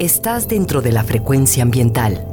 Estás 0.00 0.48
dentro 0.48 0.82
de 0.82 0.90
la 0.90 1.04
frecuencia 1.04 1.62
ambiental. 1.62 2.26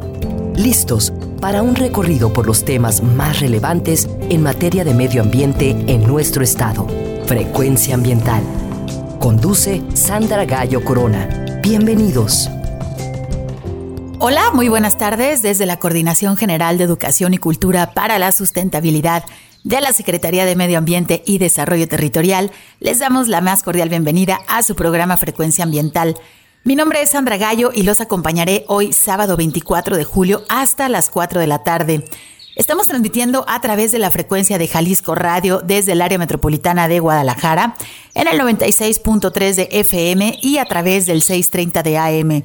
Listos 0.56 1.14
para 1.40 1.62
un 1.62 1.76
recorrido 1.76 2.34
por 2.34 2.48
los 2.48 2.66
temas 2.66 3.04
más 3.04 3.40
relevantes 3.40 4.10
en 4.32 4.42
materia 4.42 4.84
de 4.84 4.96
medio 4.96 5.22
ambiente 5.22 5.70
en 5.88 6.02
nuestro 6.08 6.44
estado. 6.44 6.88
Frecuencia 7.28 7.94
ambiental. 7.94 8.42
Conduce 9.20 9.84
Sandra 9.94 10.46
Gallo 10.46 10.84
Corona. 10.84 11.60
Bienvenidos. 11.62 12.50
Hola, 14.18 14.50
muy 14.54 14.68
buenas 14.68 14.98
tardes 14.98 15.44
desde 15.44 15.68
la 15.68 15.78
Coordinación 15.78 16.38
General 16.38 16.80
de 16.80 16.84
Educación 16.84 17.36
y 17.36 17.38
Cultura 17.38 17.94
para 17.94 18.18
la 18.18 18.32
Sustentabilidad 18.32 19.24
de 19.64 19.82
la 19.82 19.94
Secretaría 19.94 20.46
de 20.46 20.56
Medio 20.56 20.80
Ambiente 20.80 21.22
y 21.28 21.38
Desarrollo 21.38 21.88
Territorial. 21.88 22.50
Les 22.80 22.98
damos 22.98 23.28
la 23.28 23.40
más 23.40 23.62
cordial 23.62 23.90
bienvenida 23.90 24.40
a 24.48 24.64
su 24.64 24.76
programa 24.76 25.16
Frecuencia 25.18 25.64
Ambiental 25.64 26.18
mi 26.64 26.76
nombre 26.76 27.02
es 27.02 27.10
Sandra 27.10 27.38
Gallo 27.38 27.72
y 27.74 27.84
los 27.84 28.02
acompañaré 28.02 28.66
hoy 28.68 28.94
sábado 28.94 29.36
24 29.36 29.98
de 29.98 30.04
julio 30.04 30.44
hasta 30.48 30.90
las 30.90 31.10
4 31.10 31.40
de 31.40 31.48
la 31.48 31.64
tarde. 31.64 32.06
Estamos 32.56 32.88
transmitiendo 32.88 33.46
a 33.48 33.60
través 33.62 33.92
de 33.92 33.98
la 33.98 34.12
frecuencia 34.12 34.60
de 34.60 34.68
Jalisco 34.68 35.16
Radio 35.16 35.62
desde 35.66 35.94
el 35.94 36.02
área 36.02 36.20
metropolitana 36.20 36.88
de 36.88 37.00
Guadalajara 37.00 37.76
en 38.14 38.28
el 38.28 38.40
96.3 38.40 39.56
de 39.56 39.70
FM 39.72 40.38
y 40.42 40.60
a 40.60 40.66
través 40.66 41.08
del 41.08 41.24
630 41.24 41.82
de 41.82 41.98
AM. 41.98 42.44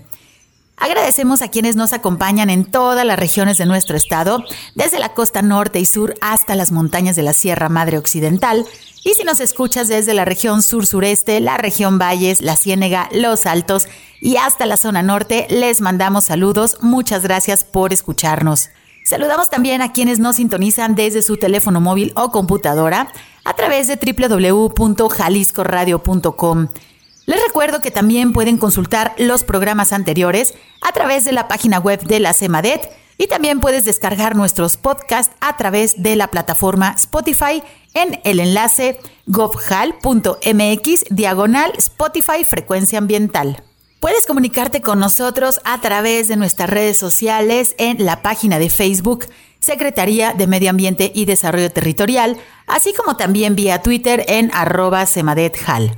Agradecemos 0.78 1.42
a 1.42 1.48
quienes 1.48 1.74
nos 1.76 1.92
acompañan 1.92 2.50
en 2.50 2.64
todas 2.64 3.04
las 3.04 3.18
regiones 3.18 3.58
de 3.58 3.66
nuestro 3.66 3.96
estado, 3.96 4.44
desde 4.74 4.98
la 4.98 5.14
costa 5.14 5.42
norte 5.42 5.80
y 5.80 5.86
sur 5.86 6.14
hasta 6.20 6.54
las 6.54 6.70
montañas 6.70 7.16
de 7.16 7.22
la 7.22 7.32
Sierra 7.32 7.68
Madre 7.68 7.98
Occidental, 7.98 8.66
y 9.06 9.14
si 9.14 9.22
nos 9.22 9.38
escuchas 9.38 9.86
desde 9.86 10.14
la 10.14 10.24
región 10.24 10.62
sur-sureste, 10.62 11.38
la 11.38 11.58
región 11.58 11.96
Valles, 11.96 12.40
la 12.40 12.56
Ciénega, 12.56 13.08
Los 13.12 13.46
Altos 13.46 13.86
y 14.20 14.36
hasta 14.36 14.66
la 14.66 14.76
zona 14.76 15.00
norte, 15.00 15.46
les 15.48 15.80
mandamos 15.80 16.24
saludos. 16.24 16.78
Muchas 16.80 17.22
gracias 17.22 17.62
por 17.62 17.92
escucharnos. 17.92 18.70
Saludamos 19.04 19.48
también 19.48 19.80
a 19.80 19.92
quienes 19.92 20.18
nos 20.18 20.34
sintonizan 20.36 20.96
desde 20.96 21.22
su 21.22 21.36
teléfono 21.36 21.80
móvil 21.80 22.12
o 22.16 22.32
computadora 22.32 23.12
a 23.44 23.54
través 23.54 23.86
de 23.86 23.94
www.jaliscoradio.com. 23.94 26.68
Les 27.26 27.46
recuerdo 27.46 27.80
que 27.80 27.92
también 27.92 28.32
pueden 28.32 28.56
consultar 28.56 29.14
los 29.18 29.44
programas 29.44 29.92
anteriores 29.92 30.54
a 30.82 30.90
través 30.90 31.24
de 31.24 31.30
la 31.30 31.46
página 31.46 31.78
web 31.78 32.02
de 32.02 32.18
la 32.18 32.34
CEMADET 32.34 32.90
y 33.18 33.26
también 33.26 33.60
puedes 33.60 33.84
descargar 33.84 34.36
nuestros 34.36 34.76
podcasts 34.76 35.34
a 35.40 35.56
través 35.56 36.02
de 36.02 36.16
la 36.16 36.28
plataforma 36.28 36.94
Spotify 36.96 37.62
en 37.94 38.20
el 38.24 38.40
enlace 38.40 38.98
govhal.mx 39.26 41.04
diagonal 41.10 41.72
Spotify 41.76 42.44
Frecuencia 42.44 42.98
Ambiental. 42.98 43.62
Puedes 44.00 44.26
comunicarte 44.26 44.82
con 44.82 44.98
nosotros 44.98 45.60
a 45.64 45.80
través 45.80 46.28
de 46.28 46.36
nuestras 46.36 46.68
redes 46.68 46.98
sociales 46.98 47.74
en 47.78 48.04
la 48.04 48.22
página 48.22 48.58
de 48.58 48.68
Facebook 48.70 49.26
Secretaría 49.58 50.32
de 50.32 50.46
Medio 50.46 50.70
Ambiente 50.70 51.10
y 51.14 51.24
Desarrollo 51.24 51.72
Territorial, 51.72 52.36
así 52.66 52.92
como 52.92 53.16
también 53.16 53.56
vía 53.56 53.82
Twitter 53.82 54.24
en 54.28 54.50
arroba 54.52 55.06
semadethal. 55.06 55.96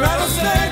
rattlesnake. 0.00 0.69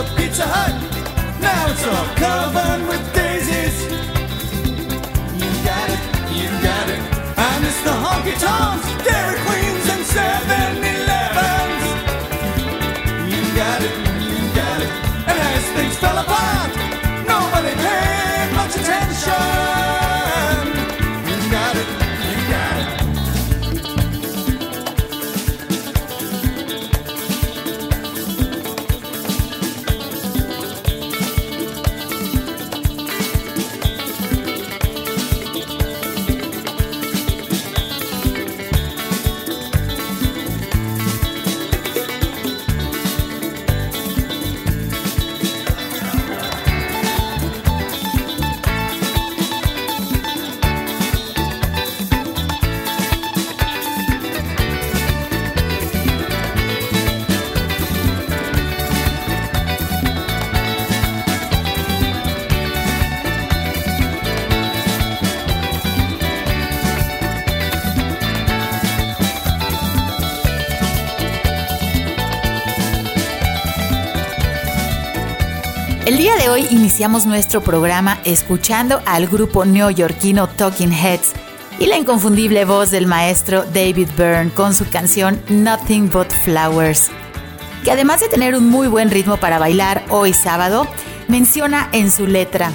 A 0.00 0.04
Pizza 0.16 0.46
Hut. 0.46 0.72
Now 1.40 1.68
it's 1.70 1.84
all 1.84 2.08
covered 2.16 2.88
with 2.88 3.02
daisies. 3.12 3.76
You 5.36 5.50
got 5.68 5.88
it, 5.94 6.02
you 6.32 6.48
got 6.64 6.86
it. 6.88 7.02
I 7.36 7.50
miss 7.60 7.78
the 7.84 7.92
honky 8.04 8.36
tonks, 8.40 8.86
Dairy 9.04 9.36
Queens, 9.44 9.86
and 9.92 10.04
7 10.04 10.84
Elevens. 10.92 11.84
You 13.32 13.42
got 13.60 13.80
it, 13.88 13.94
you 14.24 14.40
got 14.60 14.78
it. 14.84 14.92
And 15.28 15.36
as 15.52 15.64
things 15.76 15.96
fell 15.98 16.16
apart, 16.16 16.70
nobody 17.28 17.74
paid 17.84 18.48
much 18.56 18.76
attention. 18.80 19.79
Hoy 76.60 76.66
iniciamos 76.70 77.24
nuestro 77.24 77.62
programa 77.62 78.18
escuchando 78.24 79.00
al 79.06 79.28
grupo 79.28 79.64
neoyorquino 79.64 80.46
Talking 80.46 80.92
Heads 80.92 81.32
y 81.78 81.86
la 81.86 81.96
inconfundible 81.96 82.66
voz 82.66 82.90
del 82.90 83.06
maestro 83.06 83.64
David 83.72 84.08
Byrne 84.16 84.50
con 84.50 84.74
su 84.74 84.86
canción 84.88 85.40
Nothing 85.48 86.10
But 86.10 86.30
Flowers, 86.30 87.10
que 87.82 87.90
además 87.90 88.20
de 88.20 88.28
tener 88.28 88.54
un 88.54 88.68
muy 88.68 88.88
buen 88.88 89.10
ritmo 89.10 89.38
para 89.38 89.58
bailar 89.58 90.04
hoy 90.10 90.34
sábado, 90.34 90.86
menciona 91.28 91.88
en 91.92 92.10
su 92.10 92.26
letra, 92.26 92.72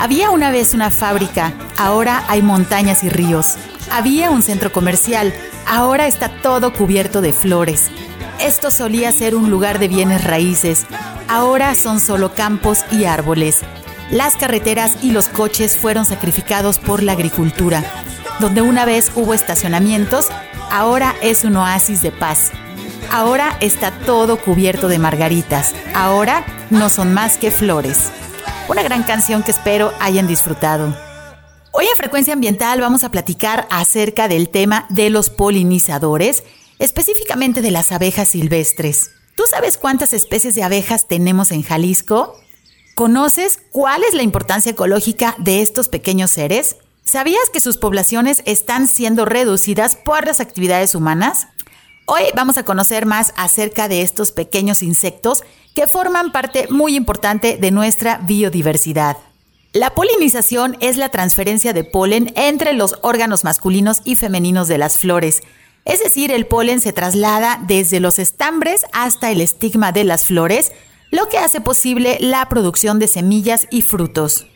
había 0.00 0.30
una 0.30 0.50
vez 0.50 0.74
una 0.74 0.90
fábrica, 0.90 1.52
ahora 1.76 2.24
hay 2.28 2.42
montañas 2.42 3.04
y 3.04 3.08
ríos. 3.08 3.54
Había 3.92 4.30
un 4.30 4.42
centro 4.42 4.72
comercial, 4.72 5.32
ahora 5.66 6.08
está 6.08 6.28
todo 6.28 6.72
cubierto 6.72 7.20
de 7.20 7.32
flores. 7.32 7.90
Esto 8.40 8.70
solía 8.70 9.12
ser 9.12 9.34
un 9.34 9.50
lugar 9.50 9.78
de 9.78 9.88
bienes 9.88 10.24
raíces, 10.24 10.86
ahora 11.28 11.74
son 11.74 12.00
solo 12.00 12.34
campos 12.34 12.84
y 12.90 13.04
árboles. 13.04 13.60
Las 14.10 14.36
carreteras 14.36 14.98
y 15.02 15.10
los 15.10 15.28
coches 15.28 15.76
fueron 15.76 16.04
sacrificados 16.04 16.78
por 16.78 17.02
la 17.02 17.12
agricultura. 17.12 17.82
Donde 18.40 18.60
una 18.60 18.84
vez 18.84 19.12
hubo 19.14 19.32
estacionamientos, 19.32 20.28
ahora 20.70 21.14
es 21.22 21.44
un 21.44 21.56
oasis 21.56 22.02
de 22.02 22.10
paz. 22.10 22.50
Ahora 23.10 23.56
está 23.60 23.90
todo 23.90 24.38
cubierto 24.38 24.88
de 24.88 24.98
margaritas. 24.98 25.74
Ahora 25.94 26.44
no 26.70 26.88
son 26.88 27.14
más 27.14 27.38
que 27.38 27.50
flores. 27.50 28.10
Una 28.68 28.82
gran 28.82 29.02
canción 29.02 29.42
que 29.42 29.50
espero 29.50 29.92
hayan 30.00 30.26
disfrutado. 30.26 30.94
Hoy 31.72 31.86
en 31.90 31.96
Frecuencia 31.96 32.34
Ambiental 32.34 32.80
vamos 32.80 33.02
a 33.04 33.10
platicar 33.10 33.66
acerca 33.70 34.28
del 34.28 34.50
tema 34.50 34.86
de 34.90 35.08
los 35.08 35.30
polinizadores, 35.30 36.42
específicamente 36.82 37.62
de 37.62 37.70
las 37.70 37.92
abejas 37.92 38.28
silvestres. 38.28 39.12
¿Tú 39.36 39.44
sabes 39.48 39.78
cuántas 39.78 40.12
especies 40.12 40.56
de 40.56 40.64
abejas 40.64 41.06
tenemos 41.06 41.52
en 41.52 41.62
Jalisco? 41.62 42.36
¿Conoces 42.96 43.60
cuál 43.70 44.02
es 44.02 44.14
la 44.14 44.24
importancia 44.24 44.72
ecológica 44.72 45.36
de 45.38 45.62
estos 45.62 45.88
pequeños 45.88 46.32
seres? 46.32 46.76
¿Sabías 47.04 47.50
que 47.52 47.60
sus 47.60 47.76
poblaciones 47.76 48.42
están 48.46 48.88
siendo 48.88 49.24
reducidas 49.24 49.94
por 49.94 50.26
las 50.26 50.40
actividades 50.40 50.96
humanas? 50.96 51.46
Hoy 52.06 52.22
vamos 52.34 52.58
a 52.58 52.64
conocer 52.64 53.06
más 53.06 53.32
acerca 53.36 53.86
de 53.86 54.02
estos 54.02 54.32
pequeños 54.32 54.82
insectos 54.82 55.44
que 55.76 55.86
forman 55.86 56.32
parte 56.32 56.66
muy 56.68 56.96
importante 56.96 57.58
de 57.58 57.70
nuestra 57.70 58.18
biodiversidad. 58.18 59.18
La 59.72 59.94
polinización 59.94 60.76
es 60.80 60.96
la 60.96 61.10
transferencia 61.10 61.72
de 61.72 61.84
polen 61.84 62.32
entre 62.34 62.72
los 62.72 62.96
órganos 63.02 63.44
masculinos 63.44 64.02
y 64.04 64.16
femeninos 64.16 64.66
de 64.66 64.78
las 64.78 64.98
flores. 64.98 65.42
Es 65.84 66.02
decir, 66.02 66.30
el 66.30 66.46
polen 66.46 66.80
se 66.80 66.92
traslada 66.92 67.60
desde 67.66 68.00
los 68.00 68.18
estambres 68.18 68.84
hasta 68.92 69.30
el 69.30 69.40
estigma 69.40 69.92
de 69.92 70.04
las 70.04 70.26
flores, 70.26 70.72
lo 71.10 71.28
que 71.28 71.38
hace 71.38 71.60
posible 71.60 72.18
la 72.20 72.48
producción 72.48 72.98
de 72.98 73.08
semillas 73.08 73.66
y 73.70 73.82
frutos. 73.82 74.46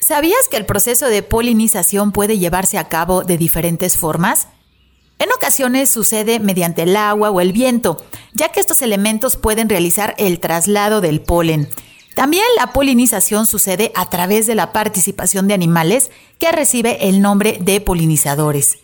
¿Sabías 0.00 0.48
que 0.50 0.56
el 0.56 0.66
proceso 0.66 1.06
de 1.06 1.22
polinización 1.22 2.10
puede 2.10 2.38
llevarse 2.38 2.78
a 2.78 2.88
cabo 2.88 3.22
de 3.22 3.38
diferentes 3.38 3.96
formas? 3.96 4.48
En 5.18 5.30
ocasiones 5.30 5.90
sucede 5.90 6.40
mediante 6.40 6.82
el 6.82 6.96
agua 6.96 7.30
o 7.30 7.40
el 7.40 7.52
viento, 7.52 8.04
ya 8.32 8.48
que 8.48 8.58
estos 8.58 8.82
elementos 8.82 9.36
pueden 9.36 9.68
realizar 9.68 10.16
el 10.18 10.40
traslado 10.40 11.00
del 11.00 11.20
polen. 11.20 11.68
También 12.16 12.44
la 12.56 12.72
polinización 12.72 13.46
sucede 13.46 13.92
a 13.94 14.10
través 14.10 14.48
de 14.48 14.56
la 14.56 14.72
participación 14.72 15.46
de 15.46 15.54
animales 15.54 16.10
que 16.38 16.50
recibe 16.50 17.08
el 17.08 17.22
nombre 17.22 17.58
de 17.60 17.80
polinizadores. 17.80 18.81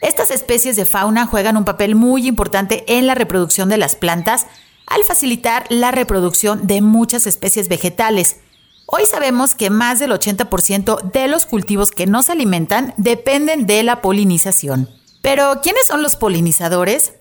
Estas 0.00 0.30
especies 0.30 0.76
de 0.76 0.86
fauna 0.86 1.26
juegan 1.26 1.58
un 1.58 1.64
papel 1.64 1.94
muy 1.94 2.26
importante 2.26 2.84
en 2.86 3.06
la 3.06 3.14
reproducción 3.14 3.68
de 3.68 3.76
las 3.76 3.96
plantas 3.96 4.46
al 4.86 5.04
facilitar 5.04 5.66
la 5.68 5.90
reproducción 5.90 6.66
de 6.66 6.80
muchas 6.80 7.26
especies 7.26 7.68
vegetales. 7.68 8.38
Hoy 8.86 9.02
sabemos 9.04 9.54
que 9.54 9.68
más 9.68 9.98
del 9.98 10.10
80% 10.10 11.12
de 11.12 11.28
los 11.28 11.44
cultivos 11.44 11.90
que 11.90 12.06
nos 12.06 12.30
alimentan 12.30 12.94
dependen 12.96 13.66
de 13.66 13.82
la 13.82 14.00
polinización. 14.00 14.88
Pero, 15.22 15.60
¿quiénes 15.62 15.86
son 15.86 16.02
los 16.02 16.16
polinizadores? 16.16 17.12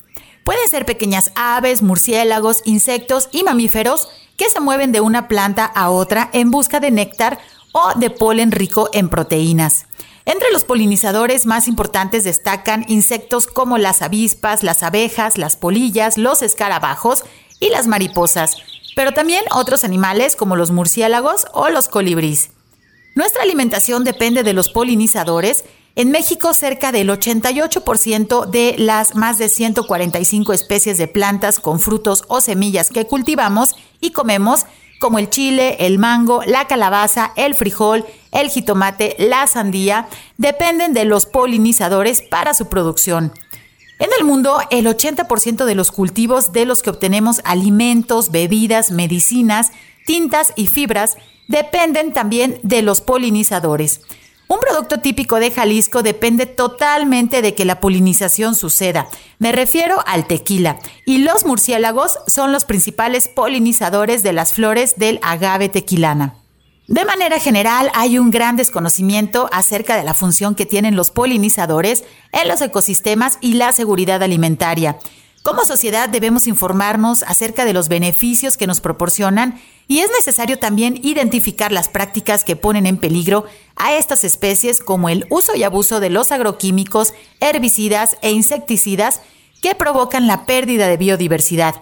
Pueden 0.46 0.68
ser 0.70 0.86
pequeñas 0.86 1.32
aves, 1.36 1.82
murciélagos, 1.82 2.62
insectos 2.66 3.28
y 3.32 3.44
mamíferos 3.44 4.08
que 4.38 4.50
se 4.50 4.62
mueven 4.62 4.94
de 4.94 5.02
una 5.02 5.28
planta 5.28 5.66
a 5.66 5.90
otra 5.90 6.30
en 6.32 6.50
busca 6.50 6.80
de 6.80 6.92
néctar 6.92 7.40
o 7.74 7.92
de 8.00 8.10
polen 8.10 8.52
rico 8.52 8.90
en 8.94 9.10
proteínas. 9.10 9.86
Entre 10.26 10.52
los 10.52 10.64
polinizadores 10.64 11.46
más 11.46 11.68
importantes 11.68 12.24
destacan 12.24 12.86
insectos 12.88 13.48
como 13.48 13.78
las 13.78 14.02
avispas, 14.02 14.64
las 14.64 14.84
abejas, 14.84 15.38
las 15.38 15.56
polillas, 15.56 16.18
los 16.18 16.42
escarabajos 16.42 17.24
y 17.60 17.70
las 17.70 17.88
mariposas, 17.88 18.58
pero 18.96 19.14
también 19.14 19.44
otros 19.52 19.84
animales 19.84 20.36
como 20.36 20.56
los 20.56 20.72
murciélagos 20.72 21.48
o 21.54 21.70
los 21.70 21.88
colibríes. 21.88 22.52
Nuestra 23.16 23.44
alimentación 23.44 24.04
depende 24.04 24.44
de 24.44 24.54
los 24.54 24.70
polinizadores. 24.70 25.66
En 25.96 26.12
México, 26.12 26.54
cerca 26.54 26.92
del 26.92 27.10
88% 27.10 28.46
de 28.46 28.76
las 28.78 29.16
más 29.16 29.38
de 29.38 29.50
145 29.50 30.54
especies 30.54 30.98
de 30.98 31.08
plantas 31.08 31.60
con 31.60 31.80
frutos 31.80 32.24
o 32.28 32.40
semillas 32.40 32.90
que 32.90 33.08
cultivamos 33.08 33.76
y 34.00 34.12
comemos, 34.12 34.66
como 35.00 35.18
el 35.18 35.30
chile, 35.30 35.78
el 35.80 35.98
mango, 35.98 36.44
la 36.46 36.68
calabaza, 36.68 37.32
el 37.36 37.56
frijol, 37.56 38.06
el 38.32 38.50
jitomate, 38.50 39.16
la 39.18 39.48
sandía, 39.48 40.08
dependen 40.38 40.94
de 40.94 41.06
los 41.06 41.26
polinizadores 41.26 42.22
para 42.22 42.54
su 42.54 42.68
producción. 42.68 43.34
En 43.98 44.10
el 44.18 44.26
mundo, 44.26 44.60
el 44.70 44.86
80% 44.86 45.66
de 45.66 45.76
los 45.76 45.92
cultivos 45.92 46.52
de 46.54 46.66
los 46.66 46.84
que 46.84 46.90
obtenemos 46.90 47.42
alimentos, 47.44 48.32
bebidas, 48.32 48.92
medicinas, 48.92 49.72
tintas 50.06 50.54
y 50.56 50.68
fibras 50.68 51.18
dependen 51.48 52.14
también 52.14 52.60
de 52.64 52.82
los 52.82 53.02
polinizadores. 53.02 54.02
Un 54.52 54.58
producto 54.60 55.00
típico 55.00 55.40
de 55.40 55.52
Jalisco 55.52 56.02
depende 56.02 56.48
totalmente 56.48 57.44
de 57.44 57.54
que 57.54 57.66
la 57.66 57.80
polinización 57.80 58.56
suceda. 58.56 59.08
Me 59.38 59.52
refiero 59.52 60.04
al 60.08 60.26
tequila. 60.26 60.80
Y 61.06 61.20
los 61.20 61.46
murciélagos 61.46 62.18
son 62.26 62.52
los 62.52 62.66
principales 62.66 63.28
polinizadores 63.28 64.24
de 64.24 64.34
las 64.34 64.54
flores 64.54 64.96
del 64.98 65.20
agave 65.22 65.70
tequilana. 65.70 66.34
De 66.88 67.06
manera 67.06 67.40
general, 67.40 67.92
hay 67.94 68.18
un 68.18 68.32
gran 68.32 68.56
desconocimiento 68.56 69.52
acerca 69.52 69.96
de 69.96 70.04
la 70.04 70.16
función 70.16 70.56
que 70.56 70.66
tienen 70.66 70.96
los 70.96 71.12
polinizadores 71.12 72.04
en 72.32 72.48
los 72.48 72.60
ecosistemas 72.62 73.38
y 73.42 73.54
la 73.54 73.72
seguridad 73.72 74.24
alimentaria. 74.24 74.98
Como 75.44 75.64
sociedad 75.64 76.10
debemos 76.10 76.48
informarnos 76.48 77.22
acerca 77.22 77.66
de 77.66 77.74
los 77.74 77.88
beneficios 77.88 78.58
que 78.58 78.66
nos 78.66 78.82
proporcionan 78.82 79.62
y 79.90 80.02
es 80.02 80.12
necesario 80.12 80.60
también 80.60 81.00
identificar 81.04 81.72
las 81.72 81.90
prácticas 81.90 82.44
que 82.44 82.56
ponen 82.56 82.86
en 82.86 82.98
peligro 82.98 83.46
a 83.76 83.96
estas 83.96 84.24
especies 84.24 84.82
como 84.82 85.10
el 85.10 85.26
uso 85.32 85.56
y 85.56 85.64
abuso 85.64 86.00
de 86.00 86.12
los 86.12 86.32
agroquímicos, 86.32 87.16
herbicidas 87.40 88.16
e 88.22 88.32
insecticidas 88.32 89.22
que 89.64 89.74
provocan 89.74 90.28
la 90.28 90.46
pérdida 90.46 90.88
de 90.88 90.98
biodiversidad. 90.98 91.74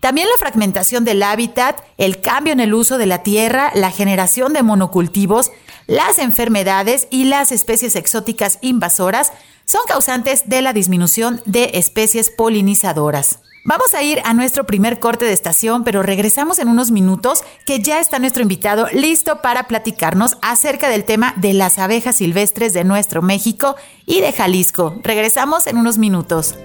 También 0.00 0.26
la 0.28 0.36
fragmentación 0.36 1.04
del 1.04 1.22
hábitat, 1.22 1.80
el 1.96 2.20
cambio 2.20 2.52
en 2.52 2.58
el 2.58 2.74
uso 2.74 2.98
de 2.98 3.06
la 3.06 3.22
tierra, 3.22 3.70
la 3.76 3.92
generación 3.92 4.52
de 4.52 4.64
monocultivos, 4.64 5.52
las 5.86 6.18
enfermedades 6.18 7.06
y 7.08 7.24
las 7.24 7.52
especies 7.52 7.94
exóticas 7.94 8.58
invasoras 8.62 9.32
son 9.64 9.82
causantes 9.86 10.48
de 10.48 10.60
la 10.60 10.72
disminución 10.72 11.40
de 11.46 11.70
especies 11.74 12.30
polinizadoras. 12.30 13.38
Vamos 13.66 13.94
a 13.94 14.02
ir 14.02 14.20
a 14.26 14.34
nuestro 14.34 14.64
primer 14.64 15.00
corte 15.00 15.24
de 15.24 15.32
estación, 15.32 15.84
pero 15.84 16.02
regresamos 16.02 16.58
en 16.58 16.68
unos 16.68 16.90
minutos 16.90 17.44
que 17.64 17.80
ya 17.80 17.98
está 17.98 18.18
nuestro 18.18 18.42
invitado 18.42 18.88
listo 18.92 19.40
para 19.40 19.68
platicarnos 19.68 20.36
acerca 20.42 20.90
del 20.90 21.04
tema 21.04 21.32
de 21.38 21.54
las 21.54 21.78
abejas 21.78 22.16
silvestres 22.16 22.74
de 22.74 22.84
nuestro 22.84 23.22
México 23.22 23.74
y 24.04 24.20
de 24.20 24.34
Jalisco. 24.34 25.00
Regresamos 25.02 25.66
en 25.66 25.78
unos 25.78 25.96
minutos. 25.96 26.56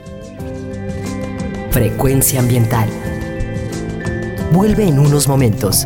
Frecuencia 1.71 2.41
ambiental. 2.41 2.89
Vuelve 4.51 4.83
en 4.83 4.99
unos 4.99 5.29
momentos. 5.29 5.85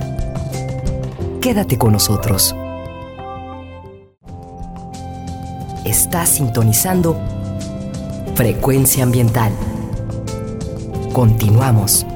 Quédate 1.42 1.78
con 1.78 1.92
nosotros. 1.92 2.56
Estás 5.86 6.30
sintonizando 6.30 7.22
Frecuencia 8.34 9.04
ambiental. 9.04 9.52
Continuamos. 11.14 12.13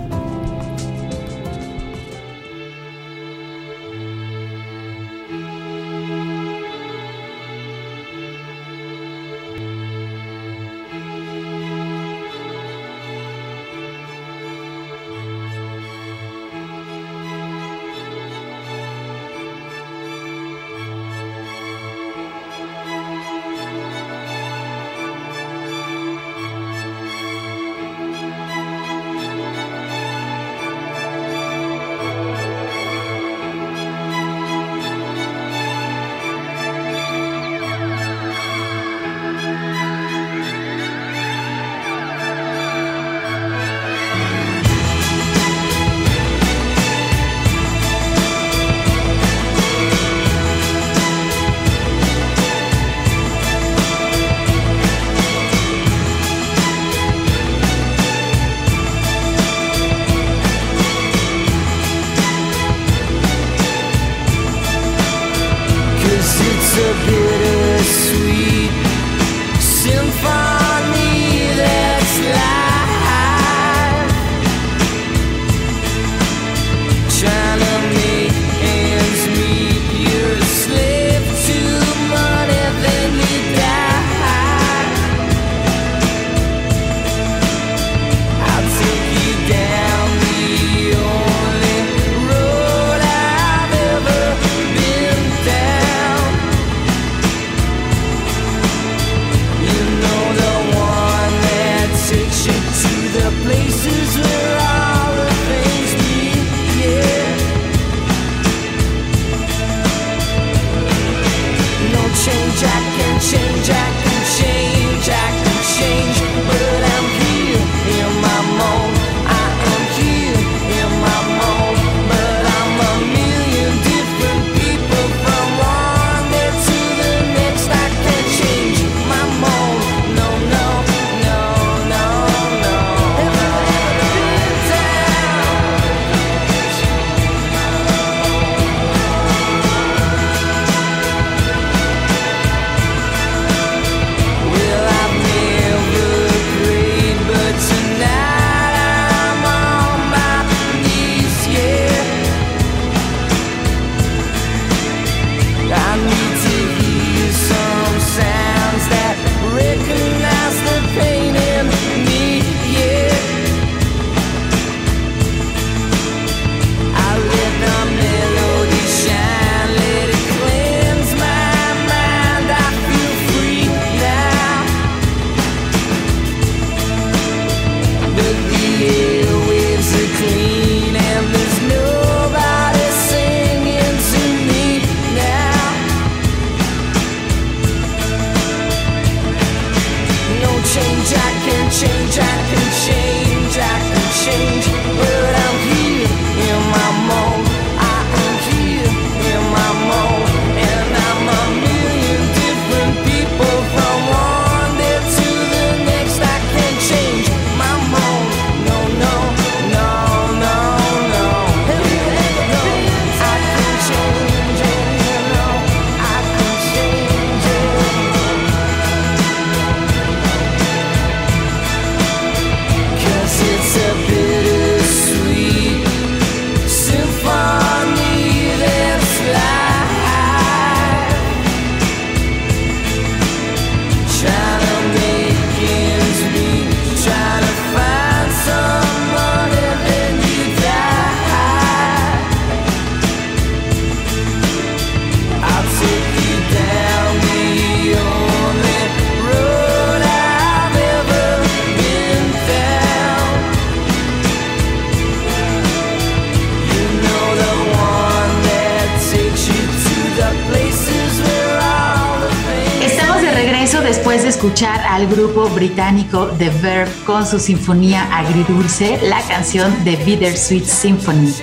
Después 263.68 264.24
de 264.24 264.30
escuchar 264.30 264.80
al 264.88 265.08
grupo 265.08 265.50
británico 265.50 266.28
The 266.38 266.50
Verb 266.62 266.90
con 267.06 267.28
su 267.28 267.38
sinfonía 267.38 268.08
agridulce, 268.18 268.98
la 269.04 269.22
canción 269.28 269.76
The 269.84 269.98
Bittersweet 269.98 270.64
Symphony. 270.64 271.34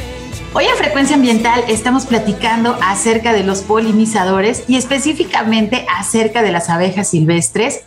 Hoy 0.54 0.64
en 0.64 0.76
Frecuencia 0.76 1.16
Ambiental 1.16 1.62
estamos 1.68 2.06
platicando 2.06 2.78
acerca 2.82 3.34
de 3.34 3.44
los 3.44 3.60
polinizadores 3.60 4.64
y 4.66 4.76
específicamente 4.76 5.86
acerca 5.94 6.42
de 6.42 6.50
las 6.50 6.70
abejas 6.70 7.10
silvestres. 7.10 7.82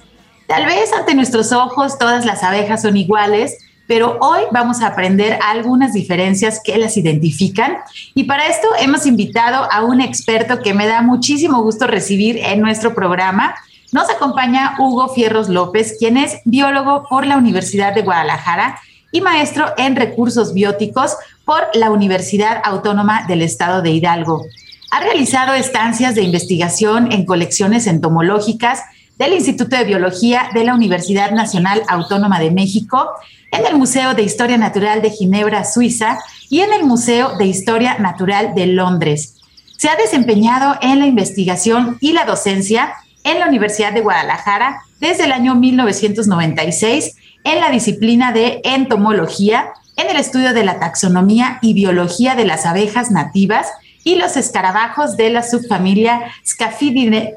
Tal 0.45 0.67
vez 0.67 0.93
ante 0.93 1.15
nuestros 1.15 1.51
ojos 1.51 1.97
todas 1.97 2.23
las 2.23 2.43
abejas 2.43 2.83
son 2.83 2.95
iguales, 2.95 3.57
pero 3.87 4.17
hoy 4.21 4.41
vamos 4.51 4.81
a 4.81 4.87
aprender 4.87 5.39
algunas 5.41 5.93
diferencias 5.93 6.61
que 6.63 6.77
las 6.77 6.95
identifican 6.95 7.77
y 8.13 8.25
para 8.25 8.47
esto 8.47 8.67
hemos 8.79 9.07
invitado 9.07 9.67
a 9.71 9.83
un 9.83 9.99
experto 9.99 10.59
que 10.59 10.75
me 10.75 10.85
da 10.85 11.01
muchísimo 11.01 11.63
gusto 11.63 11.87
recibir 11.87 12.37
en 12.37 12.61
nuestro 12.61 12.93
programa. 12.93 13.55
Nos 13.91 14.09
acompaña 14.09 14.75
Hugo 14.79 15.07
Fierros 15.09 15.47
López, 15.47 15.95
quien 15.97 16.17
es 16.17 16.39
biólogo 16.43 17.05
por 17.09 17.25
la 17.25 17.37
Universidad 17.37 17.95
de 17.95 18.01
Guadalajara 18.01 18.79
y 19.13 19.21
maestro 19.21 19.67
en 19.77 19.95
recursos 19.95 20.53
bióticos 20.53 21.15
por 21.45 21.63
la 21.73 21.89
Universidad 21.89 22.61
Autónoma 22.65 23.25
del 23.27 23.41
Estado 23.41 23.81
de 23.81 23.91
Hidalgo. 23.91 24.43
Ha 24.91 24.99
realizado 24.99 25.53
estancias 25.53 26.15
de 26.15 26.23
investigación 26.23 27.11
en 27.13 27.25
colecciones 27.25 27.87
entomológicas 27.87 28.81
del 29.17 29.33
Instituto 29.33 29.77
de 29.77 29.85
Biología 29.85 30.49
de 30.53 30.65
la 30.65 30.75
Universidad 30.75 31.31
Nacional 31.31 31.81
Autónoma 31.87 32.39
de 32.39 32.51
México, 32.51 33.09
en 33.51 33.65
el 33.65 33.77
Museo 33.77 34.13
de 34.13 34.23
Historia 34.23 34.57
Natural 34.57 35.01
de 35.01 35.11
Ginebra, 35.11 35.63
Suiza, 35.63 36.19
y 36.49 36.59
en 36.59 36.73
el 36.73 36.83
Museo 36.83 37.37
de 37.37 37.45
Historia 37.45 37.97
Natural 37.99 38.53
de 38.53 38.67
Londres. 38.67 39.35
Se 39.77 39.89
ha 39.89 39.95
desempeñado 39.95 40.75
en 40.81 40.99
la 40.99 41.07
investigación 41.07 41.97
y 42.01 42.13
la 42.13 42.25
docencia 42.25 42.93
en 43.27 43.39
la 43.39 43.47
Universidad 43.47 43.91
de 43.93 44.01
Guadalajara 44.01 44.81
desde 44.99 45.25
el 45.25 45.33
año 45.33 45.53
1996 45.55 47.15
en 47.43 47.59
la 47.59 47.69
disciplina 47.69 48.31
de 48.31 48.61
entomología, 48.63 49.73
en 49.97 50.09
el 50.09 50.15
estudio 50.17 50.53
de 50.53 50.63
la 50.63 50.79
taxonomía 50.79 51.59
y 51.61 51.73
biología 51.73 52.35
de 52.35 52.45
las 52.45 52.65
abejas 52.65 53.11
nativas 53.11 53.67
y 54.03 54.15
los 54.15 54.37
escarabajos 54.37 55.17
de 55.17 55.29
la 55.29 55.43
subfamilia 55.43 56.31
Scaphidae, 56.45 57.35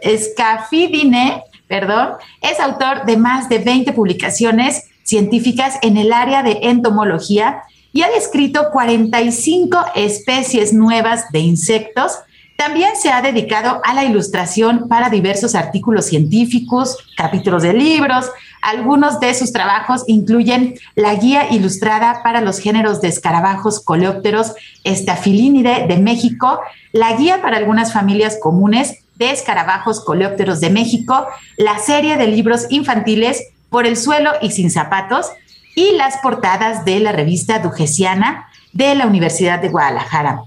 perdón, 1.67 2.11
es 2.41 2.61
autor 2.61 3.05
de 3.05 3.17
más 3.17 3.49
de 3.49 3.59
20 3.59 3.93
publicaciones 3.93 4.85
científicas 5.03 5.79
en 5.83 5.97
el 5.97 6.13
área 6.13 6.45
de 6.45 6.61
entomología 6.63 7.63
y 7.93 8.03
ha 8.03 8.11
descrito 8.11 8.71
45 8.71 9.87
especies 9.97 10.73
nuevas 10.73 11.33
de 11.33 11.41
insectos 11.41 12.21
también 12.61 12.95
se 12.95 13.11
ha 13.11 13.23
dedicado 13.23 13.81
a 13.85 13.95
la 13.95 14.05
ilustración 14.05 14.87
para 14.87 15.09
diversos 15.09 15.55
artículos 15.55 16.05
científicos, 16.05 16.99
capítulos 17.17 17.63
de 17.63 17.73
libros. 17.73 18.31
Algunos 18.61 19.19
de 19.19 19.33
sus 19.33 19.51
trabajos 19.51 20.05
incluyen 20.09 20.75
la 20.95 21.15
guía 21.15 21.51
ilustrada 21.51 22.23
para 22.23 22.43
los 22.43 22.59
géneros 22.59 23.01
de 23.01 23.09
escarabajos 23.09 23.83
coleópteros 23.83 24.53
Staphylinide 24.87 25.87
de 25.89 25.97
México, 25.97 26.61
la 26.93 27.17
guía 27.17 27.41
para 27.41 27.57
algunas 27.57 27.95
familias 27.95 28.37
comunes 28.39 29.05
de 29.15 29.31
escarabajos 29.31 30.05
coleópteros 30.05 30.61
de 30.61 30.69
México, 30.69 31.27
la 31.57 31.79
serie 31.79 32.19
de 32.19 32.27
libros 32.27 32.67
infantiles 32.69 33.43
Por 33.71 33.87
el 33.87 33.97
suelo 33.97 34.33
y 34.43 34.51
sin 34.51 34.71
zapatos 34.71 35.31
y 35.75 35.93
las 35.93 36.19
portadas 36.19 36.85
de 36.85 37.01
la 37.01 37.13
revista 37.13 37.59
Dugesiana 37.61 38.49
de 38.75 38.95
la 38.97 39.07
Universidad 39.07 39.61
de 39.61 39.71
Guadalajara. 39.71 40.43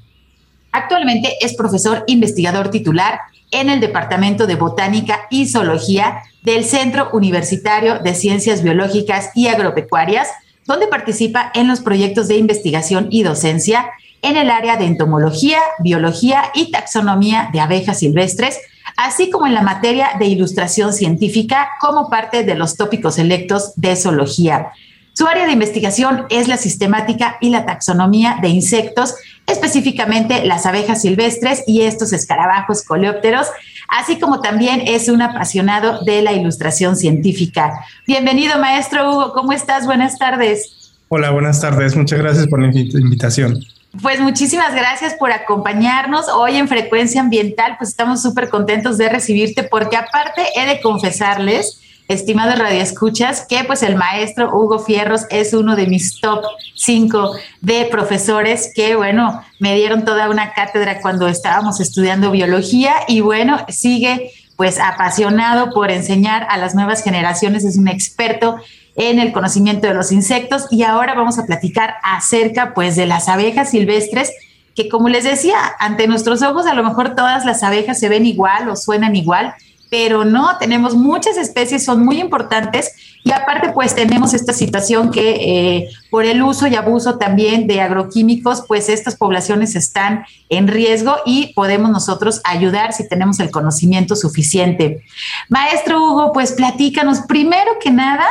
Actualmente 0.74 1.38
es 1.40 1.54
profesor 1.54 2.04
investigador 2.08 2.70
titular 2.70 3.20
en 3.52 3.70
el 3.70 3.80
Departamento 3.80 4.48
de 4.48 4.56
Botánica 4.56 5.28
y 5.30 5.48
Zoología 5.48 6.24
del 6.42 6.66
Centro 6.66 7.10
Universitario 7.14 8.00
de 8.00 8.16
Ciencias 8.16 8.64
Biológicas 8.64 9.30
y 9.36 9.48
Agropecuarias, 9.48 10.28
donde 10.66 10.88
participa 10.88 11.52
en 11.54 11.68
los 11.68 11.82
proyectos 11.82 12.28
de 12.28 12.38
investigación 12.38 13.08
y 13.12 13.22
docencia 13.22 13.92
en 14.24 14.36
el 14.36 14.50
área 14.50 14.76
de 14.78 14.86
entomología, 14.86 15.60
biología 15.78 16.46
y 16.56 16.72
taxonomía 16.72 17.50
de 17.54 17.60
abejas 17.60 18.00
silvestres, 18.00 18.58
así 18.98 19.30
como 19.30 19.46
en 19.46 19.54
la 19.54 19.62
materia 19.62 20.12
de 20.18 20.26
ilustración 20.26 20.92
científica 20.92 21.70
como 21.80 22.10
parte 22.10 22.44
de 22.44 22.56
los 22.56 22.78
tópicos 22.78 23.20
electos 23.20 23.74
de 23.76 23.96
zoología. 23.96 24.72
Su 25.16 25.28
área 25.28 25.46
de 25.46 25.52
investigación 25.52 26.26
es 26.32 26.48
la 26.48 26.58
sistemática 26.58 27.38
y 27.40 27.50
la 27.50 27.66
taxonomía 27.66 28.40
de 28.42 28.50
insectos, 28.50 29.14
específicamente 29.48 30.46
las 30.46 30.66
abejas 30.66 31.02
silvestres 31.02 31.64
y 31.68 31.82
estos 31.82 32.14
escarabajos 32.14 32.84
coleópteros, 32.84 33.48
así 33.88 34.20
como 34.20 34.42
también 34.42 34.84
es 34.86 35.10
un 35.10 35.22
apasionado 35.22 36.04
de 36.04 36.22
la 36.22 36.34
ilustración 36.34 36.96
científica. 36.96 37.86
Bienvenido, 38.08 38.58
maestro 38.60 39.10
Hugo, 39.10 39.34
¿cómo 39.34 39.54
estás? 39.54 39.86
Buenas 39.86 40.18
tardes. 40.18 40.94
Hola, 41.10 41.32
buenas 41.32 41.62
tardes. 41.62 41.96
Muchas 41.96 42.20
gracias 42.20 42.48
por 42.48 42.62
la 42.62 42.68
invitación. 42.68 43.60
Pues 44.02 44.20
muchísimas 44.20 44.74
gracias 44.74 45.14
por 45.14 45.32
acompañarnos 45.32 46.28
hoy 46.28 46.56
en 46.56 46.68
Frecuencia 46.68 47.22
Ambiental. 47.22 47.76
Pues 47.78 47.92
estamos 47.92 48.24
súper 48.24 48.50
contentos 48.50 48.98
de 48.98 49.10
recibirte 49.10 49.62
porque 49.64 49.96
aparte 49.96 50.42
he 50.56 50.66
de 50.66 50.82
confesarles 50.82 51.80
estimados 52.08 52.60
radioescuchas, 52.60 53.46
que 53.48 53.64
pues 53.64 53.84
el 53.84 53.96
maestro 53.96 54.50
Hugo 54.54 54.80
Fierros 54.80 55.26
es 55.30 55.54
uno 55.54 55.76
de 55.76 55.88
mis 55.88 56.20
top 56.20 56.44
5 56.76 57.36
de 57.62 57.86
profesores 57.86 58.72
que, 58.76 58.96
bueno, 58.96 59.44
me 59.60 59.76
dieron 59.76 60.06
toda 60.06 60.30
una 60.30 60.54
cátedra 60.54 61.02
cuando 61.02 61.28
estábamos 61.28 61.80
estudiando 61.80 62.32
biología 62.32 62.94
y 63.08 63.22
bueno, 63.22 63.66
sigue 63.70 64.32
pues 64.56 64.80
apasionado 64.80 65.72
por 65.72 65.92
enseñar 65.92 66.46
a 66.50 66.58
las 66.58 66.76
nuevas 66.76 67.04
generaciones, 67.04 67.64
es 67.64 67.78
un 67.78 67.88
experto 67.88 68.58
en 68.96 69.20
el 69.20 69.32
conocimiento 69.32 69.88
de 69.88 69.96
los 69.96 70.12
insectos. 70.12 70.68
Y 70.70 70.84
ahora 70.84 71.16
vamos 71.16 71.40
a 71.40 71.46
platicar 71.46 71.96
acerca 72.04 72.74
pues 72.74 72.96
de 72.96 73.08
las 73.08 73.28
abejas 73.30 73.72
silvestres 73.72 74.32
que 74.76 74.90
como 74.90 75.10
les 75.10 75.24
decía, 75.24 75.58
ante 75.80 76.08
nuestros 76.08 76.42
ojos 76.42 76.66
a 76.66 76.74
lo 76.74 76.84
mejor 76.84 77.16
todas 77.16 77.46
las 77.46 77.64
abejas 77.64 78.00
se 78.00 78.10
ven 78.10 78.26
igual 78.26 78.70
o 78.70 78.76
suenan 78.76 79.16
igual, 79.16 79.54
pero 79.94 80.26
no, 80.26 80.58
tenemos 80.58 80.96
muchas 80.96 81.38
especies, 81.38 81.86
son 81.86 82.04
muy 82.04 82.20
importantes 82.20 82.94
y 83.24 83.32
aparte 83.32 83.70
pues 83.74 83.94
tenemos 83.94 84.34
esta 84.34 84.52
situación 84.52 85.12
que 85.12 85.36
eh, 85.36 85.90
por 86.10 86.26
el 86.26 86.42
uso 86.42 86.66
y 86.66 86.74
abuso 86.74 87.20
también 87.20 87.68
de 87.68 87.80
agroquímicos, 87.80 88.64
pues 88.68 88.90
estas 88.90 89.16
poblaciones 89.16 89.76
están 89.76 90.26
en 90.50 90.68
riesgo 90.68 91.18
y 91.28 91.54
podemos 91.54 91.92
nosotros 91.92 92.42
ayudar 92.44 92.92
si 92.94 93.08
tenemos 93.08 93.40
el 93.40 93.52
conocimiento 93.52 94.16
suficiente. 94.16 95.04
Maestro 95.48 96.04
Hugo, 96.04 96.34
pues 96.34 96.54
platícanos, 96.54 97.20
primero 97.28 97.74
que 97.80 97.92
nada, 97.92 98.26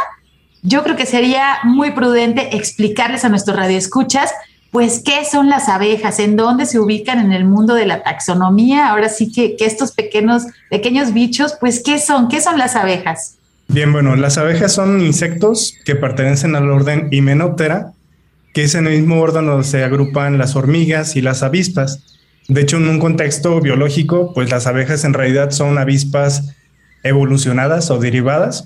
yo 0.63 0.83
creo 0.83 0.97
que 0.97 1.07
sería 1.07 1.61
muy 1.63 1.93
prudente 1.93 2.57
explicarles 2.57 3.25
a 3.25 3.29
nuestros 3.29 3.57
radioescuchas 3.57 4.33
pues, 4.73 5.03
¿qué 5.05 5.27
son 5.31 5.51
las 5.51 5.69
abejas? 5.69 6.19
¿En 6.19 6.35
dónde 6.35 6.65
se 6.65 6.81
ubican 6.81 7.21
en 7.21 7.33
el 7.33 7.45
mundo 7.45 7.75
de 7.75 7.85
la 7.85 8.03
taxonomía? 8.03 8.89
Ahora 8.89 9.11
sí 9.11 9.31
que, 9.31 9.55
estos 9.61 9.93
pequeños, 9.93 10.45
pequeños 10.71 11.13
bichos, 11.13 11.55
pues, 11.61 11.83
¿qué 11.85 11.99
son? 11.99 12.29
¿Qué 12.29 12.41
son 12.41 12.57
las 12.59 12.75
abejas? 12.75 13.37
Bien, 13.69 13.93
bueno, 13.93 14.17
las 14.17 14.39
abejas 14.39 14.73
son 14.73 15.03
insectos 15.03 15.75
que 15.85 15.95
pertenecen 15.95 16.57
al 16.57 16.71
orden 16.71 17.09
Hymenoptera, 17.11 17.93
que 18.55 18.65
es 18.65 18.75
en 18.75 18.87
el 18.87 18.99
mismo 18.99 19.21
orden 19.21 19.45
donde 19.45 19.65
se 19.65 19.85
agrupan 19.85 20.39
las 20.39 20.57
hormigas 20.57 21.17
y 21.17 21.21
las 21.21 21.43
avispas. 21.43 22.03
De 22.49 22.63
hecho, 22.63 22.79
en 22.79 22.89
un 22.89 22.99
contexto 22.99 23.61
biológico, 23.61 24.33
pues 24.33 24.51
las 24.51 24.67
abejas 24.67 25.05
en 25.05 25.13
realidad 25.13 25.51
son 25.51 25.77
avispas 25.77 26.55
evolucionadas 27.03 27.91
o 27.91 27.99
derivadas 27.99 28.65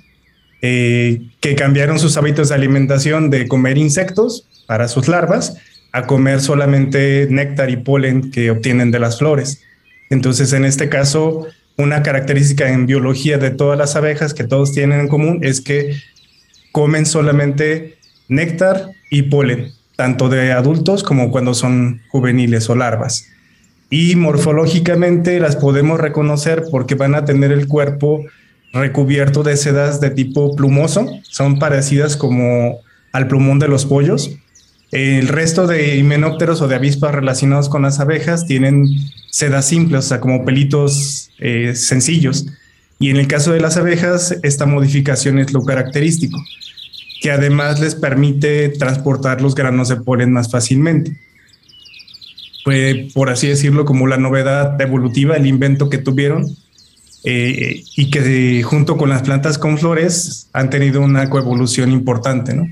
eh, 0.63 1.23
que 1.41 1.57
cambiaron 1.57 1.99
sus 1.99 2.17
hábitos 2.17 2.51
de 2.51 2.55
alimentación 2.55 3.29
de 3.29 3.49
comer 3.49 3.77
insectos 3.77 4.47
para 4.69 4.87
sus 4.87 5.09
larvas 5.09 5.57
a 5.93 6.07
comer 6.07 6.41
solamente 6.41 7.27
néctar 7.31 7.71
y 7.71 7.77
polen 7.77 8.31
que 8.31 8.51
obtienen 8.51 8.91
de 8.91 8.99
las 8.99 9.19
flores. 9.19 9.63
Entonces, 10.11 10.53
en 10.53 10.65
este 10.65 10.89
caso, 10.89 11.47
una 11.77 12.03
característica 12.03 12.71
en 12.71 12.87
biología 12.87 13.39
de 13.39 13.51
todas 13.51 13.79
las 13.79 13.97
abejas 13.97 14.35
que 14.35 14.45
todos 14.45 14.73
tienen 14.73 15.01
en 15.01 15.09
común 15.09 15.41
es 15.43 15.61
que 15.61 15.97
comen 16.73 17.07
solamente 17.07 17.97
néctar 18.29 18.91
y 19.11 19.23
polen, 19.23 19.73
tanto 19.97 20.29
de 20.29 20.53
adultos 20.53 21.03
como 21.03 21.31
cuando 21.31 21.55
son 21.55 22.03
juveniles 22.09 22.69
o 22.69 22.75
larvas. 22.75 23.29
Y 23.89 24.17
morfológicamente 24.17 25.39
las 25.39 25.57
podemos 25.57 26.01
reconocer 26.01 26.65
porque 26.71 26.95
van 26.95 27.15
a 27.15 27.25
tener 27.25 27.53
el 27.53 27.69
cuerpo 27.69 28.25
recubierto 28.73 29.43
de 29.43 29.57
sedas 29.57 30.01
de 30.01 30.11
tipo 30.11 30.55
plumoso, 30.57 31.07
son 31.23 31.59
parecidas 31.59 32.17
como 32.17 32.81
al 33.13 33.29
plumón 33.29 33.59
de 33.59 33.69
los 33.69 33.87
pollos, 33.87 34.37
el 34.93 35.29
resto 35.29 35.67
de 35.67 35.97
himenópteros 35.97 36.61
o 36.61 36.69
de 36.69 36.77
avispas 36.77 37.15
relacionados 37.15 37.69
con 37.69 37.83
las 37.83 37.99
abejas 37.99 38.47
tienen 38.47 38.89
sedas 39.31 39.67
simples, 39.67 40.05
o 40.07 40.09
sea, 40.09 40.21
como 40.21 40.45
pelitos 40.45 41.31
eh, 41.39 41.75
sencillos. 41.75 42.47
Y 42.99 43.11
en 43.11 43.17
el 43.17 43.27
caso 43.27 43.53
de 43.53 43.61
las 43.61 43.77
abejas, 43.77 44.37
esta 44.43 44.65
modificación 44.65 45.39
es 45.39 45.53
lo 45.53 45.65
característico, 45.65 46.43
que 47.21 47.31
además 47.31 47.81
les 47.81 47.95
permite 47.95 48.71
transportar 48.71 49.43
los 49.43 49.55
granos 49.55 49.89
de 49.89 49.97
polen 49.97 50.33
más 50.33 50.51
fácilmente. 50.51 51.17
Fue, 52.65 53.09
por 53.13 53.29
así 53.29 53.49
decirlo, 53.49 53.85
como 53.85 54.07
la 54.07 54.17
novedad 54.17 54.81
evolutiva, 54.81 55.37
el 55.37 55.47
invento 55.47 55.91
que 55.91 55.99
tuvieron 55.99 56.57
eh, 57.25 57.83
y 57.97 58.11
que 58.11 58.63
junto 58.63 58.97
con 58.97 59.09
las 59.09 59.23
plantas 59.23 59.59
con 59.59 59.79
flores 59.79 60.49
han 60.53 60.71
tenido 60.71 61.01
una 61.01 61.29
coevolución 61.29 61.93
importante, 61.93 62.55
¿no? 62.55 62.67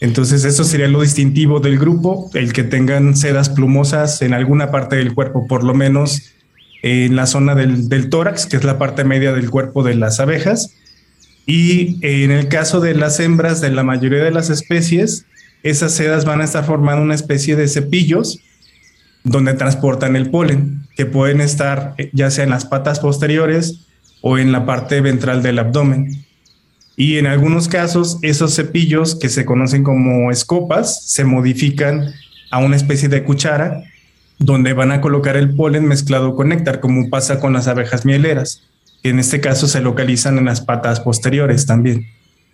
Entonces 0.00 0.44
eso 0.44 0.64
sería 0.64 0.88
lo 0.88 1.02
distintivo 1.02 1.60
del 1.60 1.78
grupo, 1.78 2.30
el 2.34 2.52
que 2.52 2.62
tengan 2.62 3.16
sedas 3.16 3.48
plumosas 3.50 4.22
en 4.22 4.32
alguna 4.32 4.70
parte 4.70 4.96
del 4.96 5.14
cuerpo, 5.14 5.46
por 5.48 5.64
lo 5.64 5.74
menos 5.74 6.34
en 6.82 7.16
la 7.16 7.26
zona 7.26 7.54
del, 7.54 8.08
tórax, 8.08 8.46
que 8.46 8.56
es 8.56 8.64
la 8.64 8.78
parte 8.78 9.04
media 9.04 9.32
del 9.32 9.50
cuerpo 9.50 9.82
de 9.82 9.94
las 9.94 10.20
abejas. 10.20 10.74
Y 11.46 11.98
en 12.02 12.30
el 12.30 12.48
caso 12.48 12.80
de 12.80 12.94
las 12.94 13.18
hembras 13.18 13.60
de 13.60 13.70
la 13.70 13.82
mayoría 13.82 14.22
de 14.22 14.30
las 14.30 14.50
especies, 14.50 15.26
esas 15.62 15.92
sedas 15.92 16.24
van 16.24 16.40
a 16.40 16.44
estar 16.44 16.64
formando 16.64 17.02
una 17.02 17.14
especie 17.14 17.56
de 17.56 17.66
cepillos 17.66 18.40
donde 19.24 19.54
transportan 19.54 20.14
el 20.14 20.30
polen, 20.30 20.86
que 20.96 21.06
pueden 21.06 21.40
estar 21.40 21.94
eh, 21.98 22.10
ya 22.12 22.30
sea 22.30 22.44
en 22.44 22.50
las 22.50 22.64
patas 22.64 23.00
posteriores 23.00 23.86
o 24.20 24.38
en 24.38 24.52
la 24.52 24.64
parte 24.64 25.00
ventral 25.00 25.42
del 25.42 25.58
abdomen. 25.58 26.26
Y 27.00 27.18
en 27.18 27.28
algunos 27.28 27.68
casos, 27.68 28.18
esos 28.22 28.56
cepillos 28.56 29.14
que 29.14 29.28
se 29.28 29.44
conocen 29.44 29.84
como 29.84 30.32
escopas 30.32 31.06
se 31.06 31.22
modifican 31.22 32.12
a 32.50 32.58
una 32.58 32.74
especie 32.74 33.08
de 33.08 33.22
cuchara 33.22 33.84
donde 34.40 34.72
van 34.72 34.90
a 34.90 35.00
colocar 35.00 35.36
el 35.36 35.54
polen 35.54 35.86
mezclado 35.86 36.34
con 36.34 36.48
néctar, 36.48 36.80
como 36.80 37.08
pasa 37.08 37.38
con 37.38 37.52
las 37.52 37.68
abejas 37.68 38.04
mieleras, 38.04 38.64
que 39.00 39.10
en 39.10 39.20
este 39.20 39.40
caso 39.40 39.68
se 39.68 39.80
localizan 39.80 40.38
en 40.38 40.46
las 40.46 40.60
patas 40.60 40.98
posteriores 40.98 41.66
también. 41.66 42.04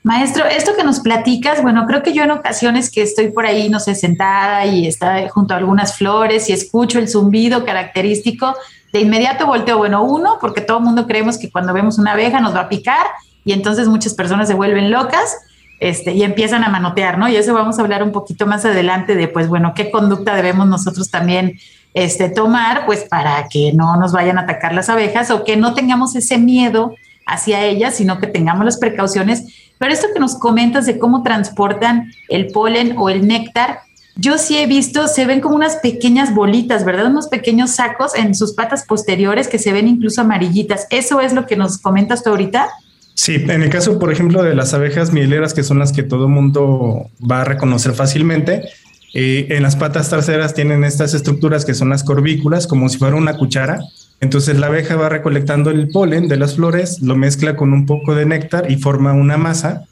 Maestro, 0.02 0.44
esto 0.44 0.72
que 0.76 0.84
nos 0.84 1.00
platicas, 1.00 1.62
bueno, 1.62 1.86
creo 1.86 2.02
que 2.02 2.12
yo 2.12 2.24
en 2.24 2.32
ocasiones 2.32 2.90
que 2.90 3.00
estoy 3.00 3.30
por 3.30 3.46
ahí, 3.46 3.70
no 3.70 3.80
sé, 3.80 3.94
sentada 3.94 4.66
y 4.66 4.86
está 4.86 5.26
junto 5.30 5.54
a 5.54 5.56
algunas 5.56 5.96
flores 5.96 6.50
y 6.50 6.52
escucho 6.52 6.98
el 6.98 7.08
zumbido 7.08 7.64
característico, 7.64 8.54
de 8.92 9.00
inmediato 9.00 9.46
volteo, 9.46 9.78
bueno, 9.78 10.04
uno, 10.04 10.36
porque 10.38 10.60
todo 10.60 10.78
el 10.78 10.84
mundo 10.84 11.06
creemos 11.06 11.38
que 11.38 11.50
cuando 11.50 11.72
vemos 11.72 11.98
una 11.98 12.12
abeja 12.12 12.40
nos 12.40 12.54
va 12.54 12.60
a 12.60 12.68
picar 12.68 13.06
y 13.44 13.52
entonces 13.52 13.88
muchas 13.88 14.14
personas 14.14 14.48
se 14.48 14.54
vuelven 14.54 14.90
locas 14.90 15.36
este, 15.80 16.12
y 16.12 16.22
empiezan 16.22 16.64
a 16.64 16.68
manotear, 16.68 17.18
¿no? 17.18 17.28
Y 17.28 17.36
eso 17.36 17.52
vamos 17.52 17.78
a 17.78 17.82
hablar 17.82 18.02
un 18.02 18.12
poquito 18.12 18.46
más 18.46 18.64
adelante 18.64 19.14
de, 19.14 19.28
pues, 19.28 19.48
bueno, 19.48 19.72
qué 19.74 19.90
conducta 19.90 20.34
debemos 20.34 20.66
nosotros 20.66 21.10
también 21.10 21.58
este, 21.92 22.28
tomar, 22.28 22.86
pues, 22.86 23.04
para 23.04 23.48
que 23.48 23.72
no 23.72 23.96
nos 23.96 24.12
vayan 24.12 24.38
a 24.38 24.42
atacar 24.42 24.74
las 24.74 24.88
abejas 24.88 25.30
o 25.30 25.44
que 25.44 25.56
no 25.56 25.74
tengamos 25.74 26.16
ese 26.16 26.38
miedo 26.38 26.94
hacia 27.26 27.64
ellas, 27.64 27.96
sino 27.96 28.18
que 28.18 28.26
tengamos 28.26 28.64
las 28.64 28.78
precauciones 28.78 29.44
pero 29.78 29.92
esto 29.92 30.08
que 30.12 30.20
nos 30.20 30.36
comentas 30.36 30.86
de 30.86 30.98
cómo 30.98 31.22
transportan 31.22 32.12
el 32.28 32.48
polen 32.48 32.94
o 32.96 33.10
el 33.10 33.26
néctar, 33.26 33.80
yo 34.16 34.38
sí 34.38 34.56
he 34.56 34.66
visto, 34.66 35.08
se 35.08 35.26
ven 35.26 35.40
como 35.40 35.56
unas 35.56 35.76
pequeñas 35.76 36.34
bolitas, 36.34 36.84
¿verdad? 36.84 37.06
Unos 37.06 37.26
pequeños 37.26 37.72
sacos 37.72 38.14
en 38.14 38.34
sus 38.34 38.54
patas 38.54 38.86
posteriores 38.86 39.48
que 39.48 39.58
se 39.58 39.72
ven 39.72 39.88
incluso 39.88 40.20
amarillitas. 40.20 40.86
¿Eso 40.90 41.20
es 41.20 41.32
lo 41.32 41.46
que 41.46 41.56
nos 41.56 41.78
comentas 41.78 42.22
tú 42.22 42.30
ahorita? 42.30 42.70
Sí, 43.14 43.34
en 43.36 43.62
el 43.62 43.70
caso, 43.70 43.98
por 43.98 44.12
ejemplo, 44.12 44.42
de 44.42 44.54
las 44.54 44.74
abejas 44.74 45.12
mieleras, 45.12 45.54
que 45.54 45.62
son 45.62 45.78
las 45.78 45.92
que 45.92 46.02
todo 46.02 46.28
mundo 46.28 47.10
va 47.20 47.42
a 47.42 47.44
reconocer 47.44 47.94
fácilmente, 47.94 48.68
eh, 49.14 49.46
en 49.50 49.62
las 49.62 49.76
patas 49.76 50.10
traseras 50.10 50.54
tienen 50.54 50.82
estas 50.82 51.14
estructuras 51.14 51.64
que 51.64 51.74
son 51.74 51.88
las 51.88 52.02
corbículas, 52.02 52.66
como 52.66 52.88
si 52.88 52.98
fuera 52.98 53.14
una 53.14 53.36
cuchara, 53.36 53.78
entonces 54.20 54.58
la 54.58 54.66
abeja 54.66 54.96
va 54.96 55.08
recolectando 55.08 55.70
el 55.70 55.88
polen 55.88 56.28
de 56.28 56.36
las 56.36 56.56
flores, 56.56 57.00
lo 57.02 57.14
mezcla 57.14 57.56
con 57.56 57.72
un 57.72 57.86
poco 57.86 58.14
de 58.14 58.26
néctar 58.26 58.70
y 58.70 58.76
forma 58.76 59.12
una 59.12 59.36
masa 59.36 59.84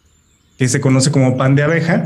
que 0.59 0.69
se 0.69 0.81
conoce 0.81 1.11
como 1.11 1.37
pan 1.37 1.55
de 1.55 1.63
abeja. 1.63 2.05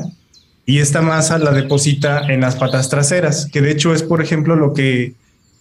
Y 0.64 0.80
esta 0.80 1.00
masa 1.00 1.38
la 1.38 1.52
deposita 1.52 2.26
en 2.28 2.40
las 2.40 2.56
patas 2.56 2.88
traseras, 2.88 3.46
que 3.52 3.60
de 3.60 3.70
hecho 3.70 3.94
es, 3.94 4.02
por 4.02 4.20
ejemplo, 4.20 4.56
lo 4.56 4.74
que 4.74 5.14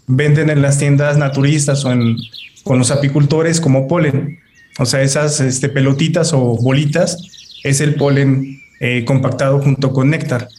venden 0.07 0.49
en 0.49 0.61
las 0.61 0.79
tiendas 0.79 1.17
naturistas 1.17 1.85
o 1.85 1.91
en, 1.91 2.17
con 2.63 2.79
los 2.79 2.89
apicultores 2.89 3.61
como 3.61 3.87
polen. 3.87 4.39
O 4.77 4.85
sea, 4.85 5.01
esas 5.01 5.39
este, 5.39 5.69
pelotitas 5.69 6.33
o 6.33 6.57
bolitas 6.57 7.17
es 7.63 7.81
el 7.81 7.95
polen 7.95 8.61
eh, 8.79 9.05
compactado 9.05 9.59
junto 9.61 9.93
con 9.93 10.09
néctar 10.09 10.49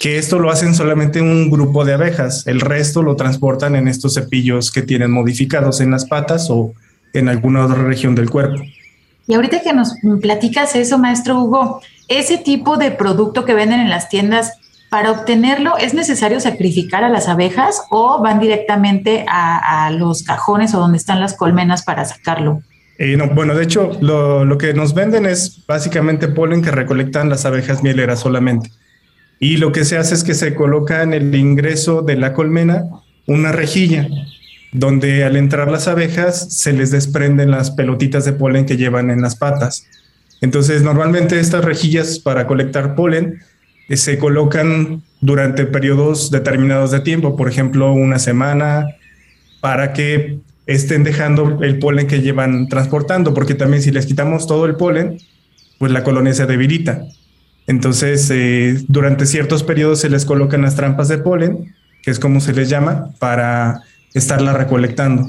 que 0.00 0.16
esto 0.16 0.38
lo 0.38 0.50
hacen 0.50 0.74
solamente 0.74 1.20
un 1.20 1.50
grupo 1.50 1.84
de 1.84 1.92
abejas, 1.92 2.46
el 2.46 2.62
resto 2.62 3.02
lo 3.02 3.16
transportan 3.16 3.76
en 3.76 3.86
estos 3.86 4.14
cepillos 4.14 4.72
que 4.72 4.80
tienen 4.80 5.10
modificados 5.10 5.82
en 5.82 5.90
las 5.90 6.06
patas 6.06 6.48
o 6.48 6.72
en 7.12 7.28
alguna 7.28 7.66
otra 7.66 7.82
región 7.82 8.14
del 8.14 8.30
cuerpo. 8.30 8.62
Y 9.26 9.34
ahorita 9.34 9.60
que 9.60 9.74
nos 9.74 9.94
platicas 10.22 10.74
eso, 10.74 10.98
maestro 10.98 11.42
Hugo, 11.42 11.82
ese 12.08 12.38
tipo 12.38 12.78
de 12.78 12.92
producto 12.92 13.44
que 13.44 13.52
venden 13.52 13.80
en 13.80 13.90
las 13.90 14.08
tiendas, 14.08 14.54
para 14.88 15.12
obtenerlo, 15.12 15.76
¿es 15.76 15.94
necesario 15.94 16.40
sacrificar 16.40 17.04
a 17.04 17.08
las 17.10 17.28
abejas 17.28 17.82
o 17.90 18.20
van 18.20 18.40
directamente 18.40 19.24
a, 19.28 19.90
los 19.92 20.24
cajones 20.24 20.74
o 20.74 20.80
donde 20.80 20.98
están 20.98 21.20
las 21.20 21.34
colmenas 21.34 21.84
para 21.84 22.04
sacarlo? 22.06 22.62
No, 23.00 23.28
bueno, 23.30 23.54
de 23.54 23.64
hecho, 23.64 23.96
lo, 24.02 24.44
lo 24.44 24.58
que 24.58 24.74
nos 24.74 24.92
venden 24.92 25.24
es 25.24 25.64
básicamente 25.66 26.28
polen 26.28 26.60
que 26.60 26.70
recolectan 26.70 27.30
las 27.30 27.46
abejas 27.46 27.82
mieleras 27.82 28.20
solamente. 28.20 28.70
Y 29.38 29.56
lo 29.56 29.72
que 29.72 29.86
se 29.86 29.96
hace 29.96 30.14
es 30.14 30.22
que 30.22 30.34
se 30.34 30.54
coloca 30.54 31.02
en 31.02 31.14
el 31.14 31.34
ingreso 31.34 32.02
de 32.02 32.16
la 32.16 32.34
colmena 32.34 32.84
una 33.26 33.52
rejilla 33.52 34.06
donde 34.72 35.24
al 35.24 35.36
entrar 35.36 35.70
las 35.70 35.88
abejas 35.88 36.52
se 36.54 36.72
les 36.72 36.90
desprenden 36.90 37.50
las 37.50 37.70
pelotitas 37.70 38.24
de 38.24 38.32
polen 38.32 38.66
que 38.66 38.76
llevan 38.76 39.10
en 39.10 39.20
las 39.20 39.36
patas. 39.36 39.86
Entonces, 40.40 40.82
normalmente 40.82 41.38
estas 41.40 41.64
rejillas 41.64 42.18
para 42.18 42.46
colectar 42.46 42.94
polen 42.94 43.40
eh, 43.88 43.96
se 43.96 44.18
colocan 44.18 45.02
durante 45.20 45.66
periodos 45.66 46.30
determinados 46.30 46.90
de 46.92 47.00
tiempo, 47.00 47.36
por 47.36 47.48
ejemplo, 47.48 47.92
una 47.92 48.18
semana, 48.18 48.86
para 49.60 49.92
que 49.92 50.38
estén 50.70 51.04
dejando 51.04 51.58
el 51.62 51.78
polen 51.78 52.06
que 52.06 52.20
llevan 52.20 52.68
transportando, 52.68 53.34
porque 53.34 53.54
también 53.54 53.82
si 53.82 53.90
les 53.90 54.06
quitamos 54.06 54.46
todo 54.46 54.66
el 54.66 54.76
polen, 54.76 55.18
pues 55.78 55.92
la 55.92 56.04
colonia 56.04 56.32
se 56.32 56.46
debilita. 56.46 57.02
Entonces, 57.66 58.30
eh, 58.30 58.82
durante 58.88 59.26
ciertos 59.26 59.62
periodos 59.62 60.00
se 60.00 60.10
les 60.10 60.24
colocan 60.24 60.62
las 60.62 60.76
trampas 60.76 61.08
de 61.08 61.18
polen, 61.18 61.74
que 62.02 62.10
es 62.10 62.18
como 62.18 62.40
se 62.40 62.52
les 62.52 62.68
llama, 62.68 63.10
para 63.18 63.82
estarla 64.14 64.52
recolectando. 64.52 65.28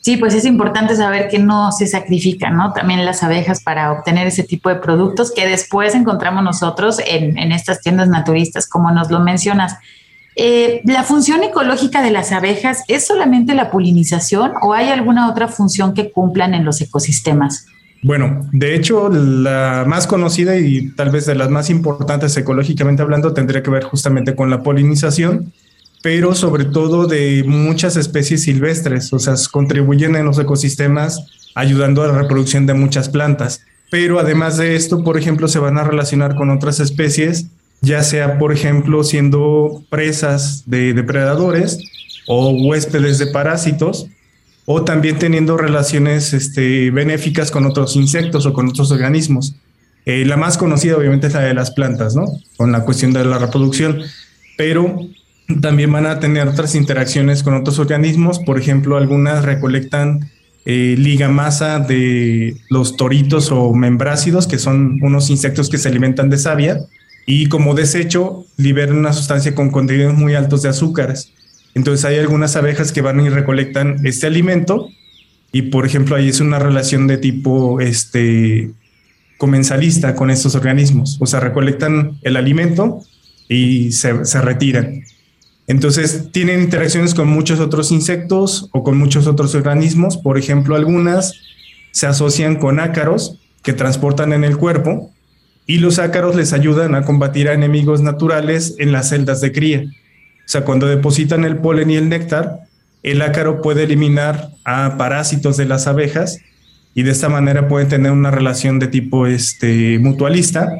Sí, 0.00 0.16
pues 0.16 0.32
es 0.34 0.44
importante 0.44 0.94
saber 0.94 1.28
que 1.28 1.38
no 1.38 1.72
se 1.72 1.86
sacrifican, 1.86 2.56
¿no? 2.56 2.72
También 2.72 3.04
las 3.04 3.22
abejas 3.22 3.62
para 3.62 3.92
obtener 3.92 4.28
ese 4.28 4.44
tipo 4.44 4.68
de 4.68 4.76
productos 4.76 5.32
que 5.32 5.46
después 5.46 5.94
encontramos 5.94 6.44
nosotros 6.44 7.00
en, 7.04 7.36
estas 7.52 7.80
tiendas 7.80 8.08
naturistas, 8.08 8.68
como 8.68 8.92
nos 8.92 9.10
lo 9.10 9.20
mencionas. 9.20 9.74
Eh, 10.40 10.82
¿La 10.84 11.02
función 11.02 11.42
ecológica 11.42 12.00
de 12.00 12.12
las 12.12 12.30
abejas 12.30 12.84
es 12.86 13.04
solamente 13.04 13.56
la 13.56 13.72
polinización 13.72 14.52
o 14.62 14.72
hay 14.72 14.88
alguna 14.88 15.28
otra 15.28 15.48
función 15.48 15.94
que 15.94 16.12
cumplan 16.12 16.54
en 16.54 16.64
los 16.64 16.80
ecosistemas? 16.80 17.66
Bueno, 18.04 18.48
de 18.52 18.76
hecho, 18.76 19.08
la 19.08 19.84
más 19.88 20.06
conocida 20.06 20.56
y 20.56 20.90
tal 20.90 21.10
vez 21.10 21.26
de 21.26 21.34
las 21.34 21.50
más 21.50 21.70
importantes 21.70 22.36
ecológicamente 22.36 23.02
hablando 23.02 23.34
tendría 23.34 23.64
que 23.64 23.70
ver 23.72 23.82
justamente 23.82 24.36
con 24.36 24.48
la 24.48 24.62
polinización, 24.62 25.52
pero 26.04 26.36
sobre 26.36 26.66
todo 26.66 27.08
de 27.08 27.42
muchas 27.44 27.96
especies 27.96 28.44
silvestres, 28.44 29.12
o 29.12 29.18
sea, 29.18 29.34
contribuyen 29.50 30.14
en 30.14 30.24
los 30.24 30.38
ecosistemas 30.38 31.50
ayudando 31.56 32.04
a 32.04 32.06
la 32.06 32.18
reproducción 32.18 32.64
de 32.64 32.74
muchas 32.74 33.08
plantas. 33.08 33.62
Pero 33.90 34.20
además 34.20 34.56
de 34.56 34.76
esto, 34.76 35.02
por 35.02 35.18
ejemplo, 35.18 35.48
se 35.48 35.58
van 35.58 35.78
a 35.78 35.82
relacionar 35.82 36.36
con 36.36 36.50
otras 36.50 36.78
especies, 36.78 37.48
ya 37.80 38.02
sea, 38.02 38.38
por 38.38 38.52
ejemplo, 38.52 39.04
siendo 39.04 39.84
presas 39.88 40.64
de 40.66 40.94
depredadores 40.94 41.78
o 42.26 42.50
huéspedes 42.50 43.18
de 43.18 43.28
parásitos, 43.28 44.06
o 44.70 44.84
también 44.84 45.18
teniendo 45.18 45.56
relaciones 45.56 46.34
este, 46.34 46.90
benéficas 46.90 47.50
con 47.50 47.64
otros 47.64 47.96
insectos 47.96 48.44
o 48.44 48.52
con 48.52 48.68
otros 48.68 48.90
organismos. 48.90 49.54
Eh, 50.04 50.26
la 50.26 50.36
más 50.36 50.58
conocida 50.58 50.96
obviamente 50.96 51.28
es 51.28 51.32
la 51.32 51.40
de 51.40 51.54
las 51.54 51.70
plantas, 51.70 52.14
¿no? 52.14 52.26
Con 52.58 52.70
la 52.70 52.84
cuestión 52.84 53.14
de 53.14 53.24
la 53.24 53.38
reproducción, 53.38 54.02
pero 54.58 55.00
también 55.62 55.90
van 55.90 56.04
a 56.04 56.20
tener 56.20 56.46
otras 56.46 56.74
interacciones 56.74 57.42
con 57.42 57.54
otros 57.54 57.78
organismos, 57.78 58.40
por 58.40 58.58
ejemplo, 58.58 58.98
algunas 58.98 59.42
recolectan 59.42 60.30
eh, 60.66 60.96
ligamasa 60.98 61.78
de 61.78 62.54
los 62.68 62.98
toritos 62.98 63.50
o 63.50 63.72
membrácidos, 63.72 64.46
que 64.46 64.58
son 64.58 64.98
unos 65.02 65.30
insectos 65.30 65.70
que 65.70 65.78
se 65.78 65.88
alimentan 65.88 66.28
de 66.28 66.36
savia, 66.36 66.78
y 67.30 67.48
como 67.48 67.74
desecho 67.74 68.46
liberan 68.56 68.96
una 68.96 69.12
sustancia 69.12 69.54
con 69.54 69.70
contenidos 69.70 70.14
muy 70.14 70.34
altos 70.34 70.62
de 70.62 70.70
azúcares. 70.70 71.30
Entonces 71.74 72.06
hay 72.06 72.16
algunas 72.16 72.56
abejas 72.56 72.90
que 72.90 73.02
van 73.02 73.20
y 73.20 73.28
recolectan 73.28 74.00
este 74.06 74.26
alimento 74.26 74.88
y 75.52 75.62
por 75.62 75.84
ejemplo 75.84 76.16
ahí 76.16 76.30
es 76.30 76.40
una 76.40 76.58
relación 76.58 77.06
de 77.06 77.18
tipo 77.18 77.82
este 77.82 78.70
comensalista 79.36 80.14
con 80.14 80.30
estos 80.30 80.54
organismos, 80.54 81.18
o 81.20 81.26
sea, 81.26 81.40
recolectan 81.40 82.18
el 82.22 82.36
alimento 82.38 83.02
y 83.46 83.92
se, 83.92 84.24
se 84.24 84.40
retiran. 84.40 85.04
Entonces 85.66 86.30
tienen 86.32 86.62
interacciones 86.62 87.14
con 87.14 87.28
muchos 87.28 87.60
otros 87.60 87.92
insectos 87.92 88.70
o 88.72 88.82
con 88.82 88.96
muchos 88.96 89.26
otros 89.26 89.54
organismos, 89.54 90.16
por 90.16 90.38
ejemplo, 90.38 90.76
algunas 90.76 91.34
se 91.92 92.06
asocian 92.06 92.56
con 92.56 92.80
ácaros 92.80 93.38
que 93.62 93.74
transportan 93.74 94.32
en 94.32 94.44
el 94.44 94.56
cuerpo 94.56 95.12
y 95.68 95.78
los 95.78 95.98
ácaros 95.98 96.34
les 96.34 96.54
ayudan 96.54 96.94
a 96.94 97.02
combatir 97.02 97.46
a 97.46 97.52
enemigos 97.52 98.00
naturales 98.00 98.74
en 98.78 98.90
las 98.90 99.10
celdas 99.10 99.42
de 99.42 99.52
cría. 99.52 99.82
O 99.84 100.50
sea, 100.50 100.64
cuando 100.64 100.86
depositan 100.86 101.44
el 101.44 101.58
polen 101.58 101.90
y 101.90 101.96
el 101.96 102.08
néctar, 102.08 102.60
el 103.02 103.20
ácaro 103.20 103.60
puede 103.60 103.84
eliminar 103.84 104.48
a 104.64 104.96
parásitos 104.96 105.58
de 105.58 105.66
las 105.66 105.86
abejas 105.86 106.40
y 106.94 107.02
de 107.02 107.10
esta 107.10 107.28
manera 107.28 107.68
pueden 107.68 107.86
tener 107.86 108.12
una 108.12 108.30
relación 108.30 108.78
de 108.78 108.86
tipo 108.86 109.26
este, 109.26 109.98
mutualista. 109.98 110.72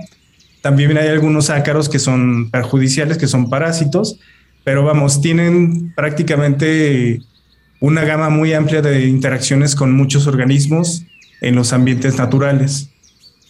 También 0.62 0.96
hay 0.96 1.08
algunos 1.08 1.50
ácaros 1.50 1.90
que 1.90 1.98
son 1.98 2.50
perjudiciales, 2.50 3.18
que 3.18 3.26
son 3.26 3.50
parásitos, 3.50 4.18
pero 4.64 4.84
vamos, 4.84 5.20
tienen 5.20 5.92
prácticamente 5.94 7.20
una 7.80 8.04
gama 8.04 8.30
muy 8.30 8.54
amplia 8.54 8.80
de 8.80 9.06
interacciones 9.06 9.74
con 9.74 9.92
muchos 9.92 10.26
organismos 10.26 11.04
en 11.42 11.56
los 11.56 11.74
ambientes 11.74 12.16
naturales. 12.16 12.88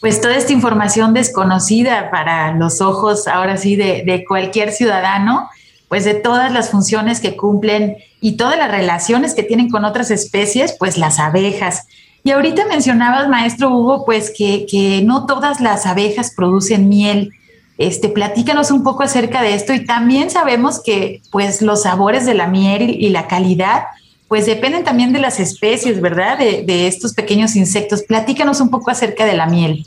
Pues 0.00 0.20
toda 0.20 0.36
esta 0.36 0.52
información 0.52 1.12
desconocida 1.12 2.10
para 2.10 2.52
los 2.54 2.80
ojos, 2.80 3.26
ahora 3.26 3.56
sí, 3.56 3.74
de, 3.74 4.24
cualquier 4.28 4.72
ciudadano, 4.72 5.48
pues 5.88 6.04
de 6.04 6.14
todas 6.14 6.52
las 6.52 6.70
funciones 6.70 7.20
que 7.20 7.36
cumplen 7.36 7.96
y 8.20 8.36
todas 8.36 8.56
las 8.58 8.70
relaciones 8.70 9.34
que 9.34 9.42
tienen 9.42 9.70
con 9.70 9.84
otras 9.84 10.10
especies, 10.10 10.76
pues 10.78 10.98
las 10.98 11.18
abejas. 11.18 11.86
Y 12.22 12.30
ahorita 12.30 12.66
mencionabas, 12.66 13.28
maestro 13.28 13.70
Hugo, 13.70 14.04
pues 14.04 14.32
que, 14.36 14.66
que 14.66 15.02
no 15.02 15.26
todas 15.26 15.60
las 15.60 15.86
abejas 15.86 16.32
producen 16.36 16.88
miel. 16.88 17.30
Este, 17.78 18.08
platícanos 18.08 18.70
un 18.70 18.82
poco 18.82 19.04
acerca 19.04 19.40
de 19.42 19.54
esto 19.54 19.72
y 19.72 19.84
también 19.84 20.30
sabemos 20.30 20.82
que 20.82 21.22
pues 21.30 21.62
los 21.62 21.82
sabores 21.82 22.26
de 22.26 22.34
la 22.34 22.48
miel 22.48 22.90
y 22.90 23.08
la 23.10 23.28
calidad 23.28 23.84
pues 24.28 24.46
dependen 24.46 24.84
también 24.84 25.12
de 25.12 25.18
las 25.18 25.40
especies, 25.40 26.00
¿verdad? 26.00 26.38
De, 26.38 26.62
de 26.66 26.86
estos 26.86 27.14
pequeños 27.14 27.56
insectos. 27.56 28.02
Platícanos 28.02 28.60
un 28.60 28.70
poco 28.70 28.90
acerca 28.90 29.24
de 29.24 29.34
la 29.34 29.46
miel. 29.46 29.84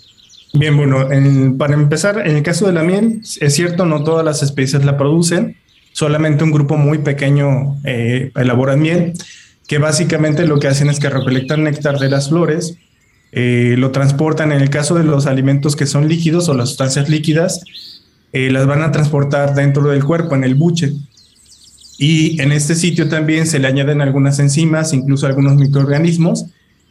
Bien, 0.54 0.76
bueno, 0.76 1.08
para 1.58 1.76
empezar, 1.76 2.28
en 2.28 2.36
el 2.36 2.44
caso 2.44 2.68
de 2.68 2.74
la 2.74 2.84
miel, 2.84 3.22
es 3.40 3.54
cierto, 3.54 3.86
no 3.86 4.04
todas 4.04 4.26
las 4.26 4.44
especies 4.44 4.84
la 4.84 4.98
producen, 4.98 5.56
solamente 5.94 6.44
un 6.44 6.52
grupo 6.52 6.76
muy 6.76 6.98
pequeño 6.98 7.78
eh, 7.86 8.32
elabora 8.36 8.76
miel, 8.76 9.14
que 9.66 9.78
básicamente 9.78 10.46
lo 10.46 10.60
que 10.60 10.68
hacen 10.68 10.90
es 10.90 11.00
que 11.00 11.10
recolectan 11.10 11.64
néctar 11.64 12.00
de 12.00 12.10
las 12.10 12.28
flores, 12.30 12.76
eh, 13.32 13.76
lo 13.78 13.92
transportan, 13.92 14.52
en 14.52 14.60
el 14.60 14.70
caso 14.70 14.96
de 14.96 15.06
los 15.06 15.26
alimentos 15.26 15.78
que 15.78 15.86
son 15.86 16.10
líquidos 16.10 16.50
o 16.50 16.54
las 16.54 16.70
sustancias 16.70 17.08
líquidas, 17.08 17.62
eh, 18.34 18.52
las 18.52 18.68
van 18.68 18.82
a 18.82 18.92
transportar 18.92 19.56
dentro 19.56 19.84
del 19.84 20.04
cuerpo, 20.04 20.36
en 20.36 20.44
el 20.44 20.56
buche. 20.56 20.92
Y 22.02 22.42
en 22.42 22.52
este 22.52 22.74
sitio 22.74 23.10
también 23.10 23.46
se 23.46 23.60
le 23.60 23.68
añaden 23.68 24.02
algunas 24.02 24.40
enzimas, 24.40 24.92
incluso 24.92 25.28
algunos 25.28 25.56
microorganismos, 25.58 26.48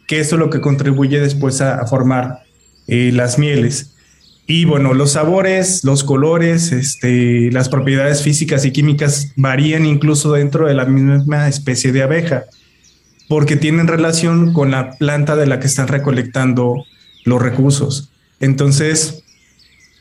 que 0.07 0.21
eso 0.21 0.37
es 0.37 0.39
lo 0.39 0.49
que 0.49 0.61
contribuye 0.61 1.19
después 1.19 1.59
a, 1.59 1.85
formar 1.85 2.43
las 2.87 3.37
mieles. 3.37 3.93
Y 4.47 4.63
bueno, 4.63 4.93
los 4.93 5.11
sabores, 5.11 5.83
los 5.83 6.05
colores, 6.05 6.71
este, 6.71 7.51
las 7.51 7.67
propiedades 7.67 8.21
físicas 8.21 8.63
y 8.63 8.71
químicas 8.71 9.33
varían 9.35 9.85
incluso 9.85 10.31
dentro 10.31 10.65
de 10.65 10.75
la 10.75 10.85
misma 10.85 11.49
especie 11.49 11.91
de 11.91 12.03
abeja, 12.03 12.45
porque 13.27 13.57
tienen 13.57 13.87
relación 13.87 14.53
con 14.53 14.71
la 14.71 14.91
planta 14.91 15.35
de 15.35 15.45
la 15.45 15.59
que 15.59 15.67
están 15.67 15.89
recolectando 15.89 16.85
los 17.25 17.41
recursos. 17.41 18.13
Entonces, 18.39 19.20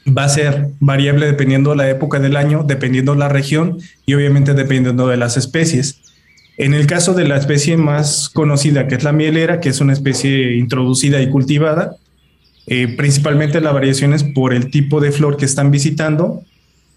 va 0.07 0.25
a 0.25 0.29
ser 0.29 0.69
variable 0.81 1.27
dependiendo 1.27 1.71
de 1.71 1.77
la 1.77 1.91
época 1.91 2.19
del 2.19 2.37
año, 2.37 2.65
dependiendo 2.67 3.13
de 3.13 3.19
la 3.19 3.29
región 3.29 3.79
y 4.07 4.15
obviamente 4.15 4.55
dependiendo 4.55 5.07
de 5.09 5.17
las 5.17 5.37
especies. 5.37 6.01
En 6.57 6.75
el 6.75 6.87
caso 6.87 7.15
de 7.15 7.27
la 7.27 7.37
especie 7.37 7.77
más 7.77 8.29
conocida, 8.29 8.87
que 8.87 8.95
es 8.95 9.05
la 9.05 9.13
mielera, 9.13 9.61
que 9.61 9.71
es 9.71 9.81
una 9.81 9.93
especie 9.93 10.57
introducida 10.57 11.21
y 11.23 11.31
cultivada, 11.31 11.97
eh, 12.67 12.95
principalmente 12.97 13.61
la 13.61 13.73
variación 13.73 14.13
es 14.13 14.25
por 14.25 14.53
el 14.53 14.71
tipo 14.71 15.01
de 15.01 15.11
flor 15.11 15.37
que 15.37 15.45
están 15.45 15.71
visitando, 15.71 16.43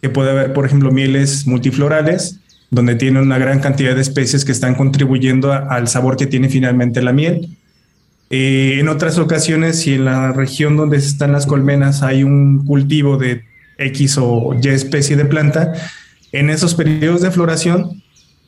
que 0.01 0.09
puede 0.09 0.31
haber, 0.31 0.53
por 0.53 0.65
ejemplo, 0.65 0.91
mieles 0.91 1.47
multiflorales, 1.47 2.39
donde 2.71 2.95
tiene 2.95 3.21
una 3.21 3.37
gran 3.37 3.59
cantidad 3.59 3.95
de 3.95 4.01
especies 4.01 4.43
que 4.43 4.51
están 4.51 4.75
contribuyendo 4.75 5.53
al 5.53 5.87
sabor 5.87 6.17
que 6.17 6.25
tiene 6.25 6.49
finalmente 6.49 7.01
la 7.01 7.13
miel. 7.13 7.57
Eh, 8.35 8.79
en 8.79 8.87
otras 8.87 9.19
ocasiones, 9.19 9.81
si 9.81 9.93
en 9.93 10.05
la 10.05 10.31
región 10.31 10.75
donde 10.75 10.97
están 10.97 11.33
las 11.33 11.45
colmenas 11.45 12.01
hay 12.01 12.23
un 12.23 12.65
cultivo 12.65 13.17
de 13.17 13.43
X 13.77 14.17
o 14.19 14.57
Y 14.59 14.69
especie 14.69 15.15
de 15.15 15.25
planta, 15.25 15.73
en 16.31 16.49
esos 16.49 16.73
periodos 16.73 17.21
de 17.21 17.29
floración 17.29 18.01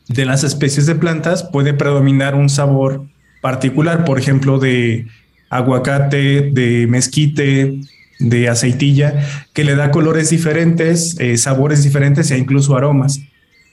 de 0.08 0.26
las 0.26 0.44
especies 0.44 0.88
de 0.88 0.96
plantas 0.96 1.44
puede 1.44 1.76
predominar 1.76 2.34
un 2.34 2.50
sabor 2.50 3.06
particular, 3.44 4.06
por 4.06 4.18
ejemplo, 4.18 4.58
de 4.58 5.06
aguacate, 5.52 6.50
de 6.52 6.88
mezquite, 6.88 7.80
de 8.18 8.50
aceitilla, 8.50 9.24
que 9.54 9.66
le 9.66 9.76
da 9.76 9.92
colores 9.92 10.32
diferentes, 10.32 11.16
eh, 11.20 11.38
sabores 11.38 11.84
diferentes 11.84 12.32
e 12.32 12.40
incluso 12.40 12.76
aromas. 12.76 13.20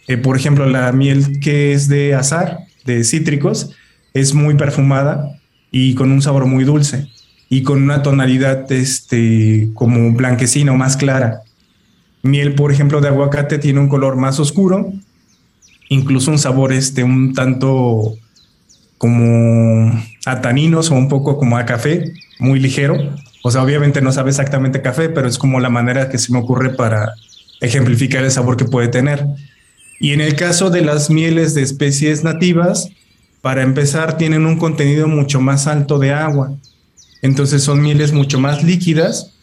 Eh, 0.08 0.18
por 0.18 0.36
ejemplo, 0.36 0.66
la 0.66 0.92
miel 0.92 1.40
que 1.40 1.72
es 1.72 1.88
de 1.88 2.14
azar, 2.14 2.58
de 2.84 3.02
cítricos, 3.02 3.70
es 4.12 4.34
muy 4.34 4.56
perfumada 4.56 5.38
y 5.72 5.94
con 5.94 6.12
un 6.12 6.22
sabor 6.22 6.46
muy 6.46 6.62
dulce 6.64 7.08
y 7.48 7.62
con 7.62 7.82
una 7.82 8.02
tonalidad 8.02 8.70
este, 8.70 9.70
como 9.74 10.12
blanquecina 10.12 10.72
o 10.72 10.76
más 10.76 10.96
clara. 10.96 11.42
Miel, 12.22 12.54
por 12.54 12.70
ejemplo, 12.70 13.00
de 13.00 13.08
aguacate 13.08 13.58
tiene 13.58 13.80
un 13.80 13.88
color 13.88 14.16
más 14.16 14.38
oscuro, 14.38 14.92
incluso 15.88 16.30
un 16.30 16.38
sabor 16.38 16.72
este, 16.72 17.02
un 17.02 17.34
tanto 17.34 18.14
como 18.96 19.92
a 20.24 20.40
taninos 20.40 20.90
o 20.90 20.94
un 20.94 21.08
poco 21.08 21.36
como 21.36 21.56
a 21.56 21.66
café, 21.66 22.12
muy 22.38 22.60
ligero. 22.60 22.96
O 23.42 23.50
sea, 23.50 23.62
obviamente 23.62 24.00
no 24.00 24.12
sabe 24.12 24.30
exactamente 24.30 24.80
café, 24.80 25.08
pero 25.08 25.26
es 25.26 25.38
como 25.38 25.58
la 25.58 25.70
manera 25.70 26.08
que 26.08 26.18
se 26.18 26.32
me 26.32 26.38
ocurre 26.38 26.70
para 26.70 27.12
ejemplificar 27.60 28.22
el 28.22 28.30
sabor 28.30 28.56
que 28.56 28.64
puede 28.64 28.88
tener. 28.88 29.26
Y 29.98 30.12
en 30.12 30.20
el 30.20 30.36
caso 30.36 30.70
de 30.70 30.82
las 30.82 31.10
mieles 31.10 31.54
de 31.54 31.62
especies 31.62 32.22
nativas, 32.22 32.88
para 33.42 33.62
empezar, 33.62 34.16
tienen 34.16 34.46
un 34.46 34.58
contenido 34.58 35.06
mucho 35.08 35.40
más 35.40 35.66
alto 35.66 35.98
de 35.98 36.12
agua. 36.12 36.56
Entonces 37.20 37.62
son 37.62 37.82
mieles 37.82 38.12
mucho 38.12 38.40
más 38.40 38.64
líquidas. 38.64 39.34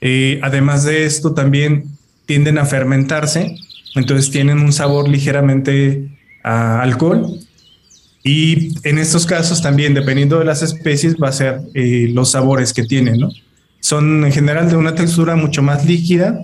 Eh, 0.00 0.40
además 0.42 0.84
de 0.84 1.04
esto, 1.04 1.32
también 1.32 1.84
tienden 2.26 2.58
a 2.58 2.64
fermentarse. 2.64 3.54
Entonces 3.94 4.30
tienen 4.32 4.58
un 4.58 4.72
sabor 4.72 5.08
ligeramente 5.08 6.08
a 6.42 6.82
alcohol 6.82 7.38
y 8.24 8.74
en 8.88 8.98
estos 8.98 9.26
casos 9.26 9.62
también, 9.62 9.94
dependiendo 9.94 10.38
de 10.38 10.44
las 10.44 10.62
especies, 10.62 11.16
va 11.16 11.28
a 11.28 11.32
ser 11.32 11.60
eh, 11.74 12.08
los 12.12 12.30
sabores 12.30 12.72
que 12.72 12.84
tienen. 12.84 13.20
Son 13.80 14.24
en 14.24 14.32
general 14.32 14.70
de 14.70 14.76
una 14.76 14.94
textura 14.94 15.34
mucho 15.34 15.62
más 15.62 15.84
líquida, 15.84 16.38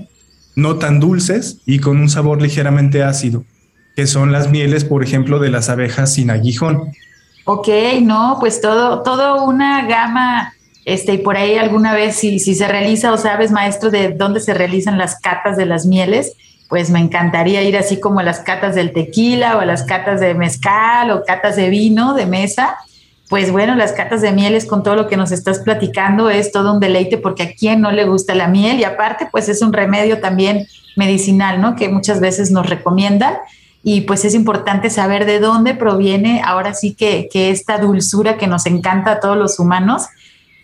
no 0.57 0.77
tan 0.77 0.99
dulces 0.99 1.59
y 1.66 1.79
con 1.79 1.99
un 1.99 2.09
sabor 2.09 2.42
ligeramente 2.42 3.05
ácido, 3.05 3.44
que 3.99 4.07
son 4.07 4.31
las 4.31 4.49
mieles, 4.49 4.85
por 4.85 5.03
ejemplo, 5.03 5.41
de 5.41 5.51
las 5.51 5.69
abejas 5.69 6.15
sin 6.15 6.31
aguijón. 6.31 6.93
Ok, 7.47 7.67
no, 8.01 8.37
pues 8.39 8.61
todo, 8.61 9.03
todo 9.03 9.43
una 9.43 9.89
gama, 9.89 10.55
este, 10.85 11.15
y 11.15 11.19
por 11.19 11.37
ahí 11.37 11.57
alguna 11.57 11.95
vez 11.95 12.15
si, 12.15 12.39
si 12.39 12.55
se 12.55 12.69
realiza 12.69 13.13
o 13.13 13.17
sabes, 13.17 13.51
maestro, 13.51 13.91
de 13.91 14.11
dónde 14.11 14.39
se 14.39 14.55
realizan 14.55 14.99
las 14.99 15.19
catas 15.19 15.57
de 15.57 15.67
las 15.67 15.85
mieles, 15.85 16.35
pues 16.69 16.91
me 16.91 17.01
encantaría 17.01 17.65
ir 17.65 17.77
así 17.77 17.99
como 17.99 18.21
a 18.21 18.23
las 18.23 18.39
catas 18.39 18.77
del 18.77 18.93
tequila 18.93 19.57
o 19.57 19.61
a 19.63 19.65
las 19.65 19.83
catas 19.83 20.21
de 20.21 20.33
mezcal 20.35 21.11
o 21.11 21.25
catas 21.25 21.57
de 21.57 21.69
vino 21.69 22.15
de 22.15 22.27
mesa. 22.27 22.77
Pues 23.29 23.51
bueno, 23.51 23.75
las 23.75 23.91
catas 23.91 24.23
de 24.23 24.31
mieles 24.31 24.65
con 24.65 24.85
todo 24.85 24.95
lo 24.95 25.09
que 25.09 25.17
nos 25.17 25.33
estás 25.33 25.59
platicando 25.59 26.31
es 26.31 26.53
todo 26.53 26.73
un 26.73 26.79
deleite 26.79 27.19
porque 27.19 27.43
a 27.43 27.53
quien 27.53 27.81
no 27.81 27.91
le 27.91 28.05
gusta 28.05 28.37
la 28.37 28.47
miel 28.47 28.79
y 28.79 28.85
aparte 28.85 29.27
pues 29.33 29.49
es 29.49 29.61
un 29.61 29.73
remedio 29.73 30.21
también 30.21 30.69
medicinal, 30.95 31.61
¿no? 31.61 31.75
Que 31.75 31.89
muchas 31.89 32.21
veces 32.21 32.53
nos 32.53 32.65
recomiendan 32.69 33.35
y 33.83 34.03
pues 34.03 34.25
es 34.25 34.35
importante 34.35 34.91
saber 34.91 35.25
de 35.25 35.41
dónde 35.41 35.75
proviene 35.75 36.43
ahora 36.45 36.75
sí 36.75 36.95
que, 36.95 37.29
esta 37.33 37.79
dulzura 37.79 38.37
que 38.37 38.47
nos 38.47 38.67
encanta 38.67 39.12
a 39.12 39.21
todos 39.21 39.37
los 39.37 39.59
humanos. 39.59 40.07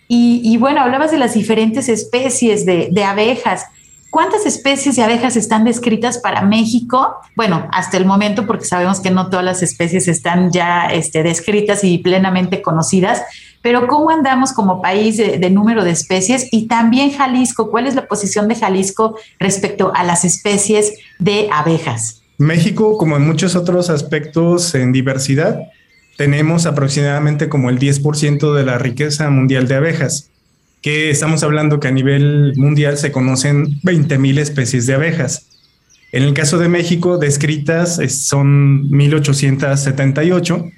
Y, 0.07 0.57
bueno, 0.59 0.81
hablabas 0.81 1.11
de 1.11 1.19
las 1.19 1.35
diferentes 1.35 1.89
especies 1.89 2.65
de, 2.67 2.89
de 2.93 3.05
abejas. 3.05 3.65
¿Cuántas 4.11 4.47
especies 4.47 4.95
de 4.95 5.03
abejas 5.03 5.35
están 5.35 5.65
descritas 5.65 6.19
para 6.19 6.43
México? 6.43 7.17
Bueno, 7.35 7.67
hasta 7.73 7.97
el 7.97 8.07
momento, 8.07 8.47
porque 8.47 8.65
sabemos 8.65 9.01
que 9.01 9.11
no 9.11 9.29
todas 9.29 9.45
las 9.45 9.61
especies 9.61 10.07
están 10.07 10.53
ya 10.53 10.87
este, 10.87 11.25
descritas 11.25 11.83
y 11.83 11.99
plenamente 11.99 12.63
conocidas, 12.63 13.23
pero 13.61 13.89
¿cómo 13.89 14.11
andamos 14.11 14.53
como 14.53 14.83
país 14.83 15.17
de, 15.17 15.51
número 15.51 15.83
de 15.83 15.91
especies? 15.91 16.49
Y 16.53 16.69
también 16.69 17.11
Jalisco, 17.11 17.71
¿cuál 17.71 17.87
es 17.87 17.95
la 17.95 18.07
posición 18.07 18.47
de 18.47 18.55
Jalisco 18.55 19.17
respecto 19.41 19.91
a 19.97 20.05
las 20.05 20.25
especies 20.25 20.93
de 21.19 21.49
abejas? 21.51 22.24
México, 22.39 22.99
como 22.99 23.17
en 23.17 23.27
muchos 23.27 23.57
otros 23.57 23.91
aspectos 23.91 24.75
en 24.75 24.93
diversidad, 24.93 25.59
tenemos 26.17 26.67
aproximadamente 26.67 27.49
como 27.49 27.71
el 27.71 27.79
10% 27.79 28.55
de 28.55 28.65
la 28.65 28.79
riqueza 28.79 29.31
mundial 29.31 29.69
de 29.69 29.75
abejas 29.77 30.31
que 30.85 31.09
estamos 31.09 31.43
hablando 31.43 31.81
que 31.81 31.89
a 31.89 31.93
nivel 31.93 32.53
mundial 32.57 32.99
se 32.99 33.11
conocen 33.11 33.81
20.000 33.81 34.39
especies 34.39 34.87
de 34.87 34.93
abejas. 34.93 35.47
En 36.13 36.25
el 36.25 36.35
caso 36.35 36.59
de 36.59 36.69
México, 36.69 37.17
descritas 37.17 37.99
son 38.11 38.91
1878. 38.91 40.71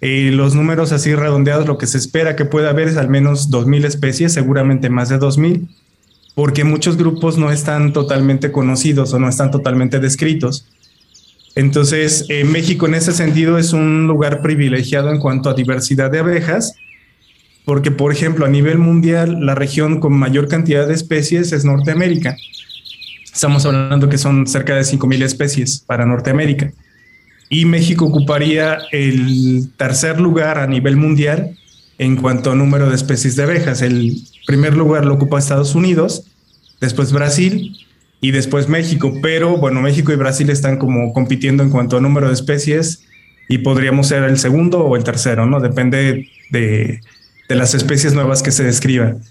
Eh, 0.00 0.30
los 0.32 0.54
números 0.54 0.92
así 0.92 1.14
redondeados, 1.14 1.66
lo 1.66 1.76
que 1.76 1.86
se 1.86 1.98
espera 1.98 2.36
que 2.36 2.46
pueda 2.46 2.70
haber 2.70 2.88
es 2.88 2.96
al 2.96 3.10
menos 3.10 3.50
2.000 3.50 3.84
especies, 3.84 4.32
seguramente 4.32 4.88
más 4.88 5.10
de 5.10 5.18
2.000, 5.18 5.68
porque 6.38 6.62
muchos 6.62 6.96
grupos 6.96 7.36
no 7.36 7.50
están 7.50 7.92
totalmente 7.92 8.52
conocidos 8.52 9.12
o 9.12 9.18
no 9.18 9.28
están 9.28 9.50
totalmente 9.50 9.98
descritos. 9.98 10.68
Entonces, 11.56 12.26
eh, 12.28 12.44
México 12.44 12.86
en 12.86 12.94
ese 12.94 13.10
sentido 13.10 13.58
es 13.58 13.72
un 13.72 14.06
lugar 14.06 14.40
privilegiado 14.40 15.10
en 15.10 15.18
cuanto 15.18 15.50
a 15.50 15.54
diversidad 15.54 16.12
de 16.12 16.20
abejas, 16.20 16.76
porque 17.64 17.90
por 17.90 18.12
ejemplo 18.12 18.46
a 18.46 18.48
nivel 18.48 18.78
mundial 18.78 19.44
la 19.44 19.56
región 19.56 19.98
con 19.98 20.12
mayor 20.12 20.46
cantidad 20.46 20.86
de 20.86 20.94
especies 20.94 21.50
es 21.50 21.64
Norteamérica. 21.64 22.36
Estamos 23.24 23.66
hablando 23.66 24.08
que 24.08 24.16
son 24.16 24.46
cerca 24.46 24.76
de 24.76 24.82
5.000 24.82 25.24
especies 25.24 25.80
para 25.84 26.06
Norteamérica. 26.06 26.70
Y 27.50 27.64
México 27.64 28.04
ocuparía 28.04 28.78
el 28.92 29.70
tercer 29.76 30.20
lugar 30.20 30.58
a 30.58 30.68
nivel 30.68 30.94
mundial 30.94 31.58
en 31.98 32.14
cuanto 32.14 32.52
a 32.52 32.54
número 32.54 32.88
de 32.88 32.94
especies 32.94 33.34
de 33.34 33.42
abejas. 33.42 33.82
El 33.82 34.22
primer 34.46 34.76
lugar 34.76 35.04
lo 35.04 35.14
ocupa 35.14 35.38
Estados 35.38 35.74
Unidos, 35.74 36.27
después 36.80 37.12
Brasil 37.12 37.76
y 38.20 38.30
después 38.30 38.68
México. 38.68 39.12
Pero 39.22 39.56
bueno, 39.56 39.80
México 39.80 40.12
y 40.12 40.16
Brasil 40.16 40.50
están 40.50 40.78
como 40.78 41.12
compitiendo 41.12 41.62
en 41.62 41.70
cuanto 41.70 41.96
a 41.96 42.00
número 42.00 42.28
de 42.28 42.34
especies 42.34 43.04
y 43.48 43.58
podríamos 43.58 44.08
ser 44.08 44.24
el 44.24 44.38
segundo 44.38 44.84
o 44.84 44.96
el 44.96 45.04
tercero, 45.04 45.46
¿no? 45.46 45.60
Depende 45.60 46.28
de, 46.50 47.00
de 47.48 47.54
las 47.54 47.74
especies 47.74 48.14
nuevas 48.14 48.42
que 48.42 48.50
se 48.50 48.64
describan. 48.64 49.22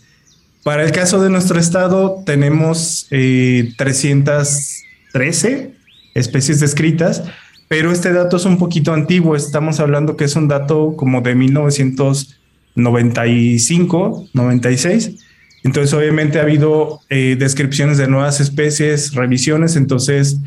Para 0.64 0.84
el 0.84 0.92
caso 0.92 1.22
de 1.22 1.30
nuestro 1.30 1.60
estado, 1.60 2.24
tenemos 2.26 3.06
313 3.10 5.50
eh, 5.50 5.74
especies 6.14 6.60
descritas, 6.60 7.24
pero 7.70 7.92
este 7.92 8.12
dato 8.12 8.38
es 8.38 8.46
un 8.46 8.58
poquito 8.58 8.92
antiguo. 8.92 9.36
Estamos 9.36 9.80
hablando 9.80 10.18
que 10.18 10.26
es 10.26 10.36
un 10.36 10.50
dato 10.50 10.96
como 10.98 11.22
de 11.22 11.36
1995, 11.36 14.30
96. 14.34 15.27
Entonces, 15.64 15.94
obviamente 15.94 16.40
ha 16.40 16.44
habido 16.44 17.02
eh, 17.10 17.36
descripciones 17.38 17.98
de 17.98 18.08
nuevas 18.08 18.40
especies, 18.40 19.14
revisiones. 19.14 19.76
Entonces, 19.76 20.38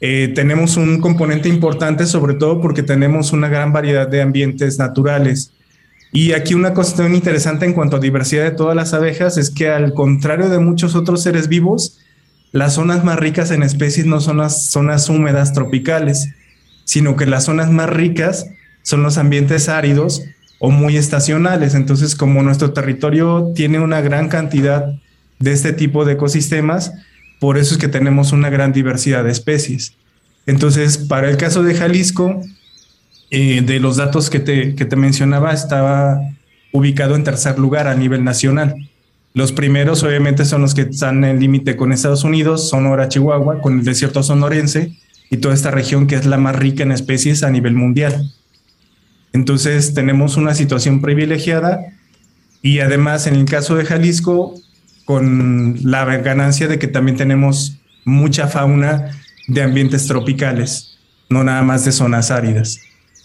eh, 0.00 0.32
tenemos 0.34 0.76
un 0.76 1.00
componente 1.00 1.48
importante, 1.48 2.06
sobre 2.06 2.34
todo 2.34 2.60
porque 2.60 2.82
tenemos 2.82 3.32
una 3.32 3.48
gran 3.48 3.72
variedad 3.72 4.08
de 4.08 4.22
ambientes 4.22 4.78
naturales. 4.78 5.52
Y 6.12 6.32
aquí 6.32 6.54
una 6.54 6.72
cuestión 6.72 7.14
interesante 7.14 7.66
en 7.66 7.74
cuanto 7.74 7.96
a 7.96 8.00
diversidad 8.00 8.44
de 8.44 8.52
todas 8.52 8.74
las 8.74 8.94
abejas 8.94 9.36
es 9.36 9.50
que 9.50 9.68
al 9.68 9.92
contrario 9.92 10.48
de 10.48 10.58
muchos 10.58 10.94
otros 10.94 11.22
seres 11.22 11.48
vivos, 11.48 11.98
las 12.50 12.74
zonas 12.74 13.04
más 13.04 13.18
ricas 13.18 13.50
en 13.50 13.62
especies 13.62 14.06
no 14.06 14.20
son 14.20 14.38
las 14.38 14.66
zonas 14.68 15.08
húmedas 15.10 15.52
tropicales, 15.52 16.30
sino 16.84 17.16
que 17.16 17.26
las 17.26 17.44
zonas 17.44 17.70
más 17.70 17.90
ricas 17.90 18.46
son 18.82 19.02
los 19.02 19.18
ambientes 19.18 19.68
áridos 19.68 20.22
o 20.58 20.70
muy 20.70 20.96
estacionales. 20.96 21.74
Entonces, 21.74 22.14
como 22.14 22.42
nuestro 22.42 22.72
territorio 22.72 23.52
tiene 23.54 23.80
una 23.80 24.00
gran 24.00 24.28
cantidad 24.28 24.94
de 25.38 25.52
este 25.52 25.72
tipo 25.72 26.04
de 26.04 26.14
ecosistemas, 26.14 26.92
por 27.38 27.58
eso 27.58 27.74
es 27.74 27.80
que 27.80 27.88
tenemos 27.88 28.32
una 28.32 28.50
gran 28.50 28.72
diversidad 28.72 29.24
de 29.24 29.30
especies. 29.30 29.94
Entonces, 30.46 30.98
para 30.98 31.30
el 31.30 31.36
caso 31.36 31.62
de 31.62 31.74
Jalisco, 31.74 32.42
eh, 33.30 33.62
de 33.62 33.78
los 33.78 33.96
datos 33.96 34.30
que 34.30 34.40
te, 34.40 34.74
que 34.74 34.84
te 34.84 34.96
mencionaba, 34.96 35.52
estaba 35.52 36.18
ubicado 36.72 37.14
en 37.14 37.24
tercer 37.24 37.58
lugar 37.58 37.86
a 37.86 37.94
nivel 37.94 38.24
nacional. 38.24 38.74
Los 39.34 39.52
primeros, 39.52 40.02
obviamente, 40.02 40.44
son 40.44 40.62
los 40.62 40.74
que 40.74 40.82
están 40.82 41.22
en 41.22 41.38
límite 41.38 41.76
con 41.76 41.92
Estados 41.92 42.24
Unidos, 42.24 42.68
Sonora, 42.70 43.08
Chihuahua, 43.08 43.60
con 43.60 43.78
el 43.78 43.84
desierto 43.84 44.22
sonorense 44.22 44.96
y 45.30 45.36
toda 45.36 45.54
esta 45.54 45.70
región 45.70 46.06
que 46.06 46.16
es 46.16 46.26
la 46.26 46.38
más 46.38 46.56
rica 46.56 46.82
en 46.82 46.92
especies 46.92 47.42
a 47.42 47.50
nivel 47.50 47.74
mundial. 47.74 48.32
Entonces, 49.32 49.94
tenemos 49.94 50.36
una 50.36 50.54
situación 50.54 51.00
privilegiada 51.00 51.80
y 52.62 52.80
además, 52.80 53.26
en 53.26 53.34
el 53.34 53.44
caso 53.44 53.76
de 53.76 53.84
Jalisco, 53.84 54.54
con 55.04 55.78
la 55.82 56.04
ganancia 56.04 56.68
de 56.68 56.78
que 56.78 56.88
también 56.88 57.16
tenemos 57.16 57.78
mucha 58.04 58.48
fauna 58.48 59.10
de 59.46 59.62
ambientes 59.62 60.06
tropicales, 60.06 60.98
no 61.28 61.44
nada 61.44 61.62
más 61.62 61.84
de 61.84 61.92
zonas 61.92 62.30
áridas 62.30 62.80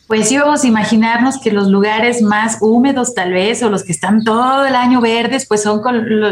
pues 0.07 0.31
íbamos 0.31 0.63
a 0.63 0.67
imaginarnos 0.67 1.39
que 1.39 1.51
los 1.51 1.67
lugares 1.69 2.21
más 2.21 2.57
húmedos 2.61 3.15
tal 3.15 3.33
vez 3.33 3.63
o 3.63 3.69
los 3.69 3.83
que 3.83 3.91
están 3.91 4.23
todo 4.23 4.65
el 4.65 4.75
año 4.75 5.01
verdes, 5.01 5.47
pues 5.47 5.63
son 5.63 5.81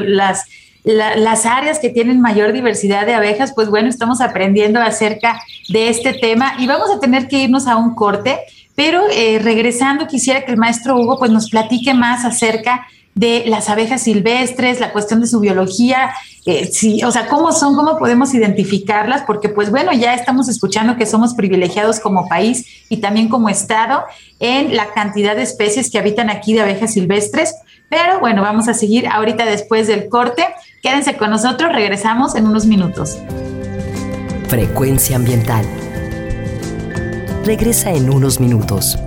las, 0.07 0.43
las 0.83 1.45
áreas 1.45 1.79
que 1.79 1.89
tienen 1.89 2.21
mayor 2.21 2.51
diversidad 2.51 3.05
de 3.05 3.15
abejas. 3.15 3.53
Pues 3.55 3.69
bueno, 3.69 3.89
estamos 3.89 4.21
aprendiendo 4.21 4.79
acerca 4.79 5.41
de 5.69 5.89
este 5.89 6.13
tema 6.13 6.53
y 6.59 6.67
vamos 6.67 6.89
a 6.95 6.99
tener 6.99 7.27
que 7.27 7.39
irnos 7.39 7.65
a 7.65 7.77
un 7.77 7.95
corte, 7.95 8.41
pero 8.81 9.03
eh, 9.11 9.37
regresando 9.37 10.07
quisiera 10.07 10.43
que 10.43 10.53
el 10.53 10.57
maestro 10.57 10.99
Hugo 10.99 11.19
pues 11.19 11.29
nos 11.29 11.51
platique 11.51 11.93
más 11.93 12.25
acerca 12.25 12.87
de 13.13 13.43
las 13.45 13.69
abejas 13.69 14.01
silvestres, 14.01 14.79
la 14.79 14.91
cuestión 14.91 15.21
de 15.21 15.27
su 15.27 15.39
biología, 15.39 16.09
eh, 16.47 16.65
sí, 16.65 17.03
o 17.03 17.11
sea, 17.11 17.27
cómo 17.27 17.51
son, 17.51 17.75
cómo 17.75 17.99
podemos 17.99 18.33
identificarlas, 18.33 19.21
porque 19.27 19.49
pues 19.49 19.69
bueno, 19.69 19.93
ya 19.93 20.15
estamos 20.15 20.49
escuchando 20.49 20.95
que 20.97 21.05
somos 21.05 21.35
privilegiados 21.35 21.99
como 21.99 22.27
país 22.27 22.65
y 22.89 22.97
también 22.97 23.29
como 23.29 23.49
estado 23.49 24.01
en 24.39 24.75
la 24.75 24.91
cantidad 24.93 25.35
de 25.35 25.43
especies 25.43 25.91
que 25.91 25.99
habitan 25.99 26.31
aquí 26.31 26.53
de 26.53 26.61
abejas 26.61 26.93
silvestres, 26.93 27.53
pero 27.87 28.19
bueno, 28.19 28.41
vamos 28.41 28.67
a 28.67 28.73
seguir 28.73 29.07
ahorita 29.07 29.45
después 29.45 29.85
del 29.85 30.09
corte. 30.09 30.43
Quédense 30.81 31.17
con 31.17 31.29
nosotros, 31.29 31.71
regresamos 31.71 32.33
en 32.33 32.47
unos 32.47 32.65
minutos. 32.65 33.19
Frecuencia 34.47 35.17
ambiental. 35.17 35.67
Regresa 37.43 37.91
en 37.91 38.09
unos 38.09 38.39
minutos. 38.39 38.97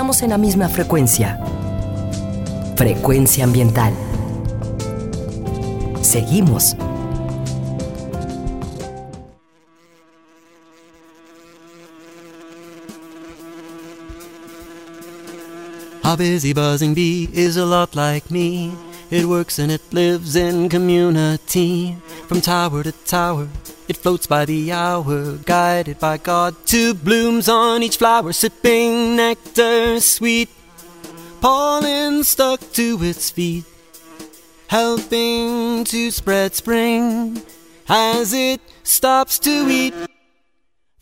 estamos 0.00 0.22
en 0.22 0.30
la 0.30 0.38
misma 0.38 0.68
frecuencia. 0.68 1.38
Frecuencia 2.76 3.44
ambiental. 3.44 3.92
Seguimos. 6.00 6.76
A 16.02 16.16
busy 16.16 16.52
buzzing 16.52 16.94
bee 16.94 17.28
is 17.32 17.56
a 17.56 17.64
lot 17.64 17.94
like 17.94 18.30
me. 18.30 18.72
It 19.10 19.24
works 19.24 19.58
and 19.58 19.72
it 19.72 19.82
lives 19.92 20.36
in 20.36 20.68
community. 20.68 21.96
From 22.28 22.40
tower 22.40 22.84
to 22.84 22.92
tower, 22.92 23.48
It 23.88 23.96
floats 23.96 24.28
by 24.28 24.44
the 24.44 24.70
hour, 24.70 25.36
guided 25.38 25.98
by 25.98 26.16
God. 26.16 26.54
Two 26.64 26.94
blooms 26.94 27.48
on 27.48 27.82
each 27.82 27.96
flower, 27.96 28.32
sipping 28.32 29.16
nectar 29.16 29.98
sweet. 29.98 30.48
Pollen 31.40 32.22
stuck 32.22 32.60
to 32.74 32.98
its 33.02 33.30
feet, 33.30 33.64
helping 34.68 35.82
to 35.82 36.12
spread 36.12 36.54
spring 36.54 37.42
as 37.88 38.32
it 38.32 38.60
stops 38.84 39.40
to 39.40 39.66
eat. 39.68 39.94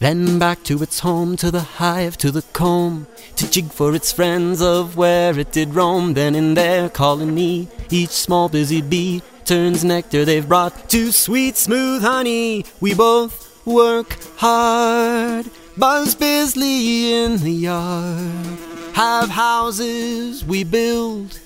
Then 0.01 0.39
back 0.39 0.63
to 0.65 0.81
its 0.81 1.01
home, 1.01 1.37
to 1.39 1.51
the 1.51 1.61
hive, 1.61 2.17
to 2.19 2.31
the 2.31 2.43
comb, 2.53 3.09
to 3.35 3.51
jig 3.51 3.73
for 3.73 3.97
its 3.97 4.13
friends 4.13 4.63
of 4.63 4.97
where 4.97 5.37
it 5.37 5.51
did 5.51 5.75
roam. 5.75 6.15
Then 6.15 6.37
in 6.37 6.55
their 6.55 6.89
colony, 6.89 7.67
each 7.91 8.11
small 8.11 8.49
busy 8.49 8.81
bee 8.81 9.23
turns 9.45 9.83
nectar 9.83 10.25
they've 10.25 10.49
brought 10.49 10.89
to 10.91 11.11
sweet, 11.11 11.57
smooth 11.57 12.03
honey. 12.03 12.65
We 12.81 12.95
both 12.95 13.67
work 13.67 14.17
hard, 14.37 15.51
buzz 15.77 16.15
busily 16.15 17.15
in 17.15 17.39
the 17.39 17.51
yard. 17.51 18.59
Have 18.95 19.31
houses 19.31 20.45
we 20.45 20.63
build, 20.63 21.41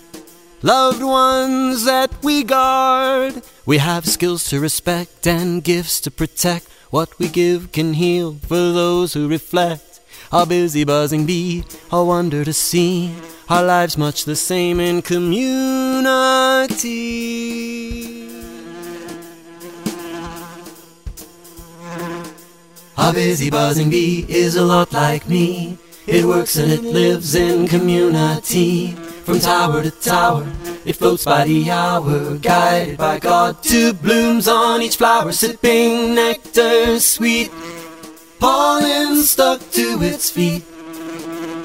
loved 0.60 1.02
ones 1.02 1.84
that 1.86 2.10
we 2.22 2.44
guard. 2.44 3.42
We 3.64 3.78
have 3.78 4.04
skills 4.04 4.44
to 4.50 4.60
respect 4.60 5.26
and 5.26 5.64
gifts 5.64 6.00
to 6.02 6.10
protect. 6.10 6.68
What 6.92 7.18
we 7.18 7.28
give 7.28 7.72
can 7.72 7.94
heal 7.94 8.34
for 8.34 8.54
those 8.54 9.14
who 9.14 9.26
reflect. 9.26 10.00
Our 10.30 10.44
busy 10.44 10.84
buzzing 10.84 11.24
bee, 11.24 11.64
our 11.90 12.04
wonder 12.04 12.44
to 12.44 12.52
see 12.52 13.14
our 13.48 13.62
lives 13.62 13.96
much 13.96 14.26
the 14.26 14.36
same 14.36 14.78
in 14.78 15.00
community. 15.00 16.02
A 22.98 23.10
busy 23.14 23.48
buzzing 23.48 23.88
bee 23.88 24.26
is 24.28 24.56
a 24.56 24.62
lot 24.62 24.92
like 24.92 25.26
me. 25.26 25.78
It 26.06 26.24
works 26.24 26.56
and 26.56 26.72
it 26.72 26.82
lives 26.82 27.34
in 27.34 27.68
community. 27.68 28.92
From 29.24 29.38
tower 29.38 29.82
to 29.82 29.90
tower, 29.90 30.46
it 30.84 30.96
floats 30.96 31.24
by 31.24 31.44
the 31.44 31.70
hour, 31.70 32.36
guided 32.38 32.98
by 32.98 33.18
God. 33.18 33.62
Two 33.62 33.92
blooms 33.92 34.48
on 34.48 34.82
each 34.82 34.96
flower, 34.96 35.32
sipping 35.32 36.14
nectar 36.14 36.98
sweet. 36.98 37.50
Pollen 38.40 39.22
stuck 39.22 39.60
to 39.70 40.02
its 40.02 40.30
feet 40.30 40.64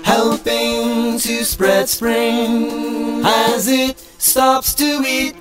helping 0.07 1.19
to 1.19 1.43
spread 1.43 1.89
spring 1.89 3.21
as 3.25 3.67
it 3.67 3.99
stops 4.17 4.73
to 4.73 5.03
eat. 5.05 5.35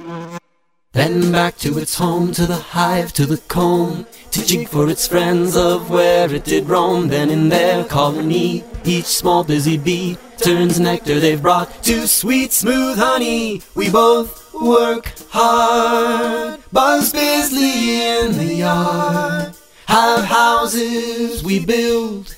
Then 0.92 1.30
back 1.30 1.57
to 1.59 1.78
its 1.78 1.94
home, 1.94 2.32
to 2.32 2.47
the 2.47 2.57
hive, 2.57 3.12
to 3.12 3.26
the 3.26 3.38
comb, 3.47 4.07
jig 4.32 4.68
for 4.68 4.88
its 4.90 5.07
friends 5.07 5.57
of 5.57 5.88
where 5.88 6.32
it 6.34 6.44
did 6.44 6.68
roam. 6.68 7.09
Then 7.09 7.30
in 7.30 7.49
their 7.49 7.84
colony, 7.84 8.64
each 8.87 9.07
small 9.07 9.45
busy 9.45 9.76
bee 9.76 10.18
turns 10.39 10.78
nectar 10.78 11.18
they've 11.20 11.43
brought 11.43 11.82
to 11.84 12.07
sweet, 12.07 12.53
smooth 12.53 12.99
honey. 12.99 13.62
We 13.74 13.91
both 13.91 14.55
work 14.55 15.12
hard, 15.30 16.61
buzz 16.72 17.12
busily 17.12 18.01
in 18.01 18.39
the 18.39 18.55
yard, 18.55 19.55
have 19.87 20.24
houses 20.24 21.43
we 21.43 21.64
build 21.64 22.37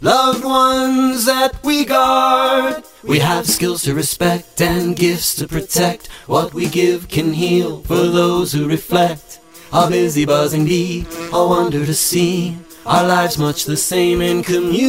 loved 0.00 0.44
ones 0.44 1.24
that 1.26 1.62
we 1.64 1.84
guard. 1.84 2.84
We 3.02 3.18
have 3.20 3.46
skills 3.46 3.82
to 3.82 3.94
respect 3.94 4.60
and 4.60 4.96
gifts 4.96 5.34
to 5.36 5.48
protect. 5.48 6.08
What 6.26 6.54
we 6.54 6.68
give 6.68 7.08
can 7.08 7.32
heal 7.32 7.82
for 7.82 7.96
those 7.96 8.52
who 8.52 8.68
reflect. 8.68 9.40
Our 9.72 9.90
busy 9.90 10.24
buzzing 10.24 10.64
bee, 10.64 11.06
a 11.32 11.46
wonder 11.46 11.84
to 11.84 11.94
see 11.94 12.56
our 12.86 13.04
lives 13.04 13.36
much 13.36 13.64
the 13.64 13.76
same 13.76 14.22
in 14.22 14.42
community. 14.42 14.86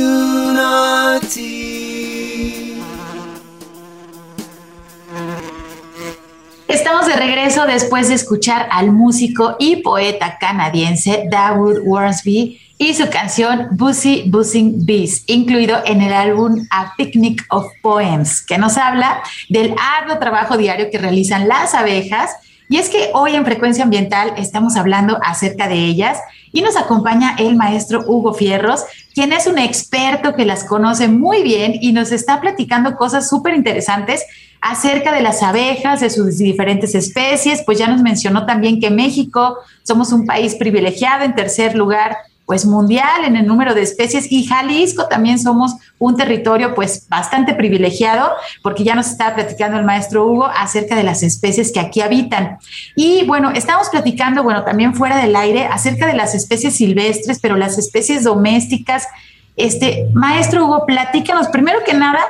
Estamos 6.67 7.07
de 7.07 7.15
regreso 7.15 7.65
después 7.65 8.09
de 8.09 8.13
escuchar 8.13 8.67
al 8.71 8.91
músico 8.91 9.55
y 9.57 9.77
poeta 9.77 10.37
canadiense 10.39 11.27
Dawood 11.31 11.79
Wormsby 11.83 12.61
y 12.77 12.93
su 12.93 13.09
canción 13.09 13.69
Busy 13.71 14.25
Buzzing 14.27 14.85
Bees, 14.85 15.23
incluido 15.25 15.81
en 15.85 16.01
el 16.01 16.13
álbum 16.13 16.67
A 16.69 16.93
Picnic 16.97 17.45
of 17.49 17.65
Poems, 17.81 18.45
que 18.45 18.59
nos 18.59 18.77
habla 18.77 19.23
del 19.49 19.73
arduo 19.99 20.19
trabajo 20.19 20.55
diario 20.55 20.91
que 20.91 20.99
realizan 20.99 21.47
las 21.47 21.73
abejas. 21.73 22.35
Y 22.69 22.77
es 22.77 22.89
que 22.89 23.09
hoy 23.13 23.33
en 23.33 23.45
Frecuencia 23.45 23.83
Ambiental 23.83 24.33
estamos 24.37 24.75
hablando 24.75 25.17
acerca 25.23 25.67
de 25.67 25.77
ellas 25.77 26.19
y 26.57 26.61
nos 26.63 26.75
acompaña 26.75 27.35
el 27.37 27.55
maestro 27.55 28.03
Hugo 28.07 28.33
Fierros, 28.33 28.83
quien 29.13 29.31
es 29.31 29.45
un 29.45 29.59
experto 29.59 30.33
que 30.33 30.43
las 30.43 30.63
conoce 30.63 31.07
muy 31.07 31.43
bien 31.43 31.73
y 31.81 31.91
nos 31.91 32.11
está 32.11 32.41
platicando 32.41 32.95
cosas 32.95 33.29
súper 33.29 33.53
interesantes 33.53 34.25
acerca 34.59 35.13
de 35.13 35.21
las 35.21 35.43
abejas, 35.43 35.99
de 35.99 36.09
sus 36.09 36.39
diferentes 36.39 36.95
especies, 36.95 37.61
pues 37.63 37.77
ya 37.77 37.87
nos 37.87 38.01
mencionó 38.01 38.47
también 38.47 38.79
que 38.79 38.89
México 38.89 39.59
somos 39.83 40.11
un 40.11 40.25
país 40.25 40.55
privilegiado 40.55 41.25
en 41.25 41.35
tercer 41.35 41.75
lugar 41.75 42.17
pues 42.47 42.65
mundial 42.65 43.25
en 43.25 43.35
el 43.35 43.45
número 43.45 43.75
de 43.75 43.81
especies 43.81 44.31
y 44.31 44.45
Jalisco 44.45 45.07
también 45.09 45.37
somos 45.37 45.75
un 45.99 46.15
territorio 46.15 46.73
pues 46.73 47.05
bastante 47.09 47.53
privilegiado 47.53 48.31
porque 48.63 48.85
ya 48.85 48.95
nos 48.95 49.07
estaba 49.07 49.35
platicando 49.35 49.77
el 49.77 49.83
maestro 49.83 50.25
Hugo 50.25 50.45
acerca 50.45 50.95
de 50.95 51.03
las 51.03 51.23
especies 51.23 51.73
que 51.73 51.81
aquí 51.81 51.99
habitan. 51.99 52.57
Y 52.95 53.25
bueno, 53.25 53.51
estamos 53.51 53.89
platicando, 53.89 54.43
bueno, 54.43 54.63
también 54.63 54.95
fuera 54.95 55.17
del 55.17 55.35
aire 55.35 55.65
acerca 55.65 56.07
de 56.07 56.13
las 56.13 56.35
especies 56.35 56.77
silvestres, 56.77 57.39
pero 57.41 57.57
las 57.57 57.77
especies 57.77 58.23
domésticas. 58.23 59.07
Este, 59.57 60.07
maestro 60.13 60.65
Hugo, 60.65 60.85
platícanos 60.85 61.49
primero 61.49 61.79
que 61.85 61.95
nada, 61.95 62.21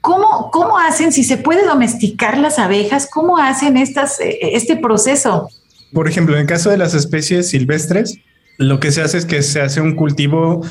¿cómo, 0.00 0.52
cómo 0.52 0.78
hacen, 0.78 1.10
si 1.10 1.24
se 1.24 1.38
puede 1.38 1.66
domesticar 1.66 2.38
las 2.38 2.60
abejas, 2.60 3.08
cómo 3.10 3.38
hacen 3.38 3.76
estas, 3.76 4.20
eh, 4.20 4.38
este 4.52 4.76
proceso? 4.76 5.48
Por 5.92 6.06
ejemplo, 6.06 6.38
en 6.38 6.46
caso 6.46 6.70
de 6.70 6.76
las 6.76 6.94
especies 6.94 7.48
silvestres, 7.48 8.20
lo 8.58 8.80
que 8.80 8.92
se 8.92 9.02
hace 9.02 9.18
es 9.18 9.26
que 9.26 9.42
se 9.42 9.60
hace 9.60 9.80
un 9.80 9.94
cultivo 9.94 10.64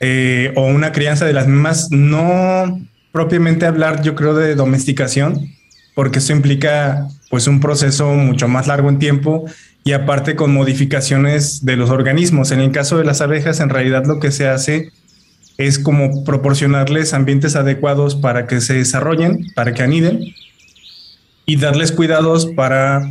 eh, 0.00 0.52
o 0.56 0.66
una 0.66 0.92
crianza 0.92 1.24
de 1.24 1.32
las 1.32 1.46
mismas, 1.46 1.90
no 1.90 2.80
propiamente 3.12 3.66
hablar, 3.66 4.02
yo 4.02 4.14
creo, 4.14 4.34
de 4.34 4.54
domesticación, 4.54 5.50
porque 5.94 6.18
eso 6.18 6.32
implica 6.32 7.08
pues 7.30 7.46
un 7.46 7.60
proceso 7.60 8.12
mucho 8.14 8.48
más 8.48 8.66
largo 8.66 8.88
en 8.88 8.98
tiempo 8.98 9.44
y 9.84 9.92
aparte 9.92 10.36
con 10.36 10.52
modificaciones 10.52 11.64
de 11.64 11.76
los 11.76 11.90
organismos. 11.90 12.50
En 12.50 12.60
el 12.60 12.72
caso 12.72 12.98
de 12.98 13.04
las 13.04 13.20
abejas, 13.20 13.60
en 13.60 13.68
realidad 13.68 14.04
lo 14.06 14.20
que 14.20 14.30
se 14.30 14.48
hace 14.48 14.90
es 15.58 15.78
como 15.78 16.24
proporcionarles 16.24 17.14
ambientes 17.14 17.56
adecuados 17.56 18.14
para 18.16 18.46
que 18.46 18.60
se 18.60 18.74
desarrollen, 18.74 19.46
para 19.54 19.72
que 19.74 19.82
aniden 19.82 20.34
y 21.46 21.56
darles 21.56 21.92
cuidados 21.92 22.46
para 22.46 23.02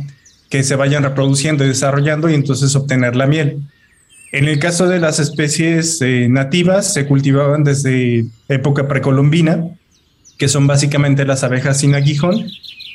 que 0.50 0.62
se 0.62 0.76
vayan 0.76 1.02
reproduciendo 1.02 1.64
y 1.64 1.68
desarrollando 1.68 2.28
y 2.28 2.34
entonces 2.34 2.74
obtener 2.74 3.16
la 3.16 3.26
miel. 3.26 3.62
En 4.32 4.48
el 4.48 4.58
caso 4.58 4.88
de 4.88 4.98
las 4.98 5.18
especies 5.18 6.00
eh, 6.00 6.26
nativas, 6.28 6.94
se 6.94 7.04
cultivaban 7.06 7.64
desde 7.64 8.24
época 8.48 8.88
precolombina, 8.88 9.62
que 10.38 10.48
son 10.48 10.66
básicamente 10.66 11.26
las 11.26 11.44
abejas 11.44 11.80
sin 11.80 11.94
aguijón. 11.94 12.46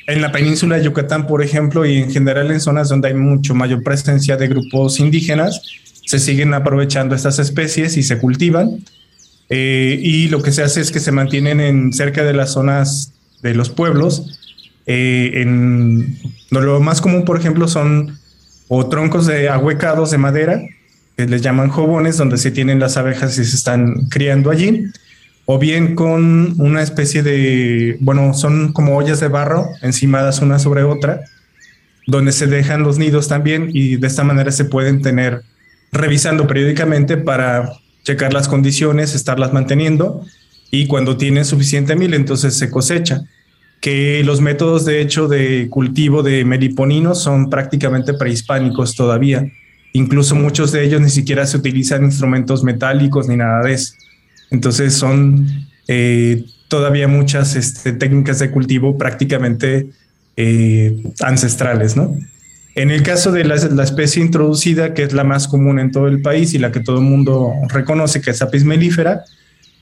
En 0.08 0.20
la 0.20 0.32
península 0.32 0.76
de 0.76 0.84
Yucatán, 0.84 1.28
por 1.28 1.44
ejemplo, 1.44 1.86
y 1.86 1.98
en 1.98 2.10
general 2.10 2.50
en 2.50 2.60
zonas 2.60 2.88
donde 2.88 3.08
hay 3.08 3.14
mucho 3.14 3.54
mayor 3.54 3.84
presencia 3.84 4.36
de 4.36 4.48
grupos 4.48 4.98
indígenas, 4.98 5.62
se 6.04 6.18
siguen 6.18 6.54
aprovechando 6.54 7.14
estas 7.14 7.38
especies 7.38 7.96
y 7.96 8.02
se 8.02 8.18
cultivan. 8.18 8.84
Eh, 9.48 9.96
y 10.02 10.28
lo 10.28 10.42
que 10.42 10.50
se 10.50 10.64
hace 10.64 10.80
es 10.80 10.90
que 10.90 10.98
se 10.98 11.12
mantienen 11.12 11.60
en 11.60 11.92
cerca 11.92 12.24
de 12.24 12.32
las 12.32 12.52
zonas 12.52 13.12
de 13.42 13.54
los 13.54 13.70
pueblos. 13.70 14.40
Eh, 14.86 15.30
en, 15.36 16.18
lo 16.50 16.80
más 16.80 17.00
común, 17.00 17.24
por 17.24 17.38
ejemplo, 17.38 17.68
son 17.68 18.18
o 18.66 18.88
troncos 18.88 19.26
de 19.26 19.48
ahuecados 19.48 20.10
de 20.10 20.18
madera 20.18 20.62
que 21.18 21.26
les 21.26 21.42
llaman 21.42 21.68
jobones, 21.68 22.16
donde 22.16 22.38
se 22.38 22.52
tienen 22.52 22.78
las 22.78 22.96
abejas 22.96 23.36
y 23.38 23.44
se 23.44 23.56
están 23.56 24.06
criando 24.08 24.52
allí, 24.52 24.84
o 25.46 25.58
bien 25.58 25.96
con 25.96 26.54
una 26.60 26.80
especie 26.80 27.24
de, 27.24 27.96
bueno, 28.00 28.34
son 28.34 28.72
como 28.72 28.96
ollas 28.96 29.18
de 29.18 29.26
barro 29.26 29.66
encimadas 29.82 30.40
una 30.42 30.60
sobre 30.60 30.84
otra, 30.84 31.22
donde 32.06 32.30
se 32.30 32.46
dejan 32.46 32.84
los 32.84 32.98
nidos 32.98 33.26
también 33.26 33.68
y 33.72 33.96
de 33.96 34.06
esta 34.06 34.22
manera 34.22 34.52
se 34.52 34.64
pueden 34.64 35.02
tener 35.02 35.42
revisando 35.90 36.46
periódicamente 36.46 37.16
para 37.16 37.72
checar 38.04 38.32
las 38.32 38.46
condiciones, 38.46 39.16
estarlas 39.16 39.52
manteniendo 39.52 40.24
y 40.70 40.86
cuando 40.86 41.16
tienen 41.16 41.44
suficiente 41.44 41.96
miel 41.96 42.14
entonces 42.14 42.54
se 42.54 42.70
cosecha. 42.70 43.22
Que 43.80 44.22
los 44.24 44.40
métodos 44.40 44.84
de 44.84 45.00
hecho 45.00 45.26
de 45.26 45.66
cultivo 45.68 46.22
de 46.22 46.44
meliponinos 46.44 47.20
son 47.20 47.50
prácticamente 47.50 48.14
prehispánicos 48.14 48.94
todavía 48.94 49.50
Incluso 49.98 50.36
muchos 50.36 50.70
de 50.70 50.84
ellos 50.84 51.00
ni 51.00 51.10
siquiera 51.10 51.44
se 51.44 51.56
utilizan 51.56 52.04
instrumentos 52.04 52.62
metálicos 52.62 53.26
ni 53.28 53.36
nada 53.36 53.64
de 53.64 53.72
eso. 53.72 53.94
Entonces 54.52 54.94
son 54.94 55.66
eh, 55.88 56.44
todavía 56.68 57.08
muchas 57.08 57.56
este, 57.56 57.92
técnicas 57.92 58.38
de 58.38 58.52
cultivo 58.52 58.96
prácticamente 58.96 59.88
eh, 60.36 61.02
ancestrales, 61.20 61.96
¿no? 61.96 62.16
En 62.76 62.92
el 62.92 63.02
caso 63.02 63.32
de 63.32 63.44
la, 63.44 63.56
especie 63.56 64.22
introducida, 64.22 64.94
que 64.94 65.02
es 65.02 65.12
la 65.12 65.24
más 65.24 65.48
común 65.48 65.80
en 65.80 65.90
todo 65.90 66.06
el 66.06 66.22
país 66.22 66.54
y 66.54 66.58
la 66.58 66.70
que 66.70 66.78
todo 66.78 66.98
el 66.98 67.04
mundo 67.04 67.52
reconoce 67.68 68.20
que 68.20 68.30
es 68.30 68.40
apis 68.40 68.64
melífera, 68.64 69.24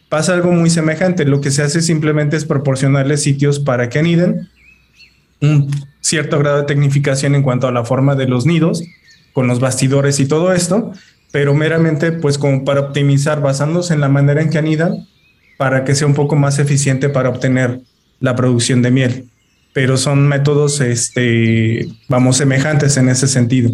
pasa 0.08 0.32
algo 0.32 0.50
muy 0.50 0.70
semejante. 0.70 1.26
Lo 1.26 1.42
que 1.42 1.50
se 1.50 1.62
hace 1.62 1.82
simplemente 1.82 2.38
es 2.38 2.46
proporcionarles 2.46 3.22
sitios 3.22 3.60
para 3.60 3.90
que 3.90 3.98
aniden, 3.98 4.48
un 5.42 5.70
cierto 6.00 6.38
grado 6.38 6.56
de 6.56 6.62
tecnificación 6.62 7.34
en 7.34 7.42
cuanto 7.42 7.68
a 7.68 7.72
la 7.72 7.84
forma 7.84 8.14
de 8.14 8.28
los 8.28 8.46
nidos, 8.46 8.82
con 9.36 9.48
los 9.48 9.60
bastidores 9.60 10.18
y 10.18 10.26
todo 10.26 10.54
esto, 10.54 10.92
pero 11.30 11.52
meramente 11.52 12.10
pues 12.10 12.38
como 12.38 12.64
para 12.64 12.80
optimizar 12.80 13.42
basándose 13.42 13.92
en 13.92 14.00
la 14.00 14.08
manera 14.08 14.40
en 14.40 14.48
que 14.48 14.56
anidan 14.56 15.06
para 15.58 15.84
que 15.84 15.94
sea 15.94 16.06
un 16.06 16.14
poco 16.14 16.36
más 16.36 16.58
eficiente 16.58 17.10
para 17.10 17.28
obtener 17.28 17.82
la 18.18 18.34
producción 18.34 18.80
de 18.80 18.90
miel. 18.90 19.28
Pero 19.74 19.98
son 19.98 20.26
métodos, 20.26 20.80
este, 20.80 21.86
vamos, 22.08 22.38
semejantes 22.38 22.96
en 22.96 23.10
ese 23.10 23.28
sentido. 23.28 23.70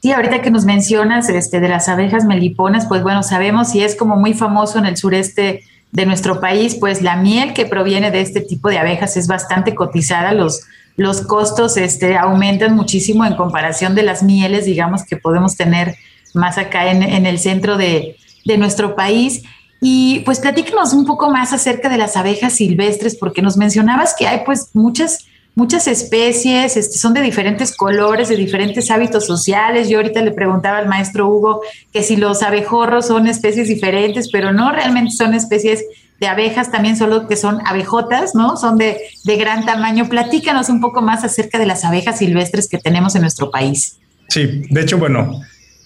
Sí, 0.00 0.10
ahorita 0.10 0.40
que 0.40 0.50
nos 0.50 0.64
mencionas 0.64 1.28
este, 1.28 1.60
de 1.60 1.68
las 1.68 1.90
abejas 1.90 2.24
meliponas, 2.24 2.86
pues 2.86 3.02
bueno, 3.02 3.22
sabemos 3.22 3.74
y 3.74 3.82
es 3.82 3.96
como 3.96 4.16
muy 4.16 4.32
famoso 4.32 4.78
en 4.78 4.86
el 4.86 4.96
sureste 4.96 5.64
de 5.94 6.06
nuestro 6.06 6.40
país, 6.40 6.74
pues 6.74 7.02
la 7.02 7.16
miel 7.16 7.54
que 7.54 7.66
proviene 7.66 8.10
de 8.10 8.20
este 8.20 8.40
tipo 8.40 8.68
de 8.68 8.78
abejas 8.78 9.16
es 9.16 9.28
bastante 9.28 9.76
cotizada. 9.76 10.32
Los, 10.32 10.62
los 10.96 11.22
costos 11.22 11.76
este, 11.76 12.16
aumentan 12.16 12.74
muchísimo 12.74 13.24
en 13.24 13.36
comparación 13.36 13.94
de 13.94 14.02
las 14.02 14.24
mieles, 14.24 14.66
digamos, 14.66 15.04
que 15.04 15.16
podemos 15.16 15.56
tener 15.56 15.94
más 16.34 16.58
acá 16.58 16.90
en, 16.90 17.26
el 17.26 17.38
centro 17.38 17.76
de, 17.76 18.16
nuestro 18.58 18.96
país. 18.96 19.44
Y 19.80 20.20
pues 20.24 20.40
platícanos 20.40 20.94
un 20.94 21.06
poco 21.06 21.30
más 21.30 21.52
acerca 21.52 21.88
de 21.88 21.96
las 21.96 22.16
abejas 22.16 22.54
silvestres, 22.54 23.14
porque 23.16 23.40
nos 23.40 23.56
mencionabas 23.56 24.16
que 24.18 24.26
hay 24.26 24.40
pues 24.44 24.70
muchas, 24.74 25.26
muchas 25.54 25.86
especies, 25.86 26.76
este, 26.76 26.98
son 26.98 27.14
de 27.14 27.22
diferentes 27.22 27.76
colores, 27.76 28.28
de 28.28 28.36
diferentes 28.36 28.90
hábitos 28.90 29.26
sociales. 29.26 29.88
Yo 29.88 29.98
ahorita 29.98 30.22
le 30.22 30.32
preguntaba 30.32 30.78
al 30.78 30.88
maestro 30.88 31.28
Hugo 31.28 31.60
que 31.92 32.02
si 32.02 32.16
los 32.16 32.42
abejorros 32.42 33.06
son 33.06 33.26
especies 33.26 33.68
diferentes, 33.68 34.30
pero 34.30 34.52
no 34.52 34.72
realmente 34.72 35.12
son 35.12 35.34
especies 35.34 35.84
de 36.20 36.26
abejas 36.26 36.70
también 36.70 36.96
solo 36.96 37.26
que 37.26 37.36
son 37.36 37.58
abejotas, 37.66 38.34
¿no? 38.34 38.56
Son 38.56 38.78
de, 38.78 38.98
de 39.24 39.36
gran 39.36 39.66
tamaño. 39.66 40.08
Platícanos 40.08 40.68
un 40.68 40.80
poco 40.80 41.02
más 41.02 41.24
acerca 41.24 41.58
de 41.58 41.66
las 41.66 41.84
abejas 41.84 42.18
silvestres 42.18 42.68
que 42.68 42.78
tenemos 42.78 43.14
en 43.14 43.22
nuestro 43.22 43.50
país. 43.50 43.98
Sí, 44.28 44.62
de 44.70 44.80
hecho, 44.80 44.98
bueno, 44.98 45.40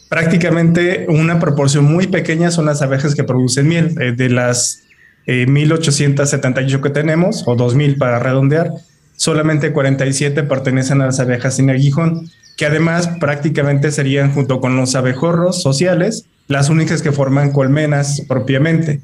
prácticamente 0.09 1.07
una 1.09 1.39
proporción 1.39 1.85
muy 1.85 2.07
pequeña 2.07 2.51
son 2.51 2.67
las 2.67 2.83
abejas 2.83 3.15
que 3.15 3.25
producen 3.25 3.69
miel. 3.69 3.95
Eh, 4.01 4.13
de 4.13 4.31
las 4.31 4.85
1878 5.27 6.77
eh, 6.77 6.81
que 6.81 6.91
tenemos, 6.91 7.45
o 7.47 7.55
2000 7.55 7.97
para 7.97 8.19
redondear, 8.19 8.71
solamente 9.19 9.73
47 9.73 10.45
pertenecen 10.45 11.03
a 11.03 11.07
las 11.07 11.21
abejas 11.21 11.57
sin 11.57 11.69
aguijón, 11.69 12.31
que 12.57 12.67
además 12.67 13.11
prácticamente 13.21 13.91
serían 13.91 14.33
junto 14.33 14.61
con 14.61 14.77
los 14.77 14.95
abejorros 14.95 15.61
sociales 15.61 16.25
las 16.47 16.71
únicas 16.71 17.03
que 17.03 17.13
forman 17.13 17.53
colmenas 17.53 18.23
propiamente. 18.27 19.01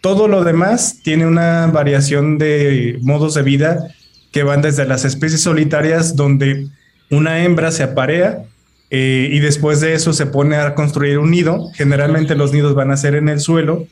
Todo 0.00 0.28
lo 0.28 0.44
demás 0.44 1.00
tiene 1.02 1.26
una 1.26 1.66
variación 1.66 2.38
de 2.38 2.98
modos 3.02 3.34
de 3.34 3.42
vida 3.42 3.88
que 4.30 4.44
van 4.44 4.62
desde 4.62 4.86
las 4.86 5.04
especies 5.04 5.40
solitarias 5.40 6.14
donde 6.14 6.68
una 7.10 7.42
hembra 7.44 7.72
se 7.72 7.82
aparea 7.82 8.44
y 8.90 9.38
después 9.40 9.80
de 9.80 9.94
eso 9.94 10.12
se 10.12 10.26
pone 10.26 10.56
a 10.56 10.74
construir 10.74 11.18
un 11.18 11.32
nido. 11.32 11.68
Generalmente 11.74 12.36
los 12.36 12.52
nidos 12.52 12.74
van 12.74 12.92
a 12.92 12.96
ser 12.96 13.16
en 13.16 13.28
el 13.28 13.40
suelo 13.40 13.86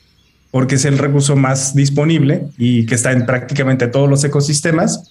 porque 0.52 0.76
es 0.76 0.84
el 0.84 0.96
recurso 0.96 1.34
más 1.34 1.74
disponible 1.74 2.46
y 2.56 2.86
que 2.86 2.94
está 2.94 3.12
en 3.12 3.26
prácticamente 3.26 3.88
todos 3.88 4.08
los 4.08 4.22
ecosistemas. 4.24 5.10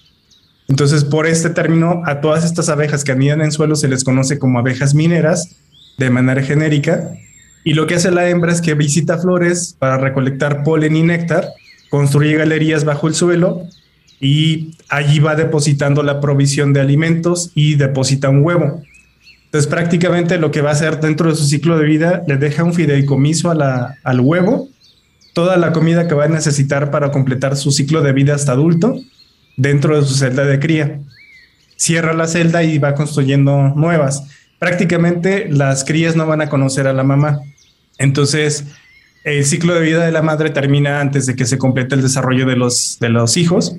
Entonces, 0.68 1.04
por 1.04 1.28
este 1.28 1.50
término, 1.50 2.02
a 2.06 2.22
todas 2.22 2.44
estas 2.44 2.70
abejas 2.70 3.04
que 3.04 3.12
anidan 3.12 3.42
en 3.42 3.52
suelo 3.52 3.76
se 3.76 3.88
les 3.88 4.04
conoce 4.04 4.40
como 4.40 4.60
abejas 4.60 4.96
mineras 4.96 5.58
de 5.98 6.10
manera 6.10 6.42
genérica. 6.42 7.12
Y 7.64 7.74
lo 7.74 7.88
que 7.88 7.96
hace 7.96 8.12
la 8.12 8.30
hembra 8.30 8.52
es 8.52 8.62
que 8.62 8.74
visita 8.74 9.18
flores 9.18 9.76
para 9.78 9.98
recolectar 9.98 10.64
polen 10.64 10.96
y 10.96 11.04
néctar, 11.04 11.50
construye 11.90 12.36
galerías 12.36 12.84
bajo 12.84 13.08
el 13.08 13.16
suelo 13.16 13.64
y 14.20 14.78
allí 14.90 15.20
va 15.20 15.36
depositando 15.36 16.04
la 16.04 16.20
provisión 16.20 16.74
de 16.74 16.82
alimentos 16.82 17.52
y 17.56 17.76
deposita 17.76 18.30
un 18.30 18.44
huevo. 18.44 18.82
Entonces 19.46 19.68
prácticamente 19.68 20.38
lo 20.38 20.52
que 20.52 20.62
va 20.62 20.72
a 20.72 20.74
hacer 20.74 21.00
dentro 21.00 21.30
de 21.30 21.36
su 21.36 21.46
ciclo 21.46 21.78
de 21.78 21.86
vida 21.86 22.24
le 22.28 22.38
deja 22.38 22.64
un 22.64 22.74
fideicomiso 22.74 23.52
al 23.52 24.20
huevo, 24.20 24.68
toda 25.34 25.58
la 25.58 25.72
comida 25.74 26.08
que 26.08 26.16
va 26.16 26.26
a 26.26 26.30
necesitar 26.30 26.92
para 26.92 27.12
completar 27.12 27.56
su 27.56 27.72
ciclo 27.72 28.02
de 28.02 28.14
vida 28.14 28.36
hasta 28.36 28.52
adulto 28.52 29.00
dentro 29.58 30.00
de 30.00 30.08
su 30.08 30.16
celda 30.16 30.46
de 30.46 30.60
cría. 30.60 31.00
Cierra 31.76 32.14
la 32.14 32.28
celda 32.28 32.64
y 32.64 32.78
va 32.78 32.96
construyendo 32.96 33.74
nuevas. 33.76 34.24
Prácticamente 34.60 35.48
las 35.50 35.84
crías 35.84 36.16
no 36.16 36.26
van 36.26 36.42
a 36.42 36.50
conocer 36.50 36.88
a 36.88 36.94
la 36.94 37.04
mamá. 37.04 37.40
Entonces, 37.98 38.66
el 39.24 39.46
ciclo 39.46 39.74
de 39.74 39.82
vida 39.82 40.06
de 40.06 40.12
la 40.12 40.22
madre 40.22 40.50
termina 40.50 41.02
antes 41.02 41.26
de 41.26 41.36
que 41.36 41.46
se 41.46 41.58
complete 41.58 41.96
el 41.96 42.02
desarrollo 42.02 42.46
de 42.46 42.56
los, 42.56 42.98
de 43.00 43.10
los 43.10 43.38
hijos 43.38 43.76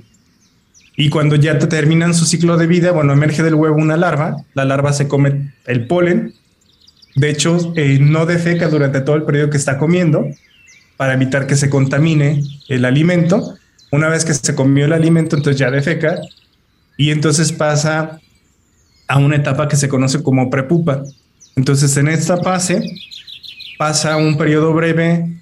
y 0.96 1.10
cuando 1.10 1.36
ya 1.36 1.58
terminan 1.58 2.14
su 2.14 2.24
ciclo 2.24 2.56
de 2.56 2.66
vida, 2.66 2.90
bueno, 2.90 3.12
emerge 3.12 3.42
del 3.42 3.54
huevo 3.54 3.76
una 3.76 3.98
larva, 3.98 4.36
la 4.54 4.64
larva 4.64 4.94
se 4.94 5.08
come 5.08 5.52
el 5.66 5.86
polen, 5.86 6.32
de 7.16 7.30
hecho, 7.30 7.72
eh, 7.76 7.98
no 8.00 8.26
defeca 8.26 8.68
durante 8.68 9.00
todo 9.00 9.16
el 9.16 9.24
periodo 9.24 9.50
que 9.50 9.56
está 9.56 9.78
comiendo 9.78 10.26
para 10.96 11.14
evitar 11.14 11.46
que 11.46 11.56
se 11.56 11.70
contamine 11.70 12.42
el 12.68 12.84
alimento. 12.84 13.54
Una 13.92 14.08
vez 14.08 14.24
que 14.24 14.34
se 14.34 14.54
comió 14.54 14.84
el 14.84 14.92
alimento, 14.92 15.36
entonces 15.36 15.58
ya 15.58 15.70
defeca 15.70 16.20
y 16.96 17.10
entonces 17.10 17.52
pasa 17.52 18.20
a 19.08 19.18
una 19.18 19.36
etapa 19.36 19.68
que 19.68 19.76
se 19.76 19.88
conoce 19.88 20.22
como 20.22 20.50
prepupa. 20.50 21.02
Entonces, 21.54 21.96
en 21.96 22.08
esta 22.08 22.36
fase 22.38 22.82
pasa 23.78 24.16
un 24.16 24.36
periodo 24.36 24.72
breve 24.72 25.36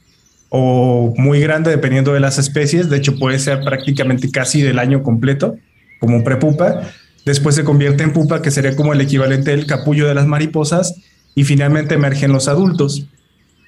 o 0.48 1.12
muy 1.16 1.40
grande 1.40 1.70
dependiendo 1.70 2.12
de 2.12 2.20
las 2.20 2.38
especies. 2.38 2.90
De 2.90 2.98
hecho, 2.98 3.18
puede 3.18 3.38
ser 3.38 3.62
prácticamente 3.64 4.30
casi 4.30 4.62
del 4.62 4.78
año 4.78 5.02
completo, 5.02 5.56
como 5.98 6.22
prepupa. 6.22 6.82
Después 7.24 7.54
se 7.54 7.64
convierte 7.64 8.04
en 8.04 8.12
pupa, 8.12 8.42
que 8.42 8.50
sería 8.50 8.76
como 8.76 8.92
el 8.92 9.00
equivalente 9.00 9.50
del 9.50 9.66
capullo 9.66 10.06
de 10.06 10.14
las 10.14 10.26
mariposas, 10.26 10.94
y 11.34 11.44
finalmente 11.44 11.94
emergen 11.94 12.32
los 12.32 12.46
adultos. 12.46 13.06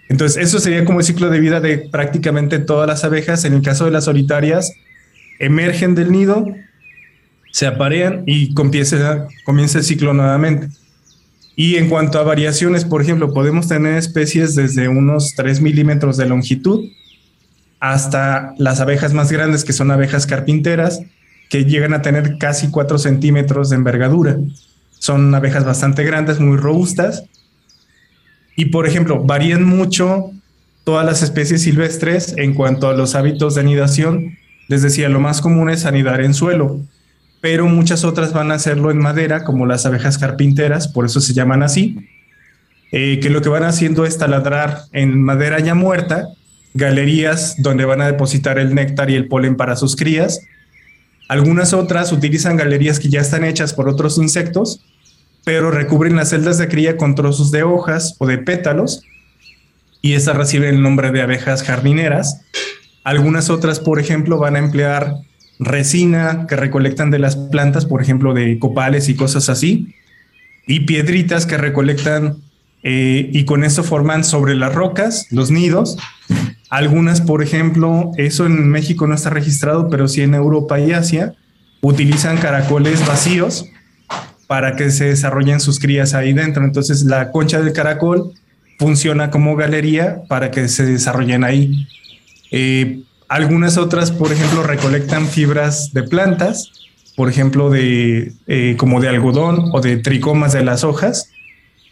Entonces, 0.08 0.42
eso 0.42 0.58
sería 0.58 0.84
como 0.84 1.00
el 1.00 1.06
ciclo 1.06 1.30
de 1.30 1.40
vida 1.40 1.60
de 1.60 1.78
prácticamente 1.78 2.58
todas 2.58 2.86
las 2.86 3.04
abejas. 3.04 3.44
En 3.44 3.54
el 3.54 3.62
caso 3.62 3.84
de 3.84 3.90
las 3.90 4.04
solitarias, 4.04 4.72
emergen 5.38 5.94
del 5.94 6.12
nido, 6.12 6.46
se 7.52 7.66
aparean 7.66 8.22
y 8.26 8.54
comienza, 8.54 9.26
comienza 9.44 9.78
el 9.78 9.84
ciclo 9.84 10.12
nuevamente. 10.14 10.68
Y 11.56 11.76
en 11.76 11.88
cuanto 11.88 12.18
a 12.18 12.22
variaciones, 12.22 12.84
por 12.84 13.00
ejemplo, 13.00 13.32
podemos 13.32 13.66
tener 13.66 13.96
especies 13.96 14.54
desde 14.54 14.88
unos 14.88 15.34
3 15.34 15.62
milímetros 15.62 16.18
de 16.18 16.26
longitud 16.26 16.84
hasta 17.80 18.54
las 18.58 18.80
abejas 18.80 19.14
más 19.14 19.32
grandes, 19.32 19.64
que 19.64 19.72
son 19.72 19.90
abejas 19.90 20.26
carpinteras, 20.26 21.00
que 21.48 21.64
llegan 21.64 21.94
a 21.94 22.02
tener 22.02 22.36
casi 22.38 22.70
4 22.70 22.98
centímetros 22.98 23.70
de 23.70 23.76
envergadura. 23.76 24.36
Son 24.98 25.34
abejas 25.34 25.64
bastante 25.64 26.04
grandes, 26.04 26.40
muy 26.40 26.58
robustas. 26.58 27.24
Y, 28.56 28.66
por 28.66 28.86
ejemplo, 28.88 29.22
varían 29.22 29.64
mucho 29.64 30.32
todas 30.82 31.06
las 31.06 31.22
especies 31.22 31.62
silvestres 31.62 32.34
en 32.36 32.54
cuanto 32.54 32.88
a 32.88 32.94
los 32.94 33.14
hábitos 33.14 33.54
de 33.54 33.60
anidación. 33.60 34.38
Les 34.68 34.82
decía, 34.82 35.08
lo 35.08 35.20
más 35.20 35.40
común 35.40 35.70
es 35.70 35.84
anidar 35.86 36.20
en 36.20 36.34
suelo 36.34 36.80
pero 37.46 37.66
muchas 37.66 38.02
otras 38.02 38.32
van 38.32 38.50
a 38.50 38.54
hacerlo 38.54 38.90
en 38.90 38.98
madera, 38.98 39.44
como 39.44 39.66
las 39.66 39.86
abejas 39.86 40.18
carpinteras, 40.18 40.88
por 40.88 41.06
eso 41.06 41.20
se 41.20 41.32
llaman 41.32 41.62
así, 41.62 41.96
eh, 42.90 43.20
que 43.20 43.30
lo 43.30 43.40
que 43.40 43.48
van 43.48 43.62
haciendo 43.62 44.04
es 44.04 44.18
taladrar 44.18 44.80
en 44.90 45.22
madera 45.22 45.60
ya 45.60 45.76
muerta 45.76 46.28
galerías 46.74 47.54
donde 47.58 47.84
van 47.84 48.00
a 48.00 48.06
depositar 48.06 48.58
el 48.58 48.74
néctar 48.74 49.10
y 49.10 49.14
el 49.14 49.28
polen 49.28 49.56
para 49.56 49.76
sus 49.76 49.94
crías. 49.94 50.40
Algunas 51.28 51.72
otras 51.72 52.10
utilizan 52.10 52.56
galerías 52.56 52.98
que 52.98 53.08
ya 53.10 53.20
están 53.20 53.44
hechas 53.44 53.72
por 53.72 53.88
otros 53.88 54.18
insectos, 54.18 54.84
pero 55.46 55.70
recubren 55.70 56.16
las 56.16 56.30
celdas 56.30 56.58
de 56.58 56.66
cría 56.66 56.96
con 56.96 57.14
trozos 57.14 57.52
de 57.52 57.62
hojas 57.62 58.16
o 58.18 58.26
de 58.26 58.36
pétalos, 58.36 59.04
y 60.02 60.14
estas 60.14 60.36
reciben 60.36 60.74
el 60.74 60.82
nombre 60.82 61.12
de 61.12 61.22
abejas 61.22 61.62
jardineras. 61.62 62.40
Algunas 63.04 63.48
otras, 63.48 63.78
por 63.78 64.00
ejemplo, 64.00 64.38
van 64.38 64.56
a 64.56 64.58
emplear 64.58 65.14
resina 65.60 66.48
que 66.48 66.56
recolectan 66.56 67.12
de 67.12 67.20
las 67.20 67.36
plantas, 67.36 67.86
por 67.86 68.02
ejemplo, 68.02 68.34
de 68.34 68.58
copales 68.58 69.08
y 69.08 69.14
cosas 69.14 69.48
así, 69.48 69.94
y 70.66 70.80
piedritas 70.80 71.46
que 71.46 71.56
recolectan 71.56 72.38
eh, 72.82 73.30
y 73.32 73.44
con 73.44 73.62
eso 73.62 73.84
forman 73.84 74.24
sobre 74.24 74.56
las 74.56 74.74
rocas 74.74 75.28
los 75.30 75.52
nidos. 75.52 75.96
Algunas, 76.70 77.20
por 77.20 77.40
ejemplo, 77.40 78.10
eso 78.16 78.46
en 78.46 78.68
México 78.68 79.06
no 79.06 79.14
está 79.14 79.30
registrado, 79.30 79.90
pero 79.90 80.08
sí 80.08 80.22
en 80.22 80.34
Europa 80.34 80.80
y 80.80 80.90
Asia, 80.90 81.36
utilizan 81.82 82.36
caracoles 82.38 83.06
vacíos 83.06 83.70
para 84.46 84.76
que 84.76 84.90
se 84.90 85.06
desarrollen 85.06 85.60
sus 85.60 85.78
crías 85.78 86.14
ahí 86.14 86.32
dentro. 86.32 86.64
Entonces 86.64 87.04
la 87.04 87.30
concha 87.30 87.60
del 87.60 87.72
caracol 87.72 88.32
funciona 88.78 89.30
como 89.30 89.56
galería 89.56 90.22
para 90.28 90.50
que 90.50 90.68
se 90.68 90.84
desarrollen 90.84 91.44
ahí. 91.44 91.86
Eh, 92.50 93.00
algunas 93.28 93.76
otras, 93.76 94.12
por 94.12 94.32
ejemplo, 94.32 94.62
recolectan 94.62 95.26
fibras 95.26 95.92
de 95.92 96.04
plantas, 96.04 96.70
por 97.16 97.28
ejemplo, 97.28 97.70
de 97.70 98.32
eh, 98.46 98.76
como 98.76 99.00
de 99.00 99.08
algodón 99.08 99.70
o 99.72 99.80
de 99.80 99.96
tricomas 99.96 100.52
de 100.52 100.62
las 100.62 100.84
hojas, 100.84 101.30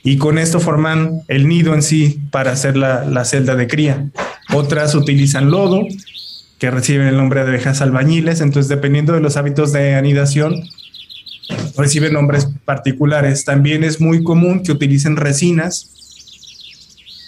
y 0.03 0.19
con 0.19 0.39
esto 0.39 0.61
forman 0.61 1.23
el 1.29 1.49
nido 1.49 1.75
en 1.75 1.83
sí 1.83 2.21
para 2.31 2.53
hacer 2.53 2.77
la, 2.77 3.05
la 3.07 3.25
celda 3.25 3.57
de 3.57 3.67
cría. 3.67 4.11
Otras 4.53 4.95
utilizan 4.95 5.51
lodo, 5.51 5.87
que 6.59 6.71
reciben 6.71 7.09
el 7.09 7.17
nombre 7.17 7.43
de 7.43 7.49
abejas 7.49 7.81
albañiles, 7.81 8.41
entonces 8.41 8.69
dependiendo 8.69 9.15
de 9.15 9.21
los 9.21 9.37
hábitos 9.37 9.73
de 9.73 9.95
anidación, 9.95 10.63
reciben 11.77 12.13
nombres 12.13 12.49
particulares. 12.65 13.45
También 13.45 13.85
es 13.85 14.01
muy 14.01 14.23
común 14.23 14.63
que 14.63 14.73
utilicen 14.73 15.17
resinas, 15.17 15.91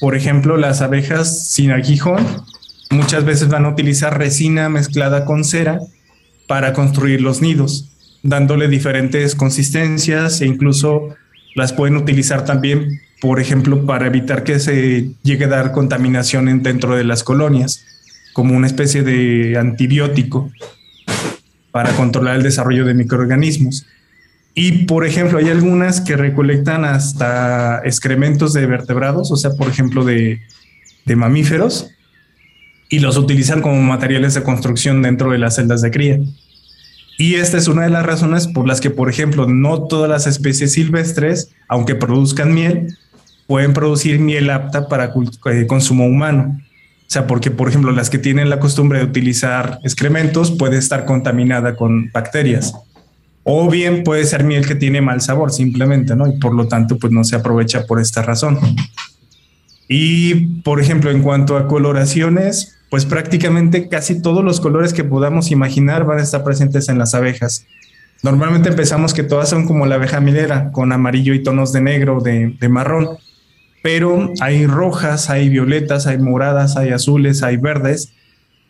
por 0.01 0.15
ejemplo, 0.15 0.57
las 0.57 0.83
abejas 0.83 1.49
sin 1.49 1.71
aguijón 1.71 2.45
Muchas 2.91 3.25
veces 3.25 3.49
van 3.49 3.65
a 3.65 3.71
utilizar 3.71 4.17
resina 4.17 4.69
mezclada 4.69 5.25
con 5.25 5.45
cera 5.45 5.81
para 6.47 6.73
construir 6.73 7.21
los 7.21 7.43
nidos, 7.43 7.89
dándole 8.23 8.69
diferentes 8.69 9.35
consistencias 9.35 10.41
e 10.41 10.47
incluso 10.47 11.09
las 11.57 11.73
pueden 11.73 11.97
utilizar 11.97 12.45
también, 12.45 13.01
por 13.21 13.41
ejemplo, 13.41 13.85
para 13.87 14.07
evitar 14.07 14.45
que 14.45 14.61
se 14.61 15.11
llegue 15.23 15.47
a 15.47 15.49
dar 15.49 15.73
contaminación 15.73 16.63
dentro 16.63 16.97
de 16.97 17.03
las 17.03 17.25
colonias, 17.25 17.85
como 18.33 18.55
una 18.55 18.69
especie 18.69 19.03
de 19.03 19.59
antibiótico 19.59 20.53
para 21.73 21.91
controlar 21.93 22.37
el 22.37 22.43
desarrollo 22.45 22.85
de 22.85 22.95
microorganismos. 22.95 23.87
Y, 24.59 24.87
por 24.87 25.05
ejemplo, 25.05 25.39
hay 25.39 25.51
algunas 25.51 26.01
que 26.01 26.17
recolectan 26.17 26.87
hasta 26.87 27.83
excrementos 27.85 28.55
de 28.55 28.65
vertebrados, 28.65 29.31
o 29.31 29.37
sea, 29.37 29.51
por 29.51 29.69
ejemplo, 29.69 30.03
de, 30.03 30.41
de 31.05 31.15
mamíferos, 31.15 31.91
y 32.89 33.01
los 33.01 33.19
utilizan 33.19 33.61
como 33.61 33.83
materiales 33.83 34.33
de 34.33 34.43
construcción 34.43 35.03
dentro 35.03 35.31
de 35.31 35.37
las 35.37 35.57
celdas 35.57 35.83
de 35.83 35.91
cría. 35.91 36.21
Y 37.19 37.35
esta 37.35 37.59
es 37.59 37.69
una 37.69 37.83
de 37.83 37.91
las 37.91 38.07
razones 38.07 38.47
por 38.47 38.67
las 38.67 38.81
que, 38.81 38.89
por 38.89 39.11
ejemplo, 39.11 39.47
no 39.47 39.83
todas 39.89 40.09
las 40.09 40.27
especies 40.27 40.73
silvestres, 40.73 41.51
aunque 41.69 41.95
produzcan 41.95 42.55
miel, 42.55 42.97
pueden 43.47 43.75
producir 43.75 44.21
miel 44.21 44.49
apta 44.49 44.89
para 44.89 45.13
eh, 45.51 45.67
consumo 45.67 46.07
humano. 46.07 46.59
O 46.59 47.09
sea, 47.11 47.27
porque, 47.27 47.51
por 47.51 47.69
ejemplo, 47.69 47.93
las 47.93 48.09
que 48.09 48.19
tienen 48.19 48.49
la 48.49 48.59
costumbre 48.59 49.01
de 49.01 49.05
utilizar 49.05 49.81
excrementos 49.85 50.51
puede 50.51 50.79
estar 50.79 51.05
contaminada 51.05 51.77
con 51.77 52.11
bacterias. 52.11 52.73
O 53.49 53.71
bien 53.71 54.03
puede 54.03 54.25
ser 54.25 54.43
miel 54.43 54.67
que 54.67 54.75
tiene 54.75 55.01
mal 55.01 55.21
sabor 55.21 55.53
simplemente, 55.53 56.17
¿no? 56.17 56.27
Y 56.27 56.37
por 56.39 56.53
lo 56.53 56.67
tanto, 56.67 56.99
pues 56.99 57.13
no 57.13 57.23
se 57.23 57.37
aprovecha 57.37 57.87
por 57.87 58.01
esta 58.01 58.21
razón. 58.21 58.59
Y, 59.89 60.35
por 60.65 60.81
ejemplo, 60.81 61.13
en 61.13 61.23
cuanto 61.23 61.57
a 61.57 61.69
coloraciones, 61.69 62.77
pues 62.91 63.05
prácticamente 63.05 63.89
casi 63.89 64.21
todos 64.21 64.43
los 64.43 64.61
colores 64.61 64.93
que 64.93 65.05
podamos 65.05 65.53
imaginar 65.53 66.05
van 66.05 66.19
a 66.19 66.25
estar 66.25 66.43
presentes 66.43 66.89
en 66.89 66.99
las 66.99 67.15
abejas. 67.15 67.65
Normalmente 68.25 68.69
empezamos 68.69 69.15
que 69.15 69.23
todas 69.23 69.49
son 69.49 69.65
como 69.65 69.87
la 69.87 69.95
abeja 69.95 70.19
milera, 70.19 70.73
con 70.73 70.91
amarillo 70.91 71.33
y 71.33 71.45
tonos 71.45 71.73
de 71.73 71.83
negro, 71.83 72.21
de, 72.21 72.69
marrón, 72.69 73.11
pero 73.81 74.33
hay 74.41 74.67
rojas, 74.67 75.31
hay 75.31 75.49
violetas, 75.51 76.09
hay 76.09 76.19
moradas, 76.19 76.77
hay 76.77 76.91
azules, 76.91 77.45
hay 77.45 77.59
verdes. 77.59 78.13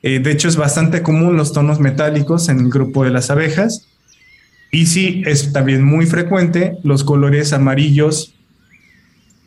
Eh, 0.02 0.18
de 0.18 0.32
hecho, 0.32 0.48
es 0.48 0.56
bastante 0.56 1.00
común 1.00 1.38
los 1.38 1.54
tonos 1.54 1.80
metálicos 1.80 2.50
en 2.50 2.60
el 2.60 2.68
grupo 2.68 3.04
de 3.04 3.10
las 3.10 3.30
abejas. 3.30 3.88
Y 4.70 4.86
sí, 4.86 5.22
es 5.26 5.52
también 5.52 5.84
muy 5.84 6.06
frecuente 6.06 6.78
los 6.82 7.04
colores 7.04 7.52
amarillos 7.52 8.34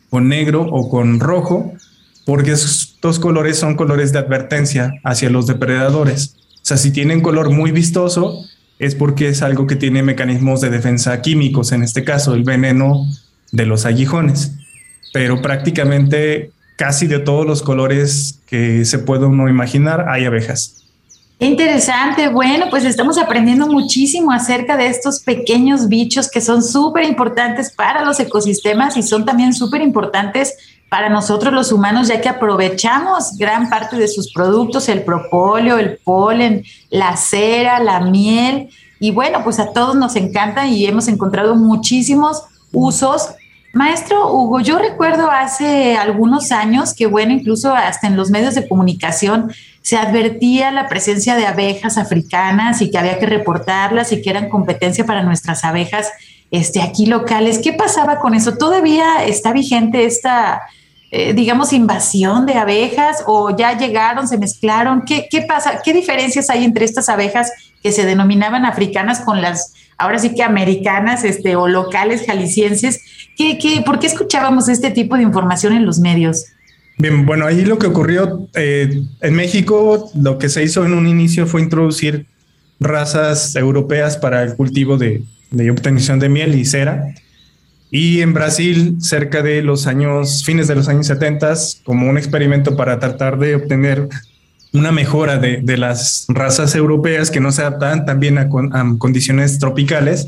con 0.10 0.28
negro 0.28 0.64
o 0.64 0.90
con 0.90 1.20
rojo, 1.20 1.74
porque 2.26 2.52
es 2.52 2.90
estos 3.00 3.18
colores 3.18 3.58
son 3.58 3.76
colores 3.76 4.12
de 4.12 4.20
advertencia 4.20 4.94
hacia 5.06 5.30
los 5.30 5.48
depredadores. 5.48 6.36
O 6.56 6.66
sea, 6.66 6.76
si 6.76 6.92
tienen 6.92 7.22
color 7.22 7.50
muy 7.50 7.72
vistoso, 7.72 8.44
es 8.78 8.94
porque 8.94 9.30
es 9.30 9.42
algo 9.42 9.68
que 9.68 9.78
tiene 9.78 10.04
mecanismos 10.04 10.60
de 10.60 10.70
defensa 10.70 11.22
químicos, 11.22 11.72
en 11.72 11.82
este 11.82 12.04
caso 12.04 12.34
el 12.34 12.44
veneno 12.44 13.06
de 13.54 13.66
los 13.66 13.86
aguijones. 13.86 14.52
Pero 15.14 15.42
prácticamente 15.42 16.52
casi 16.76 17.08
de 17.08 17.20
todos 17.20 17.46
los 17.46 17.62
colores 17.62 18.42
que 18.48 18.84
se 18.84 19.00
puede 19.00 19.26
uno 19.26 19.48
imaginar 19.48 20.08
hay 20.10 20.26
abejas. 20.26 20.79
Interesante, 21.42 22.28
bueno, 22.28 22.66
pues 22.70 22.84
estamos 22.84 23.18
aprendiendo 23.18 23.66
muchísimo 23.66 24.30
acerca 24.32 24.76
de 24.76 24.88
estos 24.88 25.22
pequeños 25.22 25.88
bichos 25.88 26.30
que 26.30 26.42
son 26.42 26.62
súper 26.62 27.06
importantes 27.06 27.72
para 27.72 28.04
los 28.04 28.20
ecosistemas 28.20 28.98
y 28.98 29.04
son 29.04 29.26
también 29.26 29.54
súper 29.54 29.82
importantes 29.82 30.58
para 30.90 31.08
nosotros 31.08 31.54
los 31.54 31.72
humanos, 31.72 32.10
ya 32.10 32.20
que 32.20 32.28
aprovechamos 32.28 33.38
gran 33.38 33.70
parte 33.70 33.96
de 33.96 34.10
sus 34.10 34.34
productos, 34.34 34.90
el 34.90 35.04
propóleo, 35.04 35.78
el 35.78 35.98
polen, 36.04 36.66
la 36.90 37.16
cera, 37.16 37.80
la 37.80 38.02
miel, 38.02 38.70
y 39.00 39.12
bueno, 39.12 39.42
pues 39.44 39.60
a 39.60 39.72
todos 39.72 39.96
nos 39.96 40.18
encanta 40.18 40.68
y 40.68 40.86
hemos 40.86 41.08
encontrado 41.08 41.56
muchísimos 41.56 42.44
usos. 42.74 43.30
Maestro 43.74 44.34
Hugo, 44.34 44.62
yo 44.62 44.80
recuerdo 44.80 45.30
hace 45.30 45.96
algunos 45.96 46.52
años 46.52 46.94
que, 46.96 47.06
bueno, 47.06 47.34
incluso 47.34 47.74
hasta 47.74 48.08
en 48.08 48.18
los 48.18 48.32
medios 48.32 48.56
de 48.56 48.68
comunicación 48.68 49.52
se 49.82 49.96
advertía 49.96 50.72
la 50.72 50.88
presencia 50.88 51.36
de 51.36 51.46
abejas 51.46 51.98
africanas 51.98 52.82
y 52.82 52.90
que 52.90 52.98
había 52.98 53.20
que 53.20 53.28
reportarlas 53.28 54.12
y 54.12 54.22
que 54.22 54.30
eran 54.30 54.50
competencia 54.50 55.06
para 55.06 55.24
nuestras 55.24 55.64
abejas 55.64 56.12
este, 56.52 56.82
aquí 56.82 57.06
locales. 57.06 57.60
¿Qué 57.60 57.74
pasaba 57.74 58.20
con 58.20 58.34
eso? 58.34 58.58
¿Todavía 58.58 59.24
está 59.24 59.54
vigente 59.54 60.06
esta, 60.06 60.64
eh, 61.12 61.34
digamos, 61.34 61.74
invasión 61.74 62.46
de 62.46 62.54
abejas 62.54 63.24
o 63.26 63.56
ya 63.56 63.78
llegaron, 63.78 64.28
se 64.28 64.38
mezclaron? 64.38 65.04
¿Qué, 65.06 65.28
¿Qué 65.30 65.42
pasa? 65.42 65.82
¿Qué 65.84 65.94
diferencias 65.94 66.50
hay 66.50 66.64
entre 66.64 66.86
estas 66.86 67.10
abejas 67.10 67.52
que 67.82 67.92
se 67.92 68.06
denominaban 68.06 68.66
africanas 68.66 69.22
con 69.22 69.42
las, 69.42 69.74
ahora 69.98 70.20
sí 70.20 70.36
que 70.36 70.44
americanas 70.44 71.24
este, 71.24 71.56
o 71.56 71.68
locales 71.68 72.26
jaliscienses? 72.28 73.02
¿Qué, 73.36 73.58
qué, 73.58 73.82
¿Por 73.84 74.00
qué 74.00 74.08
escuchábamos 74.08 74.70
este 74.70 74.92
tipo 74.92 75.16
de 75.16 75.24
información 75.24 75.74
en 75.74 75.86
los 75.86 76.00
medios? 76.00 76.46
Bien, 77.00 77.26
bueno, 77.26 77.46
ahí 77.46 77.66
lo 77.66 77.80
que 77.80 77.88
ocurrió 77.88 78.48
eh, 78.54 79.02
en 79.22 79.34
México, 79.34 80.12
lo 80.14 80.38
que 80.38 80.50
se 80.50 80.64
hizo 80.64 80.86
en 80.86 80.94
un 80.94 81.08
inicio 81.08 81.48
fue 81.48 81.62
introducir 81.62 82.28
razas 82.80 83.56
europeas 83.56 84.18
para 84.18 84.44
el 84.44 84.56
cultivo 84.56 84.98
de, 84.98 85.24
de 85.50 85.72
obtención 85.72 86.20
de 86.20 86.30
miel 86.30 86.56
y 86.56 86.66
cera. 86.66 87.16
Y 87.92 88.22
en 88.22 88.34
Brasil, 88.34 88.98
cerca 89.00 89.42
de 89.42 89.64
los 89.64 89.88
años, 89.88 90.44
fines 90.46 90.68
de 90.68 90.76
los 90.76 90.88
años 90.88 91.08
70, 91.08 91.54
como 91.84 92.10
un 92.10 92.18
experimento 92.18 92.78
para 92.78 93.00
tratar 93.00 93.40
de 93.40 93.56
obtener 93.56 94.08
una 94.74 94.92
mejora 94.92 95.38
de, 95.38 95.62
de 95.64 95.78
las 95.78 96.26
razas 96.28 96.76
europeas 96.76 97.32
que 97.32 97.40
no 97.40 97.52
se 97.52 97.62
adaptaban 97.62 98.06
también 98.06 98.38
a, 98.38 98.48
condiciones 99.00 99.58
tropicales, 99.58 100.28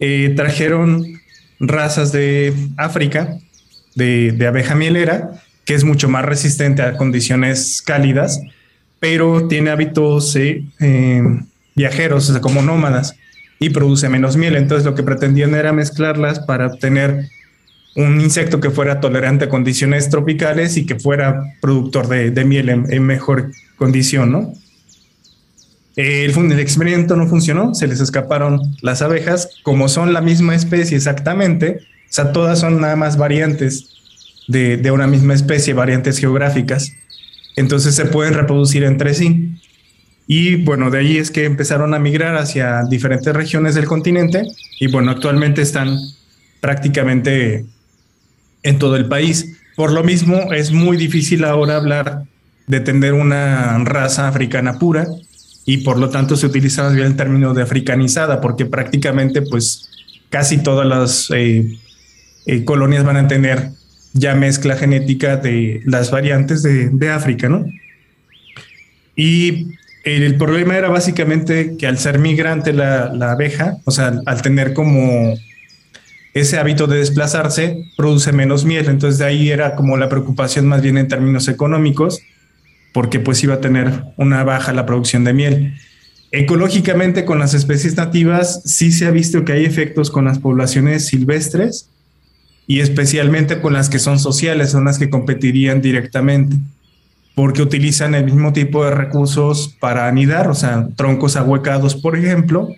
eh, 0.00 0.32
trajeron 0.34 1.04
razas 1.60 2.12
de 2.12 2.54
África, 2.76 3.38
de, 3.94 4.32
de 4.32 4.46
abeja 4.46 4.74
mielera, 4.74 5.42
que 5.64 5.74
es 5.74 5.84
mucho 5.84 6.08
más 6.08 6.24
resistente 6.24 6.80
a 6.80 6.96
condiciones 6.96 7.82
cálidas, 7.82 8.40
pero 9.00 9.48
tiene 9.48 9.70
hábitos 9.70 10.34
eh, 10.36 10.62
viajeros, 11.74 12.30
o 12.30 12.32
sea, 12.32 12.40
como 12.40 12.62
nómadas, 12.62 13.14
y 13.58 13.70
produce 13.70 14.08
menos 14.08 14.36
miel. 14.36 14.56
Entonces 14.56 14.84
lo 14.84 14.94
que 14.94 15.02
pretendían 15.02 15.54
era 15.54 15.72
mezclarlas 15.72 16.40
para 16.40 16.66
obtener 16.66 17.28
un 17.96 18.20
insecto 18.20 18.60
que 18.60 18.70
fuera 18.70 19.00
tolerante 19.00 19.46
a 19.46 19.48
condiciones 19.48 20.08
tropicales 20.08 20.76
y 20.76 20.86
que 20.86 20.98
fuera 20.98 21.42
productor 21.60 22.06
de, 22.08 22.44
miel 22.44 22.68
en, 22.68 23.02
mejor 23.02 23.50
condición, 23.76 24.30
¿no? 24.30 24.52
El, 25.96 26.30
el, 26.30 26.60
experimento 26.60 27.16
no 27.16 27.26
funcionó, 27.26 27.74
se 27.74 27.88
les 27.88 27.98
escaparon 27.98 28.60
las 28.82 29.02
abejas, 29.02 29.48
como 29.64 29.88
son 29.88 30.12
la 30.12 30.20
misma 30.20 30.54
especie 30.54 30.96
exactamente, 30.96 31.80
o 32.08 32.12
sea, 32.12 32.32
todas 32.32 32.60
son 32.60 32.80
nada 32.80 32.94
más 32.94 33.16
variantes 33.16 33.98
de, 34.48 34.90
una 34.90 35.06
misma 35.06 35.34
especie, 35.34 35.74
variantes 35.74 36.18
geográficas. 36.18 36.92
Entonces 37.56 37.94
se 37.94 38.06
pueden 38.06 38.34
reproducir 38.34 38.82
entre 38.84 39.14
sí. 39.14 39.60
Y 40.30 40.56
bueno, 40.56 40.90
de 40.90 40.98
ahí 40.98 41.16
es 41.16 41.30
que 41.30 41.46
empezaron 41.46 41.94
a 41.94 41.98
migrar 41.98 42.36
hacia 42.36 42.82
diferentes 42.84 43.32
regiones 43.34 43.74
del 43.74 43.86
continente 43.86 44.42
y 44.78 44.86
bueno, 44.88 45.10
actualmente 45.10 45.62
están 45.62 45.96
prácticamente 46.60 47.64
en 48.62 48.78
todo 48.78 48.96
el 48.96 49.08
país. 49.08 49.56
Por 49.74 49.90
lo 49.90 50.04
mismo, 50.04 50.52
es 50.52 50.70
muy 50.70 50.98
difícil 50.98 51.44
ahora 51.44 51.76
hablar 51.76 52.24
de 52.66 52.80
tener 52.80 53.14
una 53.14 53.78
raza 53.84 54.28
africana 54.28 54.78
pura 54.78 55.06
y 55.64 55.78
por 55.78 55.98
lo 55.98 56.10
tanto 56.10 56.36
se 56.36 56.44
utiliza 56.44 56.82
más 56.82 56.94
bien 56.94 57.06
el 57.06 57.16
término 57.16 57.54
de 57.54 57.62
africanizada 57.62 58.42
porque 58.42 58.66
prácticamente 58.66 59.40
pues 59.40 59.88
casi 60.28 60.58
todas 60.58 60.86
las 60.86 61.30
eh, 61.30 61.78
eh, 62.44 62.64
colonias 62.64 63.02
van 63.02 63.16
a 63.16 63.28
tener 63.28 63.70
ya 64.12 64.34
mezcla 64.34 64.76
genética 64.76 65.38
de 65.38 65.80
las 65.86 66.10
variantes 66.10 66.62
de, 66.62 66.90
de 66.90 67.10
África, 67.10 67.48
¿no? 67.48 67.64
Y 69.16 69.78
el 70.04 70.36
problema 70.36 70.76
era 70.76 70.88
básicamente 70.88 71.76
que 71.76 71.86
al 71.86 71.98
ser 71.98 72.18
migrante 72.18 72.72
la, 72.72 73.10
abeja, 73.30 73.78
o 73.84 73.90
sea, 73.90 74.20
al 74.26 74.42
tener 74.42 74.72
como 74.72 75.34
ese 76.34 76.58
hábito 76.58 76.86
de 76.86 76.98
desplazarse, 76.98 77.84
produce 77.96 78.32
menos 78.32 78.64
miel. 78.64 78.86
Entonces 78.88 79.18
de 79.18 79.26
ahí 79.26 79.50
era 79.50 79.74
como 79.74 79.96
la 79.96 80.08
preocupación 80.08 80.66
más 80.66 80.82
bien 80.82 80.98
en 80.98 81.08
términos 81.08 81.48
económicos, 81.48 82.20
porque 82.92 83.20
pues 83.20 83.42
iba 83.42 83.54
a 83.54 83.60
tener 83.60 84.04
una 84.16 84.44
baja 84.44 84.72
la 84.72 84.86
producción 84.86 85.24
de 85.24 85.34
miel. 85.34 85.74
Ecológicamente 86.30 87.24
con 87.24 87.38
las 87.38 87.54
especies 87.54 87.96
nativas 87.96 88.62
sí 88.64 88.92
se 88.92 89.06
ha 89.06 89.10
visto 89.10 89.44
que 89.44 89.52
hay 89.52 89.64
efectos 89.64 90.10
con 90.10 90.26
las 90.26 90.38
poblaciones 90.38 91.06
silvestres, 91.06 91.90
y 92.68 92.80
especialmente 92.80 93.62
con 93.62 93.72
las 93.72 93.88
que 93.88 93.98
son 93.98 94.18
sociales, 94.20 94.70
son 94.70 94.84
las 94.84 94.98
que 94.98 95.08
competirían 95.08 95.80
directamente, 95.80 96.54
porque 97.38 97.62
utilizan 97.62 98.16
el 98.16 98.24
mismo 98.24 98.52
tipo 98.52 98.84
de 98.84 98.90
recursos 98.90 99.76
para 99.78 100.08
anidar, 100.08 100.50
o 100.50 100.54
sea, 100.54 100.88
troncos 100.96 101.36
ahuecados, 101.36 101.94
por 101.94 102.16
ejemplo, 102.16 102.74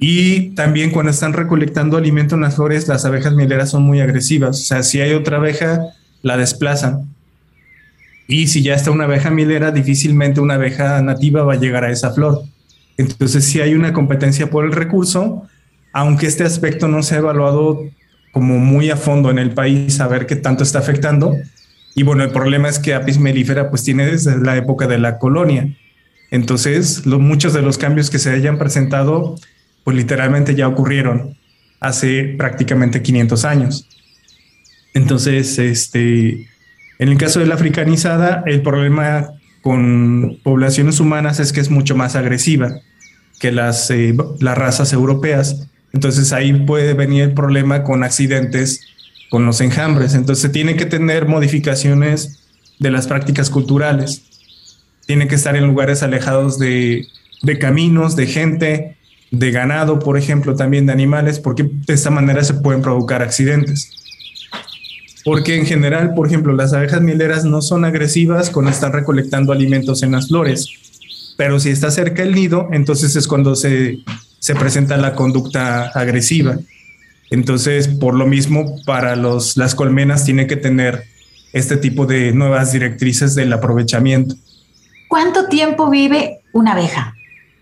y 0.00 0.52
también 0.56 0.90
cuando 0.90 1.12
están 1.12 1.32
recolectando 1.32 1.96
alimento 1.96 2.34
en 2.34 2.40
las 2.40 2.56
flores, 2.56 2.88
las 2.88 3.04
abejas 3.04 3.34
mieleras 3.34 3.70
son 3.70 3.84
muy 3.84 4.00
agresivas, 4.00 4.58
o 4.58 4.64
sea, 4.64 4.82
si 4.82 5.00
hay 5.00 5.12
otra 5.12 5.36
abeja, 5.36 5.80
la 6.22 6.36
desplazan. 6.36 7.08
Y 8.26 8.48
si 8.48 8.64
ya 8.64 8.74
está 8.74 8.90
una 8.90 9.04
abeja 9.04 9.30
mielera, 9.30 9.70
difícilmente 9.70 10.40
una 10.40 10.54
abeja 10.54 11.00
nativa 11.00 11.44
va 11.44 11.52
a 11.52 11.60
llegar 11.60 11.84
a 11.84 11.92
esa 11.92 12.12
flor. 12.12 12.42
Entonces, 12.96 13.44
si 13.44 13.60
hay 13.60 13.74
una 13.74 13.92
competencia 13.92 14.50
por 14.50 14.64
el 14.64 14.72
recurso, 14.72 15.44
aunque 15.92 16.26
este 16.26 16.42
aspecto 16.42 16.88
no 16.88 17.04
se 17.04 17.14
ha 17.14 17.18
evaluado 17.18 17.84
como 18.32 18.58
muy 18.58 18.90
a 18.90 18.96
fondo 18.96 19.30
en 19.30 19.38
el 19.38 19.52
país 19.52 20.00
a 20.00 20.08
ver 20.08 20.26
qué 20.26 20.34
tanto 20.34 20.64
está 20.64 20.80
afectando. 20.80 21.36
Y 21.98 22.04
bueno, 22.04 22.22
el 22.22 22.30
problema 22.30 22.68
es 22.68 22.78
que 22.78 22.94
Apis 22.94 23.18
mellifera 23.18 23.70
pues 23.70 23.82
tiene 23.82 24.06
desde 24.06 24.38
la 24.38 24.56
época 24.56 24.86
de 24.86 24.98
la 24.98 25.18
colonia. 25.18 25.76
Entonces, 26.30 27.04
muchos 27.04 27.52
de 27.54 27.60
los 27.60 27.76
cambios 27.76 28.08
que 28.08 28.20
se 28.20 28.30
hayan 28.30 28.56
presentado, 28.56 29.34
pues 29.82 29.96
literalmente 29.96 30.54
ya 30.54 30.68
ocurrieron 30.68 31.36
hace 31.80 32.36
prácticamente 32.38 33.02
500 33.02 33.44
años. 33.44 33.88
Entonces, 34.94 35.58
este, 35.58 36.46
en 37.00 37.08
el 37.08 37.18
caso 37.18 37.40
de 37.40 37.46
la 37.46 37.56
africanizada, 37.56 38.44
el 38.46 38.62
problema 38.62 39.30
con 39.60 40.38
poblaciones 40.44 41.00
humanas 41.00 41.40
es 41.40 41.52
que 41.52 41.58
es 41.58 41.68
mucho 41.68 41.96
más 41.96 42.14
agresiva 42.14 42.78
que 43.40 43.50
las, 43.50 43.90
eh, 43.90 44.14
las 44.38 44.56
razas 44.56 44.92
europeas 44.92 45.68
entonces 45.92 46.32
ahí 46.32 46.52
puede 46.52 46.94
venir 46.94 47.22
el 47.22 47.34
problema 47.34 47.82
con 47.82 48.04
accidentes 48.04 48.82
con 49.30 49.46
los 49.46 49.60
enjambres. 49.60 50.14
Entonces 50.14 50.42
se 50.42 50.48
tiene 50.48 50.76
que 50.76 50.86
tener 50.86 51.26
modificaciones 51.26 52.40
de 52.78 52.90
las 52.90 53.06
prácticas 53.06 53.50
culturales. 53.50 54.22
Tiene 55.06 55.28
que 55.28 55.34
estar 55.34 55.56
en 55.56 55.66
lugares 55.66 56.02
alejados 56.02 56.58
de, 56.58 57.06
de 57.42 57.58
caminos, 57.58 58.16
de 58.16 58.26
gente, 58.26 58.96
de 59.30 59.50
ganado, 59.50 59.98
por 59.98 60.18
ejemplo, 60.18 60.54
también 60.54 60.86
de 60.86 60.92
animales, 60.92 61.38
porque 61.38 61.64
de 61.64 61.94
esta 61.94 62.10
manera 62.10 62.44
se 62.44 62.54
pueden 62.54 62.82
provocar 62.82 63.22
accidentes. 63.22 63.90
Porque 65.24 65.56
en 65.56 65.66
general, 65.66 66.14
por 66.14 66.26
ejemplo, 66.26 66.54
las 66.54 66.72
abejas 66.72 67.02
mieleras 67.02 67.44
no 67.44 67.60
son 67.60 67.84
agresivas 67.84 68.50
cuando 68.50 68.70
están 68.70 68.92
recolectando 68.92 69.52
alimentos 69.52 70.02
en 70.02 70.12
las 70.12 70.28
flores, 70.28 70.68
pero 71.36 71.60
si 71.60 71.70
está 71.70 71.90
cerca 71.90 72.22
el 72.22 72.34
nido, 72.34 72.68
entonces 72.72 73.14
es 73.14 73.28
cuando 73.28 73.54
se 73.54 73.98
se 74.38 74.54
presenta 74.54 74.96
la 74.96 75.14
conducta 75.14 75.88
agresiva. 75.88 76.58
Entonces, 77.30 77.88
por 77.88 78.14
lo 78.14 78.26
mismo, 78.26 78.76
para 78.86 79.16
los, 79.16 79.56
las 79.56 79.74
colmenas 79.74 80.24
tiene 80.24 80.46
que 80.46 80.56
tener 80.56 81.04
este 81.52 81.76
tipo 81.76 82.06
de 82.06 82.32
nuevas 82.32 82.72
directrices 82.72 83.34
del 83.34 83.52
aprovechamiento. 83.52 84.34
¿Cuánto 85.08 85.48
tiempo 85.48 85.90
vive 85.90 86.40
una 86.52 86.72
abeja? 86.72 87.14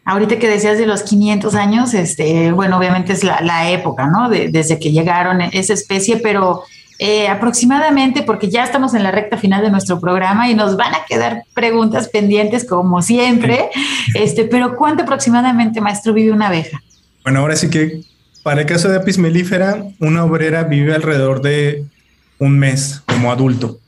Ahorita 0.05 0.39
que 0.39 0.49
decías 0.49 0.79
de 0.79 0.87
los 0.87 1.03
500 1.03 1.55
años, 1.57 1.95
este, 1.95 2.53
bueno, 2.53 2.79
obviamente 2.79 3.13
es 3.13 3.25
la, 3.25 3.71
época, 3.71 4.07
¿no? 4.07 4.29
desde 4.29 4.79
que 4.79 4.93
llegaron 4.93 5.41
esa 5.41 5.73
especie, 5.73 6.19
pero 6.19 6.63
eh, 6.99 7.29
aproximadamente, 7.29 8.23
porque 8.23 8.49
ya 8.49 8.65
estamos 8.65 8.95
en 8.95 9.03
la 9.03 9.11
recta 9.11 9.37
final 9.37 9.63
de 9.63 9.71
nuestro 9.71 10.01
programa 10.01 10.49
y 10.49 10.55
nos 10.55 10.77
van 10.77 10.95
a 10.95 11.05
quedar 11.07 11.43
preguntas 11.55 12.09
pendientes 12.09 12.65
como 12.65 13.03
siempre, 13.03 13.69
este, 14.15 14.45
pero 14.45 14.77
¿cuánto 14.77 15.03
aproximadamente, 15.03 15.81
maestro, 15.81 16.15
vive 16.15 16.33
una 16.33 16.47
abeja? 16.47 16.81
Bueno, 17.23 17.41
ahora 17.41 17.57
sí 17.57 17.69
que 17.69 18.01
para 18.47 18.61
el 18.61 18.69
caso 18.69 18.89
de 18.89 18.95
apis 18.95 19.19
melífera, 19.19 19.85
una 19.99 20.23
obrera 20.23 20.63
vive 20.63 20.95
alrededor 20.95 21.43
de 21.43 21.85
un 22.39 22.57
mes 22.57 23.03
como 23.05 23.33
adulto. 23.33 23.81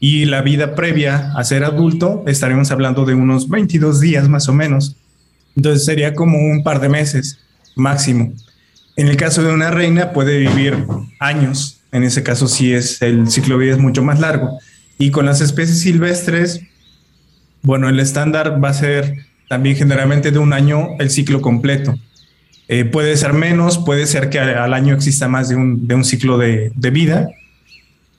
Y 0.00 0.24
la 0.24 0.40
vida 0.40 0.74
previa 0.74 1.32
a 1.36 1.44
ser 1.44 1.64
adulto, 1.64 2.24
estaremos 2.26 2.70
hablando 2.70 3.04
de 3.04 3.12
unos 3.12 3.50
22 3.50 4.00
días 4.00 4.26
más 4.26 4.48
o 4.48 4.54
menos. 4.54 4.96
Entonces 5.54 5.84
sería 5.84 6.14
como 6.14 6.38
un 6.38 6.62
par 6.62 6.80
de 6.80 6.88
meses 6.88 7.40
máximo. 7.76 8.32
En 8.96 9.08
el 9.08 9.18
caso 9.18 9.42
de 9.42 9.52
una 9.52 9.70
reina 9.70 10.14
puede 10.14 10.38
vivir 10.38 10.82
años. 11.18 11.82
En 11.92 12.02
ese 12.02 12.22
caso 12.22 12.48
sí 12.48 12.72
es 12.72 13.02
el 13.02 13.30
ciclo 13.30 13.58
de 13.58 13.64
vida 13.64 13.74
es 13.74 13.78
mucho 13.78 14.02
más 14.02 14.18
largo. 14.18 14.60
Y 14.96 15.10
con 15.10 15.26
las 15.26 15.42
especies 15.42 15.80
silvestres, 15.80 16.62
bueno, 17.60 17.90
el 17.90 18.00
estándar 18.00 18.64
va 18.64 18.70
a 18.70 18.72
ser 18.72 19.26
también 19.50 19.76
generalmente 19.76 20.30
de 20.30 20.38
un 20.38 20.54
año 20.54 20.96
el 21.00 21.10
ciclo 21.10 21.42
completo. 21.42 21.98
Eh, 22.72 22.84
puede 22.84 23.16
ser 23.16 23.32
menos, 23.32 23.78
puede 23.78 24.06
ser 24.06 24.30
que 24.30 24.38
al 24.38 24.72
año 24.74 24.94
exista 24.94 25.26
más 25.26 25.48
de 25.48 25.56
un, 25.56 25.88
de 25.88 25.96
un 25.96 26.04
ciclo 26.04 26.38
de, 26.38 26.70
de 26.76 26.90
vida. 26.90 27.28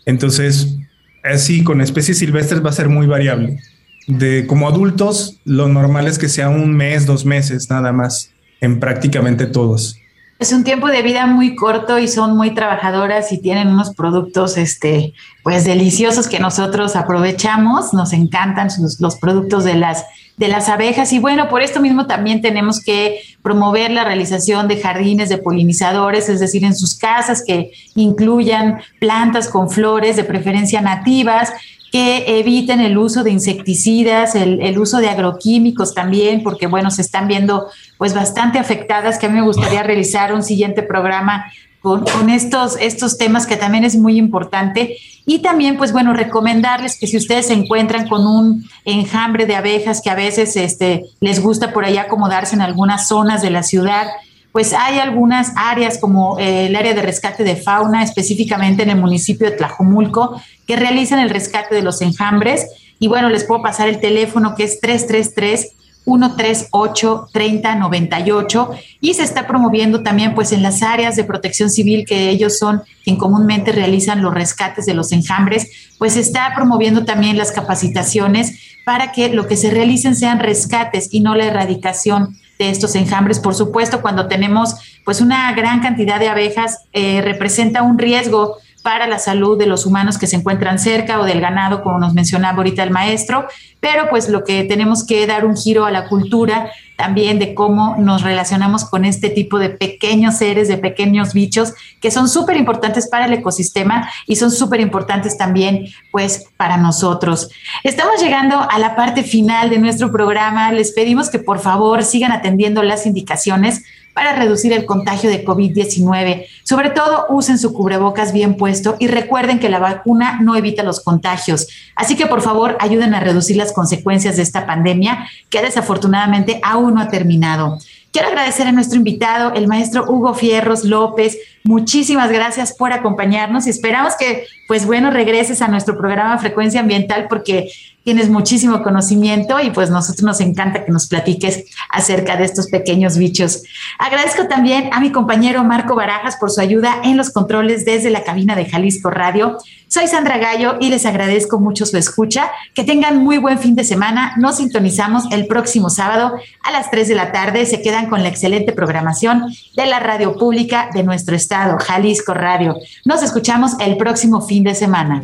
Entonces, 0.05 0.75
así 1.23 1.63
con 1.63 1.79
especies 1.79 2.17
silvestres 2.17 2.61
va 2.61 2.69
a 2.69 2.73
ser 2.73 2.89
muy 2.89 3.07
variable. 3.07 3.61
De 4.07 4.45
como 4.47 4.67
adultos, 4.67 5.39
lo 5.45 5.69
normal 5.69 6.05
es 6.05 6.19
que 6.19 6.27
sea 6.27 6.49
un 6.49 6.75
mes, 6.75 7.05
dos 7.05 7.23
meses, 7.23 7.69
nada 7.69 7.93
más, 7.93 8.31
en 8.59 8.81
prácticamente 8.81 9.45
todos. 9.45 9.95
Es 10.37 10.51
un 10.51 10.65
tiempo 10.65 10.87
de 10.87 11.01
vida 11.01 11.27
muy 11.27 11.55
corto 11.55 11.97
y 11.97 12.09
son 12.09 12.35
muy 12.35 12.53
trabajadoras 12.53 13.31
y 13.31 13.39
tienen 13.41 13.69
unos 13.69 13.95
productos, 13.95 14.57
este, 14.57 15.13
pues 15.43 15.63
deliciosos 15.63 16.27
que 16.27 16.39
nosotros 16.39 16.97
aprovechamos. 16.97 17.93
Nos 17.93 18.11
encantan 18.11 18.67
los 18.99 19.15
productos 19.15 19.63
de 19.63 19.75
las 19.75 20.03
de 20.41 20.47
las 20.47 20.69
abejas. 20.69 21.13
Y 21.13 21.19
bueno, 21.19 21.47
por 21.49 21.61
esto 21.61 21.79
mismo 21.79 22.07
también 22.07 22.41
tenemos 22.41 22.83
que 22.83 23.21
promover 23.43 23.91
la 23.91 24.03
realización 24.03 24.67
de 24.67 24.81
jardines 24.81 25.29
de 25.29 25.37
polinizadores, 25.37 26.29
es 26.29 26.39
decir, 26.39 26.65
en 26.65 26.75
sus 26.75 26.97
casas 26.97 27.43
que 27.45 27.71
incluyan 27.93 28.79
plantas 28.99 29.47
con 29.47 29.69
flores 29.69 30.15
de 30.15 30.23
preferencia 30.23 30.81
nativas 30.81 31.53
que 31.91 32.39
eviten 32.39 32.79
el 32.79 32.97
uso 32.97 33.23
de 33.23 33.29
insecticidas, 33.29 34.33
el, 34.33 34.79
uso 34.79 34.97
de 34.97 35.09
agroquímicos 35.09 35.93
también, 35.93 36.41
porque 36.41 36.65
bueno, 36.65 36.89
se 36.89 37.03
están 37.03 37.27
viendo 37.27 37.67
pues 37.99 38.15
bastante 38.15 38.57
afectadas, 38.57 39.19
que 39.19 39.27
a 39.27 39.29
mí 39.29 39.35
me 39.35 39.45
gustaría 39.45 39.83
realizar 39.91 40.33
un 40.33 40.41
siguiente 40.41 40.81
programa 40.81 41.51
con, 41.81 42.29
estos, 42.29 42.77
estos 42.79 43.17
temas 43.17 43.47
que 43.47 43.57
también 43.57 43.83
es 43.83 43.95
muy 43.95 44.17
importante. 44.17 44.97
Y 45.25 45.39
también, 45.39 45.77
pues 45.77 45.91
bueno, 45.91 46.13
recomendarles 46.13 46.97
que 46.97 47.07
si 47.07 47.17
ustedes 47.17 47.47
se 47.47 47.53
encuentran 47.53 48.07
con 48.07 48.25
un 48.25 48.69
enjambre 48.85 49.45
de 49.45 49.55
abejas 49.55 50.01
que 50.01 50.09
a 50.09 50.15
veces 50.15 50.55
este, 50.55 51.05
les 51.19 51.41
gusta 51.41 51.73
por 51.73 51.83
ahí 51.83 51.97
acomodarse 51.97 52.55
en 52.55 52.61
algunas 52.61 53.07
zonas 53.07 53.41
de 53.41 53.49
la 53.49 53.63
ciudad, 53.63 54.07
pues 54.51 54.73
hay 54.73 54.99
algunas 54.99 55.53
áreas 55.55 55.97
como 55.97 56.37
eh, 56.37 56.67
el 56.67 56.75
área 56.75 56.93
de 56.93 57.01
rescate 57.01 57.43
de 57.43 57.55
fauna, 57.55 58.03
específicamente 58.03 58.83
en 58.83 58.89
el 58.89 58.97
municipio 58.97 59.49
de 59.49 59.55
Tlajomulco, 59.55 60.39
que 60.67 60.75
realizan 60.75 61.19
el 61.19 61.29
rescate 61.29 61.73
de 61.73 61.81
los 61.81 62.01
enjambres. 62.01 62.67
Y 62.99 63.07
bueno, 63.07 63.29
les 63.29 63.45
puedo 63.45 63.63
pasar 63.63 63.87
el 63.87 63.99
teléfono 63.99 64.53
que 64.55 64.65
es 64.65 64.79
333 64.81 65.71
138 66.05 67.29
3098 67.31 68.69
y 68.99 69.13
se 69.13 69.23
está 69.23 69.47
promoviendo 69.47 70.01
también 70.01 70.33
pues 70.33 70.51
en 70.51 70.63
las 70.63 70.81
áreas 70.81 71.15
de 71.15 71.23
protección 71.23 71.69
civil 71.69 72.05
que 72.05 72.29
ellos 72.29 72.57
son 72.57 72.81
quien 73.03 73.17
comúnmente 73.17 73.71
realizan 73.71 74.21
los 74.21 74.33
rescates 74.33 74.85
de 74.85 74.93
los 74.93 75.11
enjambres, 75.11 75.93
pues 75.97 76.13
se 76.13 76.19
está 76.19 76.51
promoviendo 76.55 77.05
también 77.05 77.37
las 77.37 77.51
capacitaciones 77.51 78.59
para 78.85 79.11
que 79.11 79.29
lo 79.29 79.47
que 79.47 79.57
se 79.57 79.69
realicen 79.69 80.15
sean 80.15 80.39
rescates 80.39 81.09
y 81.11 81.19
no 81.19 81.35
la 81.35 81.45
erradicación 81.45 82.37
de 82.57 82.69
estos 82.69 82.95
enjambres. 82.95 83.39
Por 83.39 83.55
supuesto, 83.55 84.01
cuando 84.01 84.27
tenemos 84.27 84.75
pues 85.05 85.21
una 85.21 85.51
gran 85.53 85.81
cantidad 85.81 86.19
de 86.19 86.29
abejas, 86.29 86.85
eh, 86.93 87.21
representa 87.21 87.83
un 87.83 87.97
riesgo 87.97 88.57
para 88.81 89.07
la 89.07 89.19
salud 89.19 89.57
de 89.57 89.65
los 89.65 89.85
humanos 89.85 90.17
que 90.17 90.27
se 90.27 90.35
encuentran 90.35 90.79
cerca 90.79 91.19
o 91.19 91.25
del 91.25 91.41
ganado, 91.41 91.83
como 91.83 91.99
nos 91.99 92.13
mencionaba 92.13 92.57
ahorita 92.57 92.83
el 92.83 92.91
maestro, 92.91 93.47
pero 93.79 94.09
pues 94.09 94.29
lo 94.29 94.43
que 94.43 94.63
tenemos 94.63 95.05
que 95.05 95.25
dar 95.27 95.45
un 95.45 95.55
giro 95.55 95.85
a 95.85 95.91
la 95.91 96.07
cultura 96.07 96.71
también 96.95 97.39
de 97.39 97.55
cómo 97.55 97.95
nos 97.97 98.21
relacionamos 98.21 98.85
con 98.85 99.05
este 99.05 99.29
tipo 99.29 99.57
de 99.57 99.69
pequeños 99.69 100.37
seres, 100.37 100.67
de 100.67 100.77
pequeños 100.77 101.33
bichos 101.33 101.73
que 101.99 102.11
son 102.11 102.29
súper 102.29 102.57
importantes 102.57 103.09
para 103.09 103.25
el 103.25 103.33
ecosistema 103.33 104.07
y 104.27 104.35
son 104.35 104.51
súper 104.51 104.81
importantes 104.81 105.35
también 105.35 105.87
pues 106.11 106.45
para 106.57 106.77
nosotros. 106.77 107.49
Estamos 107.83 108.21
llegando 108.21 108.55
a 108.69 108.77
la 108.77 108.95
parte 108.95 109.23
final 109.23 109.71
de 109.71 109.79
nuestro 109.79 110.11
programa. 110.11 110.71
Les 110.71 110.91
pedimos 110.91 111.29
que 111.29 111.39
por 111.39 111.59
favor 111.59 112.03
sigan 112.03 112.31
atendiendo 112.31 112.83
las 112.83 113.07
indicaciones 113.07 113.83
para 114.13 114.35
reducir 114.35 114.73
el 114.73 114.85
contagio 114.85 115.29
de 115.29 115.45
COVID-19. 115.45 116.45
Sobre 116.63 116.89
todo, 116.89 117.25
usen 117.29 117.57
su 117.57 117.73
cubrebocas 117.73 118.33
bien 118.33 118.57
puesto 118.57 118.95
y 118.99 119.07
recuerden 119.07 119.59
que 119.59 119.69
la 119.69 119.79
vacuna 119.79 120.39
no 120.41 120.55
evita 120.55 120.83
los 120.83 120.99
contagios. 120.99 121.67
Así 121.95 122.15
que, 122.15 122.25
por 122.25 122.41
favor, 122.41 122.77
ayuden 122.79 123.13
a 123.13 123.19
reducir 123.19 123.57
las 123.57 123.73
consecuencias 123.73 124.37
de 124.37 124.43
esta 124.43 124.65
pandemia 124.65 125.27
que 125.49 125.61
desafortunadamente 125.61 126.59
aún 126.63 126.95
no 126.95 127.01
ha 127.01 127.09
terminado. 127.09 127.79
Quiero 128.11 128.27
agradecer 128.27 128.67
a 128.67 128.73
nuestro 128.73 128.97
invitado, 128.97 129.53
el 129.53 129.69
maestro 129.69 130.03
Hugo 130.05 130.33
Fierros 130.33 130.83
López. 130.83 131.37
Muchísimas 131.63 132.29
gracias 132.29 132.73
por 132.73 132.91
acompañarnos 132.91 133.67
y 133.67 133.69
esperamos 133.69 134.15
que, 134.17 134.47
pues 134.67 134.85
bueno, 134.85 135.11
regreses 135.11 135.61
a 135.61 135.69
nuestro 135.69 135.97
programa 135.97 136.37
Frecuencia 136.37 136.81
Ambiental 136.81 137.27
porque 137.29 137.71
tienes 138.03 138.29
muchísimo 138.29 138.83
conocimiento 138.83 139.59
y 139.59 139.71
pues 139.71 139.89
nosotros 139.89 140.23
nos 140.23 140.41
encanta 140.41 140.85
que 140.85 140.91
nos 140.91 141.07
platiques 141.07 141.65
acerca 141.89 142.35
de 142.35 142.45
estos 142.45 142.67
pequeños 142.67 143.17
bichos. 143.17 143.63
Agradezco 143.99 144.47
también 144.47 144.89
a 144.91 144.99
mi 144.99 145.11
compañero 145.11 145.63
Marco 145.63 145.95
Barajas 145.95 146.37
por 146.37 146.51
su 146.51 146.61
ayuda 146.61 147.01
en 147.03 147.17
los 147.17 147.29
controles 147.31 147.85
desde 147.85 148.09
la 148.09 148.23
cabina 148.23 148.55
de 148.55 148.65
Jalisco 148.65 149.09
Radio. 149.09 149.57
Soy 149.87 150.07
Sandra 150.07 150.37
Gallo 150.37 150.77
y 150.79 150.89
les 150.89 151.05
agradezco 151.05 151.59
mucho 151.59 151.85
su 151.85 151.97
escucha. 151.97 152.49
Que 152.73 152.85
tengan 152.85 153.17
muy 153.17 153.37
buen 153.37 153.59
fin 153.59 153.75
de 153.75 153.83
semana. 153.83 154.33
Nos 154.37 154.57
sintonizamos 154.57 155.25
el 155.31 155.47
próximo 155.47 155.89
sábado 155.89 156.33
a 156.63 156.71
las 156.71 156.89
3 156.91 157.09
de 157.09 157.15
la 157.15 157.33
tarde. 157.33 157.65
Se 157.65 157.81
quedan 157.81 158.09
con 158.09 158.23
la 158.23 158.29
excelente 158.29 158.71
programación 158.71 159.53
de 159.75 159.85
la 159.85 159.99
radio 159.99 160.37
pública 160.37 160.89
de 160.93 161.03
nuestro 161.03 161.35
estado, 161.35 161.77
Jalisco 161.77 162.33
Radio. 162.33 162.77
Nos 163.03 163.21
escuchamos 163.21 163.73
el 163.79 163.97
próximo 163.97 164.41
fin 164.41 164.63
de 164.63 164.75
semana. 164.75 165.23